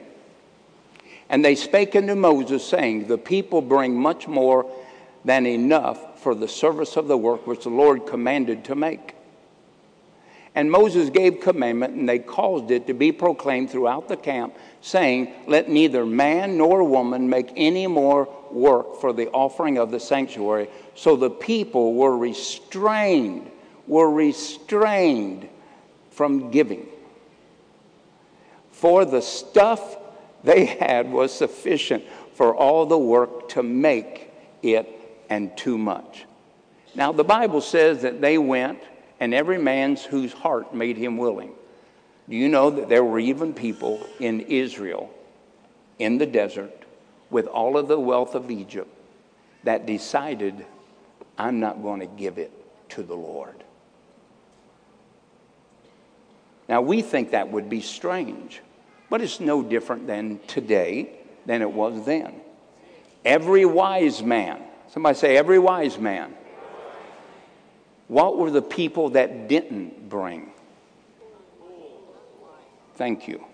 and 1.30 1.46
they 1.46 1.56
spake 1.56 1.96
unto 1.96 2.16
Moses, 2.16 2.66
saying, 2.66 3.08
The 3.08 3.18
people 3.18 3.62
bring 3.62 3.96
much 3.96 4.28
more 4.28 4.70
than 5.24 5.46
enough 5.46 6.20
for 6.22 6.34
the 6.34 6.48
service 6.48 6.98
of 6.98 7.08
the 7.08 7.18
work 7.18 7.46
which 7.46 7.64
the 7.64 7.70
Lord 7.70 8.08
commanded 8.08 8.66
to 8.66 8.76
make. 8.76 9.16
And 10.56 10.72
Moses 10.72 11.12
gave 11.12 11.42
commandment, 11.42 11.94
and 11.94 12.10
they 12.10 12.20
caused 12.20 12.72
it 12.72 12.88
to 12.88 12.94
be 12.94 13.12
proclaimed 13.12 13.70
throughout 13.70 14.08
the 14.08 14.18
camp, 14.18 14.58
saying, 14.82 15.32
Let 15.46 15.70
neither 15.70 16.06
man 16.06 16.58
nor 16.58 16.84
woman 16.84 17.30
make 17.30 17.52
any 17.56 17.86
more 17.86 18.28
work 18.52 19.00
for 19.00 19.14
the 19.14 19.30
offering 19.30 19.78
of 19.78 19.92
the 19.92 20.00
sanctuary. 20.00 20.68
So 20.96 21.16
the 21.16 21.30
people 21.30 21.94
were 21.94 22.18
restrained, 22.18 23.52
were 23.86 24.10
restrained 24.10 25.48
from 26.10 26.50
giving. 26.50 26.88
For 28.72 29.06
the 29.06 29.22
stuff 29.22 29.98
they 30.44 30.66
had 30.66 31.12
was 31.12 31.34
sufficient 31.34 32.04
for 32.34 32.56
all 32.56 32.86
the 32.86 32.98
work 32.98 33.50
to 33.50 33.64
make 33.64 34.32
it 34.62 34.88
and 35.30 35.56
too 35.58 35.78
much. 35.78 36.26
Now, 36.96 37.12
the 37.12 37.24
Bible 37.24 37.62
says 37.62 38.02
that 38.02 38.22
they 38.22 38.38
went, 38.38 38.80
and 39.20 39.34
every 39.34 39.58
man's 39.58 40.04
whose 40.04 40.34
heart 40.34 40.74
made 40.74 40.98
him 40.98 41.18
willing. 41.18 41.52
Do 42.30 42.36
you 42.36 42.48
know 42.48 42.70
that 42.70 42.90
there 42.90 43.04
were 43.04 43.20
even 43.20 43.54
people 43.54 44.06
in 44.20 44.42
Israel, 44.42 45.10
in 45.98 46.18
the 46.18 46.26
desert, 46.26 46.74
with 47.30 47.48
all 47.48 47.78
of 47.78 47.88
the 47.88 48.00
wealth 48.00 48.36
of 48.36 48.50
Egypt, 48.50 48.90
that 49.64 49.86
decided, 49.86 50.66
I'm 51.38 51.60
not 51.60 51.82
going 51.82 52.00
to 52.00 52.06
give 52.06 52.38
it 52.38 52.52
to 52.90 53.04
the 53.04 53.16
Lord? 53.16 53.64
Now, 56.68 56.82
we 56.82 57.02
think 57.02 57.32
that 57.32 57.52
would 57.52 57.70
be 57.70 57.82
strange. 57.82 58.62
But 59.10 59.22
it's 59.22 59.40
no 59.40 59.64
different 59.64 60.08
than 60.08 60.40
today 60.48 61.12
than 61.46 61.62
it 61.62 61.72
was 61.72 62.06
then. 62.06 62.42
Every 63.26 63.66
wise 63.66 64.22
man, 64.22 64.62
somebody 64.90 65.18
say, 65.18 65.36
every 65.36 65.60
wise 65.60 65.98
man. 65.98 66.36
What 68.08 68.38
were 68.38 68.52
the 68.52 68.62
people 68.62 69.12
that 69.12 69.48
didn't 69.48 70.10
bring? 70.10 70.52
Thank 72.96 73.28
you. 73.28 73.46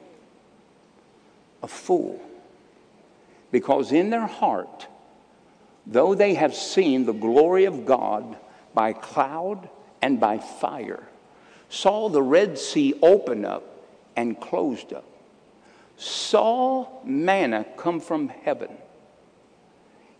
A 1.61 1.67
fool. 1.67 2.21
Because 3.51 3.91
in 3.91 4.09
their 4.09 4.27
heart, 4.27 4.87
though 5.85 6.15
they 6.15 6.33
have 6.33 6.55
seen 6.55 7.05
the 7.05 7.13
glory 7.13 7.65
of 7.65 7.85
God 7.85 8.37
by 8.73 8.93
cloud 8.93 9.69
and 10.01 10.19
by 10.19 10.39
fire, 10.39 11.07
saw 11.69 12.09
the 12.09 12.21
Red 12.21 12.57
Sea 12.57 12.95
open 13.01 13.45
up 13.45 13.63
and 14.15 14.39
closed 14.39 14.93
up, 14.93 15.05
saw 15.97 16.87
manna 17.03 17.65
come 17.77 17.99
from 17.99 18.29
heaven, 18.29 18.71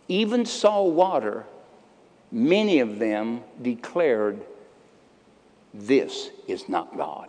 even 0.08 0.46
saw 0.46 0.82
water 0.84 1.44
many 2.30 2.80
of 2.80 2.98
them 2.98 3.42
declared, 3.60 4.44
This 5.72 6.30
is 6.46 6.68
not 6.68 6.96
God. 6.96 7.28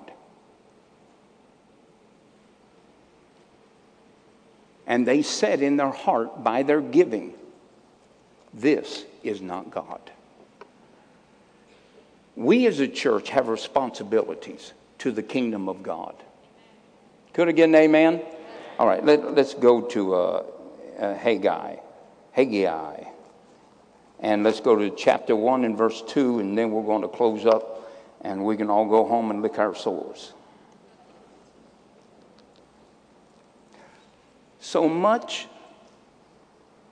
And 4.85 5.05
they 5.05 5.21
said 5.21 5.61
in 5.61 5.77
their 5.77 5.91
heart 5.91 6.43
by 6.43 6.63
their 6.63 6.81
giving, 6.81 7.33
This 8.53 9.05
is 9.23 9.41
not 9.41 9.69
God. 9.69 9.99
We 12.35 12.67
as 12.67 12.79
a 12.79 12.87
church 12.87 13.29
have 13.29 13.47
responsibilities 13.47 14.73
to 14.99 15.11
the 15.11 15.23
kingdom 15.23 15.67
of 15.67 15.83
God. 15.83 16.15
Could 17.33 17.49
I 17.49 17.51
get 17.51 17.69
an 17.69 17.75
amen? 17.75 18.21
All 18.79 18.87
right, 18.87 19.03
let, 19.03 19.23
us 19.37 19.53
go 19.53 19.81
to 19.81 20.13
uh, 20.13 20.43
uh, 20.99 21.15
Haggai. 21.15 21.77
Haggai. 22.31 23.03
And 24.19 24.43
let's 24.43 24.59
go 24.59 24.75
to 24.75 24.89
chapter 24.91 25.35
1 25.35 25.65
and 25.65 25.77
verse 25.77 26.03
2, 26.07 26.39
and 26.39 26.57
then 26.57 26.71
we're 26.71 26.83
going 26.83 27.01
to 27.01 27.07
close 27.07 27.45
up 27.45 27.77
and 28.21 28.43
we 28.43 28.57
can 28.57 28.69
all 28.69 28.85
go 28.85 29.05
home 29.05 29.31
and 29.31 29.41
lick 29.41 29.59
our 29.59 29.75
sores. 29.75 30.33
So 34.59 34.89
much 34.89 35.47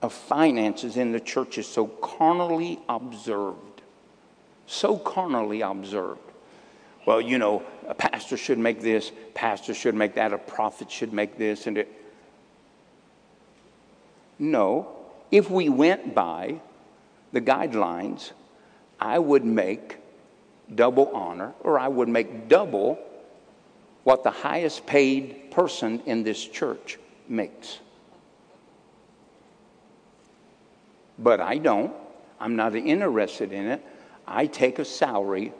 of 0.02 0.12
finances 0.12 0.96
in 0.96 1.12
the 1.12 1.20
church 1.20 1.58
is 1.58 1.66
so 1.66 1.86
carnally 1.86 2.78
observed. 2.88 3.82
So 4.66 4.96
carnally 4.96 5.60
observed. 5.60 6.20
Well, 7.06 7.20
you 7.20 7.38
know, 7.38 7.62
a 7.86 7.94
pastor 7.94 8.36
should 8.36 8.58
make 8.58 8.80
this, 8.80 9.12
pastor 9.32 9.72
should 9.72 9.94
make 9.94 10.14
that, 10.16 10.32
a 10.32 10.38
prophet 10.38 10.90
should 10.90 11.12
make 11.12 11.38
this, 11.38 11.68
and 11.68 11.78
it. 11.78 11.88
No, 14.40 14.88
if 15.30 15.48
we 15.48 15.68
went 15.68 16.14
by 16.14 16.60
the 17.32 17.40
guidelines, 17.40 18.32
I 19.00 19.20
would 19.20 19.44
make 19.44 19.98
double 20.74 21.08
honor, 21.14 21.54
or 21.60 21.78
I 21.78 21.86
would 21.86 22.08
make 22.08 22.48
double 22.48 22.98
what 24.02 24.24
the 24.24 24.32
highest 24.32 24.84
paid 24.84 25.52
person 25.52 26.02
in 26.06 26.24
this 26.24 26.44
church 26.44 26.98
makes. 27.28 27.78
But 31.18 31.40
I 31.40 31.58
don't. 31.58 31.92
I'm 32.40 32.56
not 32.56 32.74
interested 32.74 33.52
in 33.52 33.66
it. 33.66 33.84
I 34.26 34.46
take 34.46 34.80
a 34.80 34.84
salary 34.84 35.52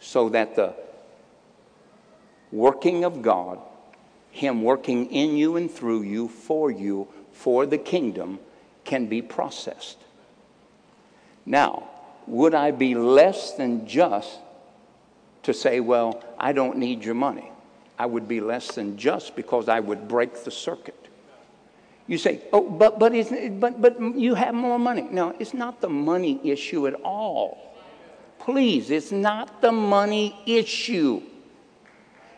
so 0.00 0.30
that 0.30 0.56
the 0.56 0.74
working 2.52 3.04
of 3.04 3.22
God, 3.22 3.58
Him 4.30 4.62
working 4.62 5.10
in 5.10 5.36
you 5.36 5.56
and 5.56 5.70
through 5.70 6.02
you, 6.02 6.28
for 6.28 6.70
you, 6.70 7.08
for 7.32 7.66
the 7.66 7.78
kingdom, 7.78 8.38
can 8.84 9.06
be 9.06 9.22
processed. 9.22 9.98
Now, 11.44 11.88
would 12.26 12.54
I 12.54 12.70
be 12.70 12.94
less 12.94 13.52
than 13.52 13.86
just 13.86 14.38
to 15.44 15.54
say, 15.54 15.80
well, 15.80 16.22
I 16.38 16.52
don't 16.52 16.78
need 16.78 17.04
your 17.04 17.14
money? 17.14 17.50
I 17.98 18.06
would 18.06 18.28
be 18.28 18.40
less 18.40 18.74
than 18.74 18.96
just 18.96 19.36
because 19.36 19.68
I 19.68 19.80
would 19.80 20.08
break 20.08 20.44
the 20.44 20.50
circuit. 20.50 21.08
You 22.08 22.18
say, 22.18 22.42
oh, 22.52 22.68
but, 22.68 22.98
but, 22.98 23.12
but, 23.60 23.80
but 23.80 24.00
you 24.16 24.34
have 24.34 24.54
more 24.54 24.78
money. 24.78 25.08
No, 25.10 25.34
it's 25.38 25.54
not 25.54 25.80
the 25.80 25.88
money 25.88 26.40
issue 26.44 26.86
at 26.86 26.94
all. 26.94 27.74
Please, 28.38 28.90
it's 28.90 29.10
not 29.10 29.60
the 29.60 29.72
money 29.72 30.36
issue. 30.46 31.22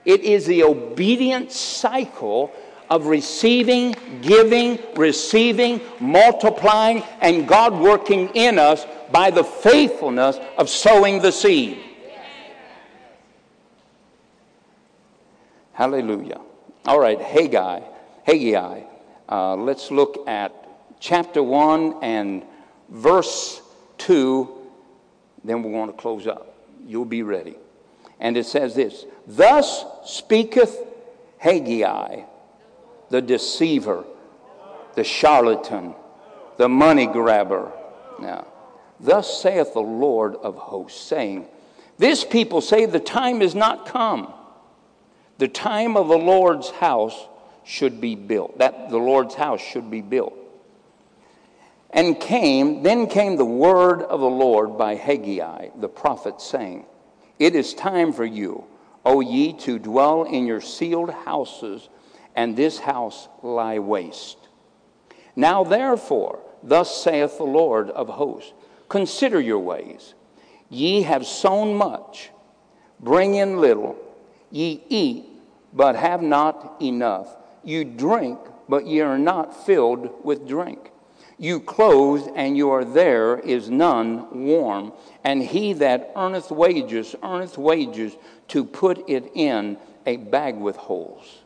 It 0.08 0.22
is 0.22 0.46
the 0.46 0.62
obedient 0.62 1.52
cycle 1.52 2.50
of 2.88 3.08
receiving, 3.08 3.94
giving, 4.22 4.78
receiving, 4.96 5.82
multiplying, 6.00 7.02
and 7.20 7.46
God 7.46 7.78
working 7.78 8.30
in 8.30 8.58
us 8.58 8.86
by 9.12 9.30
the 9.30 9.44
faithfulness 9.44 10.38
of 10.56 10.70
sowing 10.70 11.20
the 11.20 11.30
seed. 11.30 11.76
Hallelujah. 15.74 16.40
All 16.86 16.98
right, 16.98 17.20
Haggai, 17.20 17.80
Haggai. 18.24 18.84
Uh, 19.28 19.56
let's 19.56 19.90
look 19.90 20.26
at 20.26 20.54
chapter 21.00 21.42
1 21.42 21.96
and 22.00 22.44
verse 22.88 23.60
2. 23.98 24.48
Then 25.44 25.62
we're 25.62 25.72
going 25.72 25.90
to 25.90 25.98
close 25.98 26.26
up. 26.26 26.54
You'll 26.86 27.04
be 27.04 27.22
ready. 27.22 27.56
And 28.20 28.38
it 28.38 28.46
says 28.46 28.74
this 28.74 29.04
Thus 29.28 29.84
speaketh 30.06 30.74
Haggai, 31.36 32.22
the 33.10 33.20
deceiver, 33.20 34.04
the 34.94 35.04
charlatan, 35.04 35.94
the 36.56 36.68
money 36.70 37.06
grabber. 37.06 37.70
Now, 38.18 38.46
thus 38.98 39.42
saith 39.42 39.74
the 39.74 39.80
Lord 39.80 40.34
of 40.36 40.56
hosts, 40.56 40.98
saying, 40.98 41.46
This 41.98 42.24
people 42.24 42.62
say 42.62 42.86
the 42.86 42.98
time 42.98 43.42
is 43.42 43.54
not 43.54 43.84
come. 43.84 44.32
The 45.36 45.46
time 45.46 45.98
of 45.98 46.08
the 46.08 46.16
Lord's 46.16 46.70
house 46.70 47.28
should 47.64 48.00
be 48.00 48.14
built. 48.14 48.58
That 48.58 48.88
the 48.88 48.96
Lord's 48.96 49.34
house 49.34 49.60
should 49.60 49.90
be 49.90 50.00
built. 50.00 50.34
And 51.90 52.18
came, 52.18 52.82
then 52.82 53.06
came 53.06 53.36
the 53.36 53.44
word 53.44 54.00
of 54.00 54.20
the 54.20 54.26
Lord 54.26 54.78
by 54.78 54.94
Haggai, 54.94 55.68
the 55.78 55.88
prophet, 55.88 56.40
saying, 56.40 56.86
It 57.38 57.54
is 57.54 57.74
time 57.74 58.14
for 58.14 58.24
you, 58.24 58.64
O 59.08 59.20
ye, 59.20 59.54
to 59.54 59.78
dwell 59.78 60.24
in 60.24 60.46
your 60.46 60.60
sealed 60.60 61.08
houses, 61.08 61.88
and 62.36 62.54
this 62.54 62.78
house 62.78 63.26
lie 63.42 63.78
waste. 63.78 64.36
Now 65.34 65.64
therefore, 65.64 66.40
thus 66.62 67.02
saith 67.02 67.38
the 67.38 67.44
Lord 67.44 67.88
of 67.88 68.08
hosts, 68.08 68.52
Consider 68.90 69.40
your 69.40 69.60
ways. 69.60 70.12
Ye 70.68 71.02
have 71.02 71.26
sown 71.26 71.74
much, 71.74 72.28
bring 73.00 73.34
in 73.34 73.62
little, 73.62 73.96
ye 74.50 74.84
eat, 74.90 75.24
but 75.72 75.96
have 75.96 76.20
not 76.20 76.76
enough. 76.82 77.34
You 77.64 77.86
drink, 77.86 78.38
but 78.68 78.86
ye 78.86 79.00
are 79.00 79.16
not 79.16 79.64
filled 79.64 80.22
with 80.22 80.46
drink. 80.46 80.90
You 81.38 81.60
clothe, 81.60 82.28
and 82.34 82.56
you 82.56 82.70
are 82.70 82.84
there 82.84 83.38
is 83.38 83.70
none 83.70 84.46
warm. 84.46 84.92
And 85.22 85.42
he 85.42 85.72
that 85.74 86.12
earneth 86.16 86.50
wages, 86.50 87.14
earneth 87.22 87.56
wages 87.56 88.16
to 88.48 88.64
put 88.64 89.08
it 89.08 89.30
in 89.34 89.78
a 90.04 90.16
bag 90.16 90.56
with 90.56 90.76
holes. 90.76 91.44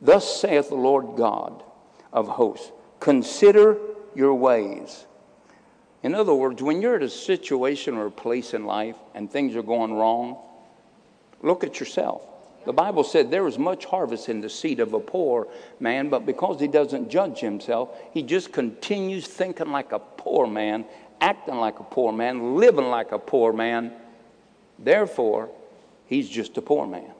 Thus 0.00 0.40
saith 0.40 0.68
the 0.70 0.74
Lord 0.74 1.16
God 1.16 1.62
of 2.12 2.26
hosts 2.26 2.72
Consider 2.98 3.78
your 4.14 4.34
ways. 4.34 5.06
In 6.02 6.14
other 6.14 6.34
words, 6.34 6.62
when 6.62 6.82
you're 6.82 6.96
at 6.96 7.02
a 7.02 7.10
situation 7.10 7.96
or 7.96 8.06
a 8.06 8.10
place 8.10 8.54
in 8.54 8.64
life 8.64 8.96
and 9.14 9.30
things 9.30 9.54
are 9.54 9.62
going 9.62 9.94
wrong, 9.94 10.36
look 11.42 11.62
at 11.62 11.78
yourself. 11.78 12.22
The 12.64 12.72
Bible 12.72 13.02
said 13.02 13.30
there 13.30 13.48
is 13.48 13.58
much 13.58 13.84
harvest 13.86 14.28
in 14.28 14.40
the 14.40 14.48
seed 14.48 14.78
of 14.78 14.92
a 14.92 15.00
poor 15.00 15.48
man, 15.80 16.08
but 16.08 16.24
because 16.24 16.60
he 16.60 16.68
doesn't 16.68 17.10
judge 17.10 17.40
himself, 17.40 17.90
he 18.12 18.22
just 18.22 18.52
continues 18.52 19.26
thinking 19.26 19.72
like 19.72 19.92
a 19.92 19.98
poor 19.98 20.46
man, 20.46 20.84
acting 21.20 21.56
like 21.56 21.80
a 21.80 21.84
poor 21.84 22.12
man, 22.12 22.56
living 22.56 22.86
like 22.86 23.10
a 23.10 23.18
poor 23.18 23.52
man. 23.52 23.92
Therefore, 24.78 25.50
he's 26.06 26.28
just 26.28 26.56
a 26.56 26.62
poor 26.62 26.86
man. 26.86 27.10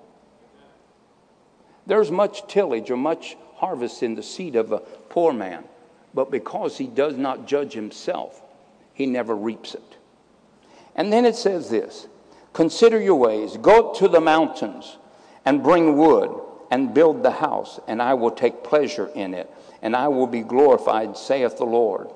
There's 1.86 2.12
much 2.12 2.46
tillage 2.46 2.90
or 2.90 2.96
much 2.96 3.36
harvest 3.56 4.04
in 4.04 4.14
the 4.14 4.22
seed 4.22 4.54
of 4.54 4.70
a 4.70 4.78
poor 4.78 5.32
man, 5.32 5.64
but 6.14 6.30
because 6.30 6.78
he 6.78 6.86
does 6.86 7.16
not 7.16 7.48
judge 7.48 7.72
himself, 7.72 8.40
he 8.94 9.06
never 9.06 9.34
reaps 9.34 9.74
it. 9.74 9.96
And 10.94 11.12
then 11.12 11.24
it 11.24 11.34
says 11.34 11.68
this 11.68 12.06
Consider 12.52 13.00
your 13.00 13.16
ways, 13.16 13.56
go 13.56 13.88
up 13.88 13.96
to 13.96 14.06
the 14.06 14.20
mountains 14.20 14.98
and 15.44 15.62
bring 15.62 15.96
wood 15.96 16.30
and 16.70 16.94
build 16.94 17.22
the 17.22 17.30
house, 17.30 17.78
and 17.86 18.00
I 18.00 18.14
will 18.14 18.30
take 18.30 18.64
pleasure 18.64 19.10
in 19.14 19.34
it, 19.34 19.50
and 19.82 19.94
I 19.94 20.08
will 20.08 20.26
be 20.26 20.40
glorified, 20.40 21.16
saith 21.16 21.58
the 21.58 21.64
Lord. 21.64 22.08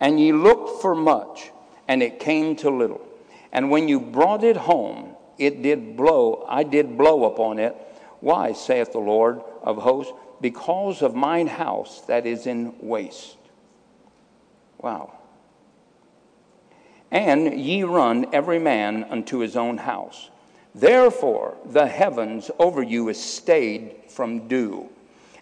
And 0.00 0.18
ye 0.18 0.32
looked 0.32 0.80
for 0.80 0.94
much, 0.94 1.50
and 1.86 2.02
it 2.02 2.18
came 2.18 2.56
to 2.56 2.70
little. 2.70 3.06
And 3.52 3.70
when 3.70 3.88
you 3.88 4.00
brought 4.00 4.42
it 4.42 4.56
home, 4.56 5.16
it 5.38 5.62
did 5.62 5.96
blow, 5.96 6.46
I 6.48 6.62
did 6.62 6.96
blow 6.96 7.24
upon 7.24 7.58
it. 7.58 7.74
Why, 8.20 8.52
saith 8.52 8.92
the 8.92 8.98
Lord 8.98 9.42
of 9.62 9.78
hosts? 9.78 10.12
Because 10.40 11.02
of 11.02 11.14
mine 11.14 11.46
house 11.46 12.00
that 12.02 12.26
is 12.26 12.46
in 12.46 12.74
waste. 12.80 13.36
Wow. 14.78 15.12
And 17.10 17.60
ye 17.60 17.82
run 17.82 18.26
every 18.32 18.58
man 18.58 19.04
unto 19.04 19.38
his 19.38 19.56
own 19.56 19.78
house. 19.78 20.30
Therefore, 20.74 21.56
the 21.64 21.86
heavens 21.86 22.50
over 22.58 22.82
you 22.82 23.08
is 23.08 23.22
stayed 23.22 23.96
from 24.08 24.46
dew, 24.46 24.88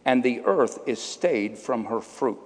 and 0.05 0.22
the 0.22 0.41
earth 0.45 0.81
is 0.87 1.01
stayed 1.01 1.59
from 1.59 1.85
her 1.87 2.01
fruit. 2.01 2.39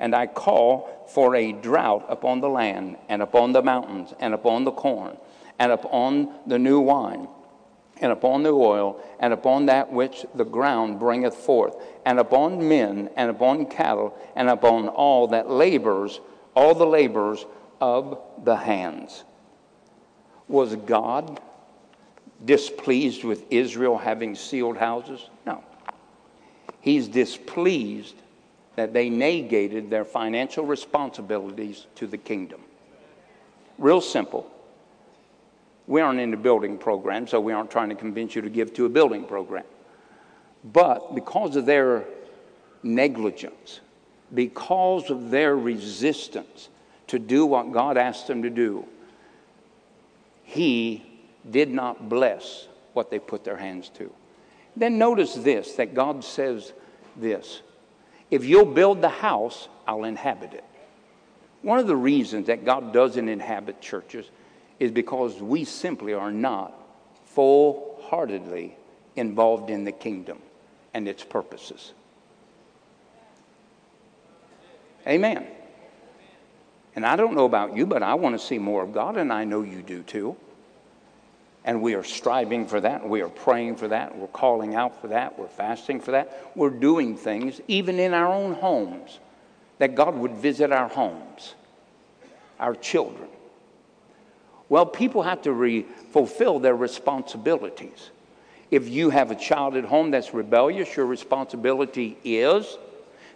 And 0.00 0.14
I 0.14 0.26
call 0.26 1.06
for 1.08 1.36
a 1.36 1.52
drought 1.52 2.04
upon 2.08 2.40
the 2.40 2.48
land, 2.48 2.96
and 3.08 3.22
upon 3.22 3.52
the 3.52 3.62
mountains, 3.62 4.12
and 4.18 4.34
upon 4.34 4.64
the 4.64 4.72
corn, 4.72 5.16
and 5.58 5.70
upon 5.70 6.34
the 6.46 6.58
new 6.58 6.80
wine, 6.80 7.28
and 8.00 8.10
upon 8.10 8.42
the 8.42 8.52
oil, 8.52 9.00
and 9.20 9.32
upon 9.32 9.66
that 9.66 9.92
which 9.92 10.26
the 10.34 10.44
ground 10.44 10.98
bringeth 10.98 11.36
forth, 11.36 11.76
and 12.04 12.18
upon 12.18 12.68
men, 12.68 13.10
and 13.16 13.30
upon 13.30 13.66
cattle, 13.66 14.18
and 14.34 14.48
upon 14.48 14.88
all 14.88 15.28
that 15.28 15.48
labors, 15.48 16.20
all 16.56 16.74
the 16.74 16.86
labors 16.86 17.46
of 17.80 18.20
the 18.42 18.56
hands. 18.56 19.22
Was 20.48 20.74
God 20.74 21.40
displeased 22.44 23.24
with 23.24 23.44
Israel 23.50 23.98
having 23.98 24.34
sealed 24.34 24.76
houses? 24.76 25.28
No. 25.46 25.62
He's 26.80 27.08
displeased 27.08 28.16
that 28.76 28.92
they 28.92 29.08
negated 29.08 29.90
their 29.90 30.04
financial 30.04 30.64
responsibilities 30.64 31.86
to 31.96 32.06
the 32.06 32.18
kingdom. 32.18 32.60
Real 33.78 34.00
simple. 34.00 34.50
We 35.86 36.00
aren't 36.00 36.20
in 36.20 36.30
the 36.30 36.36
building 36.36 36.78
program, 36.78 37.26
so 37.26 37.40
we 37.40 37.52
aren't 37.52 37.70
trying 37.70 37.90
to 37.90 37.94
convince 37.94 38.34
you 38.34 38.42
to 38.42 38.50
give 38.50 38.74
to 38.74 38.86
a 38.86 38.88
building 38.88 39.24
program. 39.24 39.64
But 40.64 41.14
because 41.14 41.56
of 41.56 41.66
their 41.66 42.04
negligence, 42.82 43.80
because 44.32 45.10
of 45.10 45.30
their 45.30 45.56
resistance 45.56 46.68
to 47.08 47.18
do 47.18 47.44
what 47.44 47.72
God 47.72 47.96
asked 47.96 48.26
them 48.26 48.42
to 48.42 48.50
do, 48.50 48.86
He 50.42 51.13
did 51.50 51.70
not 51.70 52.08
bless 52.08 52.68
what 52.92 53.10
they 53.10 53.18
put 53.18 53.44
their 53.44 53.56
hands 53.56 53.88
to. 53.90 54.12
Then 54.76 54.98
notice 54.98 55.34
this 55.34 55.72
that 55.74 55.94
God 55.94 56.24
says 56.24 56.72
this 57.16 57.62
if 58.30 58.44
you'll 58.44 58.64
build 58.64 59.00
the 59.00 59.08
house, 59.08 59.68
I'll 59.86 60.04
inhabit 60.04 60.54
it. 60.54 60.64
One 61.62 61.78
of 61.78 61.86
the 61.86 61.96
reasons 61.96 62.48
that 62.48 62.64
God 62.64 62.92
doesn't 62.92 63.28
inhabit 63.28 63.80
churches 63.80 64.30
is 64.80 64.90
because 64.90 65.40
we 65.40 65.64
simply 65.64 66.12
are 66.14 66.32
not 66.32 66.74
full 67.26 67.98
heartedly 68.02 68.76
involved 69.16 69.70
in 69.70 69.84
the 69.84 69.92
kingdom 69.92 70.38
and 70.92 71.08
its 71.08 71.24
purposes. 71.24 71.92
Amen. 75.06 75.46
And 76.96 77.04
I 77.04 77.16
don't 77.16 77.34
know 77.34 77.44
about 77.44 77.76
you, 77.76 77.86
but 77.86 78.02
I 78.02 78.14
want 78.14 78.38
to 78.38 78.44
see 78.44 78.58
more 78.58 78.82
of 78.82 78.92
God, 78.92 79.16
and 79.16 79.32
I 79.32 79.44
know 79.44 79.62
you 79.62 79.82
do 79.82 80.02
too. 80.02 80.36
And 81.64 81.80
we 81.80 81.94
are 81.94 82.02
striving 82.02 82.66
for 82.66 82.80
that. 82.80 83.08
We 83.08 83.22
are 83.22 83.28
praying 83.28 83.76
for 83.76 83.88
that. 83.88 84.16
We're 84.16 84.26
calling 84.28 84.74
out 84.74 85.00
for 85.00 85.08
that. 85.08 85.38
We're 85.38 85.48
fasting 85.48 86.00
for 86.00 86.10
that. 86.10 86.50
We're 86.54 86.70
doing 86.70 87.16
things, 87.16 87.60
even 87.68 87.98
in 87.98 88.12
our 88.12 88.32
own 88.32 88.54
homes, 88.54 89.18
that 89.78 89.94
God 89.94 90.14
would 90.14 90.32
visit 90.32 90.72
our 90.72 90.88
homes, 90.88 91.54
our 92.60 92.74
children. 92.74 93.28
Well, 94.68 94.86
people 94.86 95.22
have 95.22 95.42
to 95.42 95.52
re- 95.52 95.86
fulfill 96.10 96.58
their 96.58 96.76
responsibilities. 96.76 98.10
If 98.70 98.88
you 98.88 99.10
have 99.10 99.30
a 99.30 99.34
child 99.34 99.76
at 99.76 99.84
home 99.84 100.10
that's 100.10 100.34
rebellious, 100.34 100.96
your 100.96 101.06
responsibility 101.06 102.18
is 102.24 102.76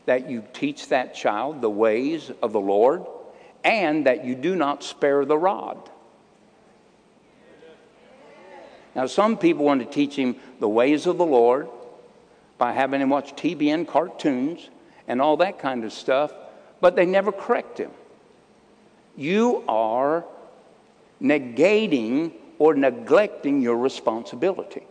that 0.06 0.28
you 0.28 0.42
teach 0.52 0.88
that 0.88 1.14
child 1.14 1.60
the 1.60 1.70
ways 1.70 2.30
of 2.42 2.52
the 2.52 2.60
Lord 2.60 3.06
and 3.62 4.06
that 4.06 4.24
you 4.24 4.34
do 4.34 4.56
not 4.56 4.82
spare 4.82 5.24
the 5.24 5.36
rod. 5.36 5.90
Now, 8.94 9.06
some 9.06 9.36
people 9.36 9.64
want 9.64 9.80
to 9.80 9.86
teach 9.86 10.16
him 10.16 10.36
the 10.60 10.68
ways 10.68 11.06
of 11.06 11.18
the 11.18 11.24
Lord 11.24 11.68
by 12.56 12.72
having 12.72 13.00
him 13.00 13.10
watch 13.10 13.34
TBN 13.34 13.86
cartoons 13.86 14.68
and 15.06 15.20
all 15.20 15.36
that 15.38 15.58
kind 15.58 15.84
of 15.84 15.92
stuff, 15.92 16.32
but 16.80 16.96
they 16.96 17.06
never 17.06 17.32
correct 17.32 17.78
him. 17.78 17.90
You 19.16 19.64
are 19.68 20.24
negating 21.22 22.32
or 22.58 22.74
neglecting 22.74 23.62
your 23.62 23.76
responsibility. 23.76 24.86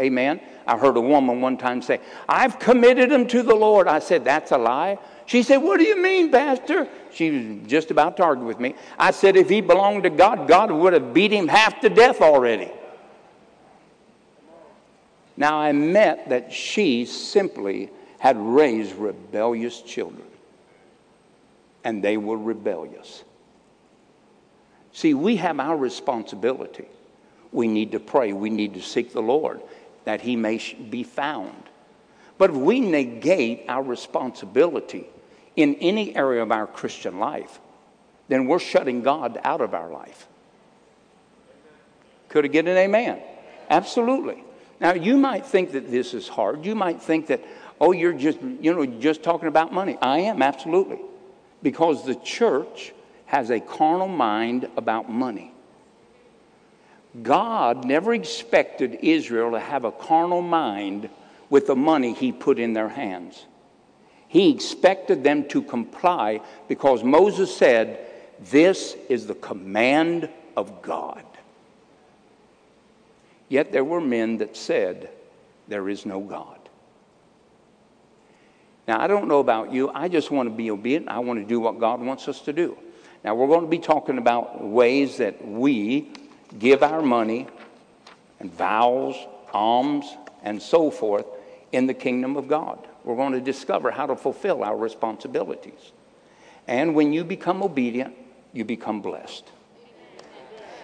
Amen. 0.00 0.40
I 0.66 0.76
heard 0.76 0.96
a 0.96 1.00
woman 1.00 1.40
one 1.40 1.56
time 1.56 1.82
say, 1.82 2.00
I've 2.28 2.58
committed 2.58 3.10
him 3.10 3.26
to 3.28 3.42
the 3.42 3.54
Lord. 3.54 3.88
I 3.88 3.98
said, 3.98 4.24
That's 4.24 4.52
a 4.52 4.58
lie. 4.58 4.98
She 5.26 5.42
said, 5.42 5.56
What 5.58 5.78
do 5.78 5.84
you 5.84 6.00
mean, 6.00 6.30
Pastor? 6.30 6.88
She 7.12 7.30
was 7.30 7.68
just 7.68 7.90
about 7.90 8.16
to 8.18 8.22
argue 8.22 8.44
with 8.44 8.60
me. 8.60 8.74
I 8.98 9.10
said, 9.10 9.36
If 9.36 9.48
he 9.48 9.60
belonged 9.60 10.04
to 10.04 10.10
God, 10.10 10.46
God 10.46 10.70
would 10.70 10.92
have 10.92 11.12
beat 11.12 11.32
him 11.32 11.48
half 11.48 11.80
to 11.80 11.88
death 11.88 12.20
already. 12.20 12.70
Now, 15.36 15.58
I 15.58 15.72
meant 15.72 16.28
that 16.28 16.52
she 16.52 17.04
simply 17.06 17.90
had 18.18 18.36
raised 18.36 18.94
rebellious 18.96 19.80
children, 19.80 20.26
and 21.84 22.02
they 22.02 22.16
were 22.16 22.36
rebellious. 22.36 23.24
See, 24.92 25.14
we 25.14 25.36
have 25.36 25.60
our 25.60 25.76
responsibility. 25.76 26.88
We 27.52 27.68
need 27.68 27.92
to 27.92 28.00
pray, 28.00 28.32
we 28.32 28.50
need 28.50 28.74
to 28.74 28.82
seek 28.82 29.12
the 29.12 29.22
Lord 29.22 29.62
that 30.08 30.22
he 30.22 30.36
may 30.36 30.56
be 30.88 31.02
found. 31.02 31.64
But 32.38 32.48
if 32.48 32.56
we 32.56 32.80
negate 32.80 33.66
our 33.68 33.82
responsibility, 33.82 35.06
in 35.54 35.74
any 35.80 36.16
area 36.16 36.40
of 36.40 36.50
our 36.50 36.66
Christian 36.66 37.18
life, 37.18 37.60
then 38.28 38.46
we're 38.46 38.58
shutting 38.58 39.02
God 39.02 39.38
out 39.44 39.60
of 39.60 39.74
our 39.74 39.90
life. 39.90 40.26
Could 42.30 42.46
I 42.46 42.48
get 42.48 42.66
an 42.66 42.78
amen? 42.78 43.20
Absolutely. 43.68 44.42
Now, 44.80 44.94
you 44.94 45.18
might 45.18 45.44
think 45.44 45.72
that 45.72 45.90
this 45.90 46.14
is 46.14 46.26
hard. 46.26 46.64
You 46.64 46.74
might 46.74 47.02
think 47.02 47.26
that, 47.26 47.44
oh, 47.78 47.92
you're 47.92 48.14
just, 48.14 48.40
you 48.40 48.72
know, 48.72 48.86
just 48.86 49.22
talking 49.22 49.48
about 49.48 49.74
money. 49.74 49.98
I 50.00 50.20
am, 50.20 50.40
absolutely. 50.40 51.00
Because 51.62 52.06
the 52.06 52.14
church 52.14 52.94
has 53.26 53.50
a 53.50 53.60
carnal 53.60 54.08
mind 54.08 54.70
about 54.74 55.10
money. 55.10 55.52
God 57.22 57.84
never 57.84 58.12
expected 58.14 58.98
Israel 59.02 59.52
to 59.52 59.60
have 59.60 59.84
a 59.84 59.92
carnal 59.92 60.42
mind 60.42 61.08
with 61.50 61.66
the 61.66 61.76
money 61.76 62.12
he 62.12 62.32
put 62.32 62.58
in 62.58 62.74
their 62.74 62.88
hands. 62.88 63.46
He 64.28 64.50
expected 64.50 65.24
them 65.24 65.48
to 65.48 65.62
comply 65.62 66.40
because 66.68 67.02
Moses 67.02 67.54
said, 67.56 68.06
This 68.50 68.94
is 69.08 69.26
the 69.26 69.34
command 69.34 70.28
of 70.56 70.82
God. 70.82 71.24
Yet 73.48 73.72
there 73.72 73.84
were 73.84 74.02
men 74.02 74.38
that 74.38 74.56
said, 74.56 75.08
There 75.66 75.88
is 75.88 76.04
no 76.04 76.20
God. 76.20 76.58
Now, 78.86 79.00
I 79.00 79.06
don't 79.06 79.28
know 79.28 79.40
about 79.40 79.72
you. 79.72 79.90
I 79.90 80.08
just 80.08 80.30
want 80.30 80.48
to 80.48 80.54
be 80.54 80.70
obedient. 80.70 81.08
I 81.08 81.18
want 81.18 81.40
to 81.40 81.46
do 81.46 81.60
what 81.60 81.78
God 81.78 82.00
wants 82.00 82.28
us 82.28 82.40
to 82.42 82.52
do. 82.52 82.76
Now, 83.24 83.34
we're 83.34 83.48
going 83.48 83.62
to 83.62 83.66
be 83.66 83.78
talking 83.78 84.18
about 84.18 84.62
ways 84.66 85.18
that 85.18 85.46
we 85.46 86.10
give 86.58 86.82
our 86.82 87.02
money 87.02 87.48
and 88.40 88.52
vows, 88.52 89.16
alms, 89.52 90.06
and 90.42 90.60
so 90.60 90.90
forth 90.90 91.26
in 91.72 91.86
the 91.86 91.94
kingdom 91.94 92.36
of 92.36 92.48
God. 92.48 92.86
We're 93.04 93.16
going 93.16 93.32
to 93.32 93.40
discover 93.40 93.90
how 93.90 94.06
to 94.06 94.16
fulfill 94.16 94.62
our 94.62 94.76
responsibilities. 94.76 95.92
And 96.66 96.94
when 96.94 97.12
you 97.12 97.24
become 97.24 97.62
obedient, 97.62 98.14
you 98.52 98.64
become 98.64 99.00
blessed. 99.00 99.44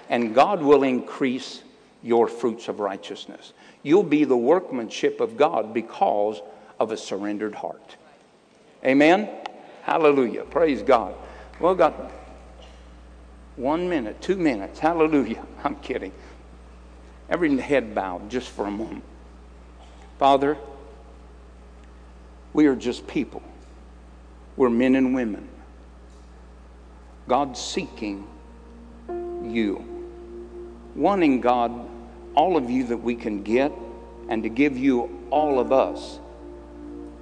And 0.08 0.34
God 0.34 0.62
will 0.62 0.82
increase 0.82 1.62
your 2.02 2.28
fruits 2.28 2.68
of 2.68 2.80
righteousness. 2.80 3.52
You'll 3.82 4.02
be 4.02 4.24
the 4.24 4.36
workmanship 4.36 5.20
of 5.20 5.36
God 5.36 5.72
because 5.72 6.40
of 6.78 6.92
a 6.92 6.96
surrendered 6.96 7.54
heart. 7.54 7.96
Amen? 8.84 9.28
Hallelujah. 9.82 10.44
Praise 10.44 10.82
God. 10.82 11.14
Well, 11.60 11.74
got 11.74 12.10
one 13.56 13.88
minute, 13.88 14.20
two 14.20 14.36
minutes. 14.36 14.78
Hallelujah. 14.78 15.44
I'm 15.64 15.76
kidding. 15.76 16.12
Every 17.28 17.56
head 17.58 17.94
bowed 17.94 18.30
just 18.30 18.48
for 18.48 18.66
a 18.66 18.70
moment. 18.70 19.04
Father, 20.18 20.56
we 22.52 22.66
are 22.66 22.76
just 22.76 23.06
people. 23.06 23.42
We're 24.56 24.70
men 24.70 24.94
and 24.94 25.14
women. 25.14 25.48
God 27.26 27.56
seeking 27.56 28.26
you. 29.42 29.84
Wanting 30.94 31.40
God, 31.40 31.88
all 32.34 32.56
of 32.56 32.70
you 32.70 32.84
that 32.84 32.98
we 32.98 33.14
can 33.14 33.42
get, 33.42 33.72
and 34.28 34.42
to 34.42 34.48
give 34.48 34.76
you 34.76 35.26
all 35.30 35.58
of 35.58 35.72
us 35.72 36.18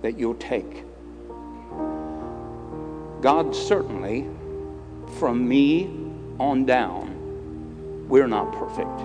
that 0.02 0.18
you'll 0.18 0.34
take. 0.34 0.84
God, 3.22 3.54
certainly, 3.54 4.26
from 5.18 5.48
me 5.48 6.01
on 6.38 6.64
down, 6.64 8.06
we're 8.08 8.26
not 8.26 8.52
perfect. 8.52 8.98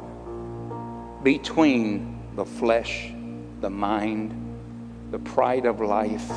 between 1.24 2.20
the 2.36 2.46
flesh, 2.46 3.12
the 3.62 3.70
mind, 3.70 4.34
the 5.12 5.20
pride 5.20 5.66
of 5.66 5.82
life, 5.82 6.30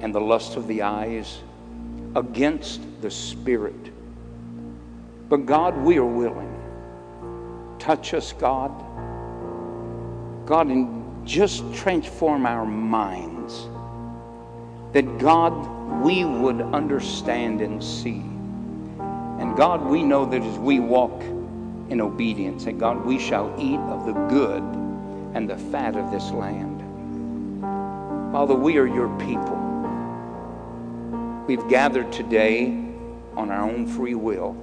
and 0.00 0.14
the 0.14 0.20
lust 0.20 0.56
of 0.56 0.66
the 0.66 0.82
eyes 0.82 1.38
against 2.14 2.80
the 3.02 3.10
spirit. 3.10 3.74
But 5.28 5.46
God, 5.46 5.76
we 5.76 5.98
are 5.98 6.04
willing. 6.04 6.52
Touch 7.78 8.14
us, 8.14 8.32
God. 8.32 8.72
God, 10.46 10.68
and 10.68 11.26
just 11.26 11.74
transform 11.74 12.46
our 12.46 12.64
minds. 12.64 13.68
That 14.92 15.18
God, 15.18 16.02
we 16.02 16.24
would 16.24 16.60
understand 16.60 17.60
and 17.60 17.82
see. 17.82 18.22
And 19.40 19.56
God, 19.56 19.84
we 19.84 20.02
know 20.02 20.24
that 20.24 20.40
as 20.40 20.58
we 20.58 20.80
walk 20.80 21.22
in 21.90 22.00
obedience, 22.00 22.64
that 22.64 22.78
God, 22.78 23.04
we 23.04 23.18
shall 23.18 23.54
eat 23.58 23.78
of 23.78 24.06
the 24.06 24.12
good 24.12 24.62
and 25.34 25.50
the 25.50 25.58
fat 25.58 25.96
of 25.96 26.10
this 26.10 26.30
land. 26.30 26.80
Father, 28.32 28.54
we 28.54 28.78
are 28.78 28.86
your 28.86 29.08
people. 29.18 29.65
We've 31.46 31.68
gathered 31.68 32.10
today 32.10 32.70
on 33.36 33.52
our 33.52 33.70
own 33.70 33.86
free 33.86 34.16
will, 34.16 34.56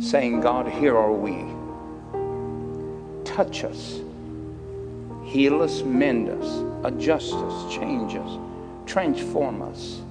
saying, 0.00 0.40
God, 0.40 0.68
here 0.68 0.96
are 0.96 1.12
we. 1.12 1.44
Touch 3.24 3.64
us, 3.64 4.00
heal 5.24 5.60
us, 5.60 5.82
mend 5.82 6.28
us, 6.28 6.64
adjust 6.84 7.34
us, 7.34 7.74
change 7.74 8.14
us, 8.14 8.38
transform 8.86 9.62
us. 9.62 10.02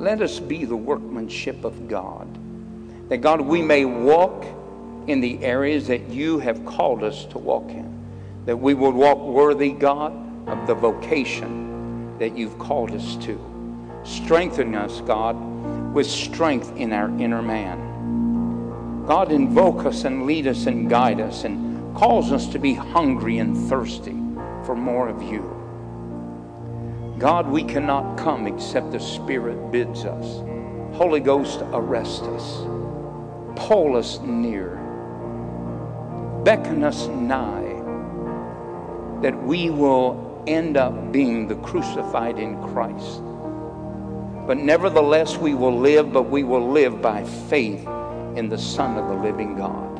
Let 0.00 0.22
us 0.22 0.40
be 0.40 0.64
the 0.64 0.74
workmanship 0.74 1.62
of 1.62 1.86
God. 1.86 2.26
That, 3.10 3.18
God, 3.18 3.42
we 3.42 3.60
may 3.60 3.84
walk 3.84 4.46
in 5.06 5.20
the 5.20 5.44
areas 5.44 5.86
that 5.88 6.08
you 6.08 6.38
have 6.38 6.64
called 6.64 7.04
us 7.04 7.26
to 7.26 7.36
walk 7.36 7.68
in. 7.68 7.92
That 8.46 8.56
we 8.56 8.72
would 8.72 8.94
walk 8.94 9.18
worthy, 9.18 9.72
God, 9.72 10.14
of 10.48 10.66
the 10.66 10.74
vocation 10.74 12.16
that 12.18 12.34
you've 12.34 12.58
called 12.58 12.92
us 12.92 13.16
to. 13.16 13.53
Strengthen 14.04 14.74
us, 14.74 15.00
God, 15.00 15.34
with 15.94 16.06
strength 16.06 16.76
in 16.76 16.92
our 16.92 17.08
inner 17.18 17.40
man. 17.42 19.04
God, 19.06 19.32
invoke 19.32 19.86
us 19.86 20.04
and 20.04 20.26
lead 20.26 20.46
us 20.46 20.66
and 20.66 20.88
guide 20.88 21.20
us 21.20 21.44
and 21.44 21.94
cause 21.96 22.30
us 22.32 22.46
to 22.48 22.58
be 22.58 22.74
hungry 22.74 23.38
and 23.38 23.56
thirsty 23.68 24.16
for 24.64 24.76
more 24.76 25.08
of 25.08 25.22
you. 25.22 25.50
God, 27.18 27.48
we 27.48 27.62
cannot 27.62 28.18
come 28.18 28.46
except 28.46 28.92
the 28.92 29.00
Spirit 29.00 29.70
bids 29.70 30.04
us. 30.04 30.42
Holy 30.96 31.20
Ghost, 31.20 31.60
arrest 31.72 32.24
us. 32.24 32.62
Pull 33.56 33.96
us 33.96 34.20
near. 34.20 34.76
Beckon 36.44 36.84
us 36.84 37.06
nigh 37.06 37.80
that 39.22 39.42
we 39.44 39.70
will 39.70 40.44
end 40.46 40.76
up 40.76 41.12
being 41.12 41.48
the 41.48 41.56
crucified 41.56 42.38
in 42.38 42.60
Christ. 42.62 43.22
But 44.46 44.58
nevertheless, 44.58 45.36
we 45.38 45.54
will 45.54 45.78
live, 45.78 46.12
but 46.12 46.24
we 46.24 46.44
will 46.44 46.70
live 46.70 47.00
by 47.00 47.24
faith 47.24 47.86
in 48.36 48.48
the 48.48 48.58
Son 48.58 48.98
of 48.98 49.08
the 49.08 49.14
living 49.14 49.56
God. 49.56 49.94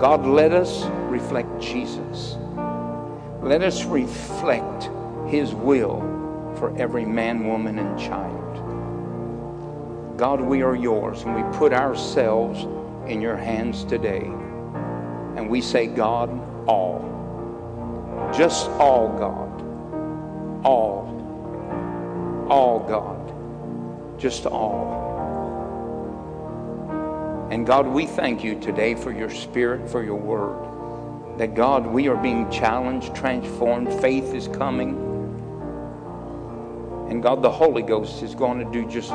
God, 0.00 0.26
let 0.26 0.52
us 0.52 0.84
reflect 1.08 1.60
Jesus. 1.60 2.36
Let 3.42 3.62
us 3.62 3.84
reflect 3.84 4.90
his 5.28 5.54
will 5.54 6.00
for 6.58 6.76
every 6.76 7.04
man, 7.04 7.46
woman, 7.46 7.78
and 7.78 7.98
child. 7.98 8.34
God, 10.18 10.40
we 10.40 10.62
are 10.62 10.74
yours, 10.74 11.22
and 11.22 11.34
we 11.34 11.42
put 11.56 11.72
ourselves 11.72 12.64
in 13.08 13.20
your 13.20 13.36
hands 13.36 13.84
today. 13.84 14.24
And 15.36 15.48
we 15.48 15.60
say, 15.60 15.86
God, 15.86 16.28
all. 16.68 17.00
Just 18.36 18.68
all, 18.70 19.08
God. 19.16 19.47
God. 22.88 24.18
Just 24.18 24.46
all. 24.46 25.06
And 27.50 27.66
God, 27.66 27.86
we 27.86 28.06
thank 28.06 28.42
you 28.42 28.58
today 28.60 28.94
for 28.94 29.12
your 29.12 29.30
spirit, 29.30 29.88
for 29.88 30.02
your 30.02 30.16
word. 30.16 31.38
That 31.38 31.54
God, 31.54 31.86
we 31.86 32.08
are 32.08 32.16
being 32.16 32.50
challenged, 32.50 33.14
transformed. 33.14 33.92
Faith 34.00 34.34
is 34.34 34.48
coming. 34.48 35.04
And 37.08 37.22
God, 37.22 37.42
the 37.42 37.50
Holy 37.50 37.82
Ghost 37.82 38.22
is 38.22 38.34
going 38.34 38.58
to 38.58 38.70
do 38.70 38.86
just 38.88 39.12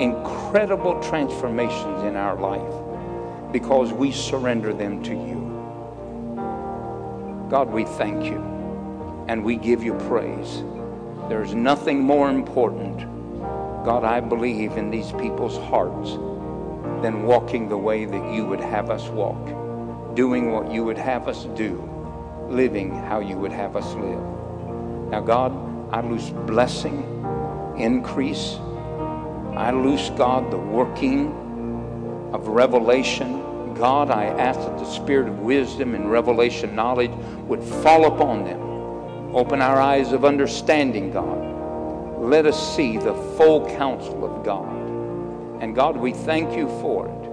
incredible 0.00 1.02
transformations 1.02 2.04
in 2.04 2.16
our 2.16 2.36
life 2.38 3.52
because 3.52 3.92
we 3.92 4.12
surrender 4.12 4.72
them 4.72 5.02
to 5.02 5.12
you. 5.12 5.44
God, 7.50 7.70
we 7.70 7.84
thank 7.84 8.24
you 8.24 8.38
and 9.28 9.44
we 9.44 9.56
give 9.56 9.82
you 9.82 9.94
praise. 9.94 10.62
There's 11.28 11.54
nothing 11.54 12.00
more 12.00 12.30
important, 12.30 13.06
God, 13.84 14.02
I 14.04 14.20
believe, 14.20 14.78
in 14.78 14.90
these 14.90 15.12
people's 15.12 15.58
hearts 15.58 16.12
than 17.02 17.24
walking 17.24 17.68
the 17.68 17.76
way 17.76 18.06
that 18.06 18.32
you 18.32 18.46
would 18.46 18.60
have 18.60 18.88
us 18.88 19.08
walk, 19.08 20.14
doing 20.14 20.52
what 20.52 20.72
you 20.72 20.84
would 20.84 20.96
have 20.96 21.28
us 21.28 21.44
do, 21.54 21.86
living 22.48 22.90
how 22.90 23.20
you 23.20 23.36
would 23.36 23.52
have 23.52 23.76
us 23.76 23.94
live. 23.94 25.10
Now, 25.10 25.20
God, 25.20 25.52
I 25.92 26.00
lose 26.00 26.30
blessing 26.30 27.14
increase. 27.76 28.56
I 29.56 29.70
loose, 29.70 30.10
God, 30.16 30.50
the 30.50 30.58
working 30.58 32.30
of 32.32 32.48
revelation. 32.48 33.74
God, 33.74 34.10
I 34.10 34.26
ask 34.26 34.60
that 34.60 34.78
the 34.78 34.84
spirit 34.84 35.28
of 35.28 35.40
wisdom 35.40 35.94
and 35.94 36.10
revelation 36.10 36.74
knowledge 36.74 37.10
would 37.46 37.62
fall 37.62 38.06
upon 38.06 38.44
them. 38.44 38.60
Open 39.34 39.60
our 39.60 39.80
eyes 39.80 40.12
of 40.12 40.24
understanding, 40.24 41.10
God. 41.10 41.53
Let 42.24 42.46
us 42.46 42.74
see 42.74 42.96
the 42.96 43.12
full 43.36 43.68
counsel 43.76 44.24
of 44.24 44.42
God. 44.42 44.74
And 45.60 45.74
God, 45.74 45.94
we 45.94 46.14
thank 46.14 46.56
you 46.56 46.68
for 46.80 47.06
it. 47.06 47.23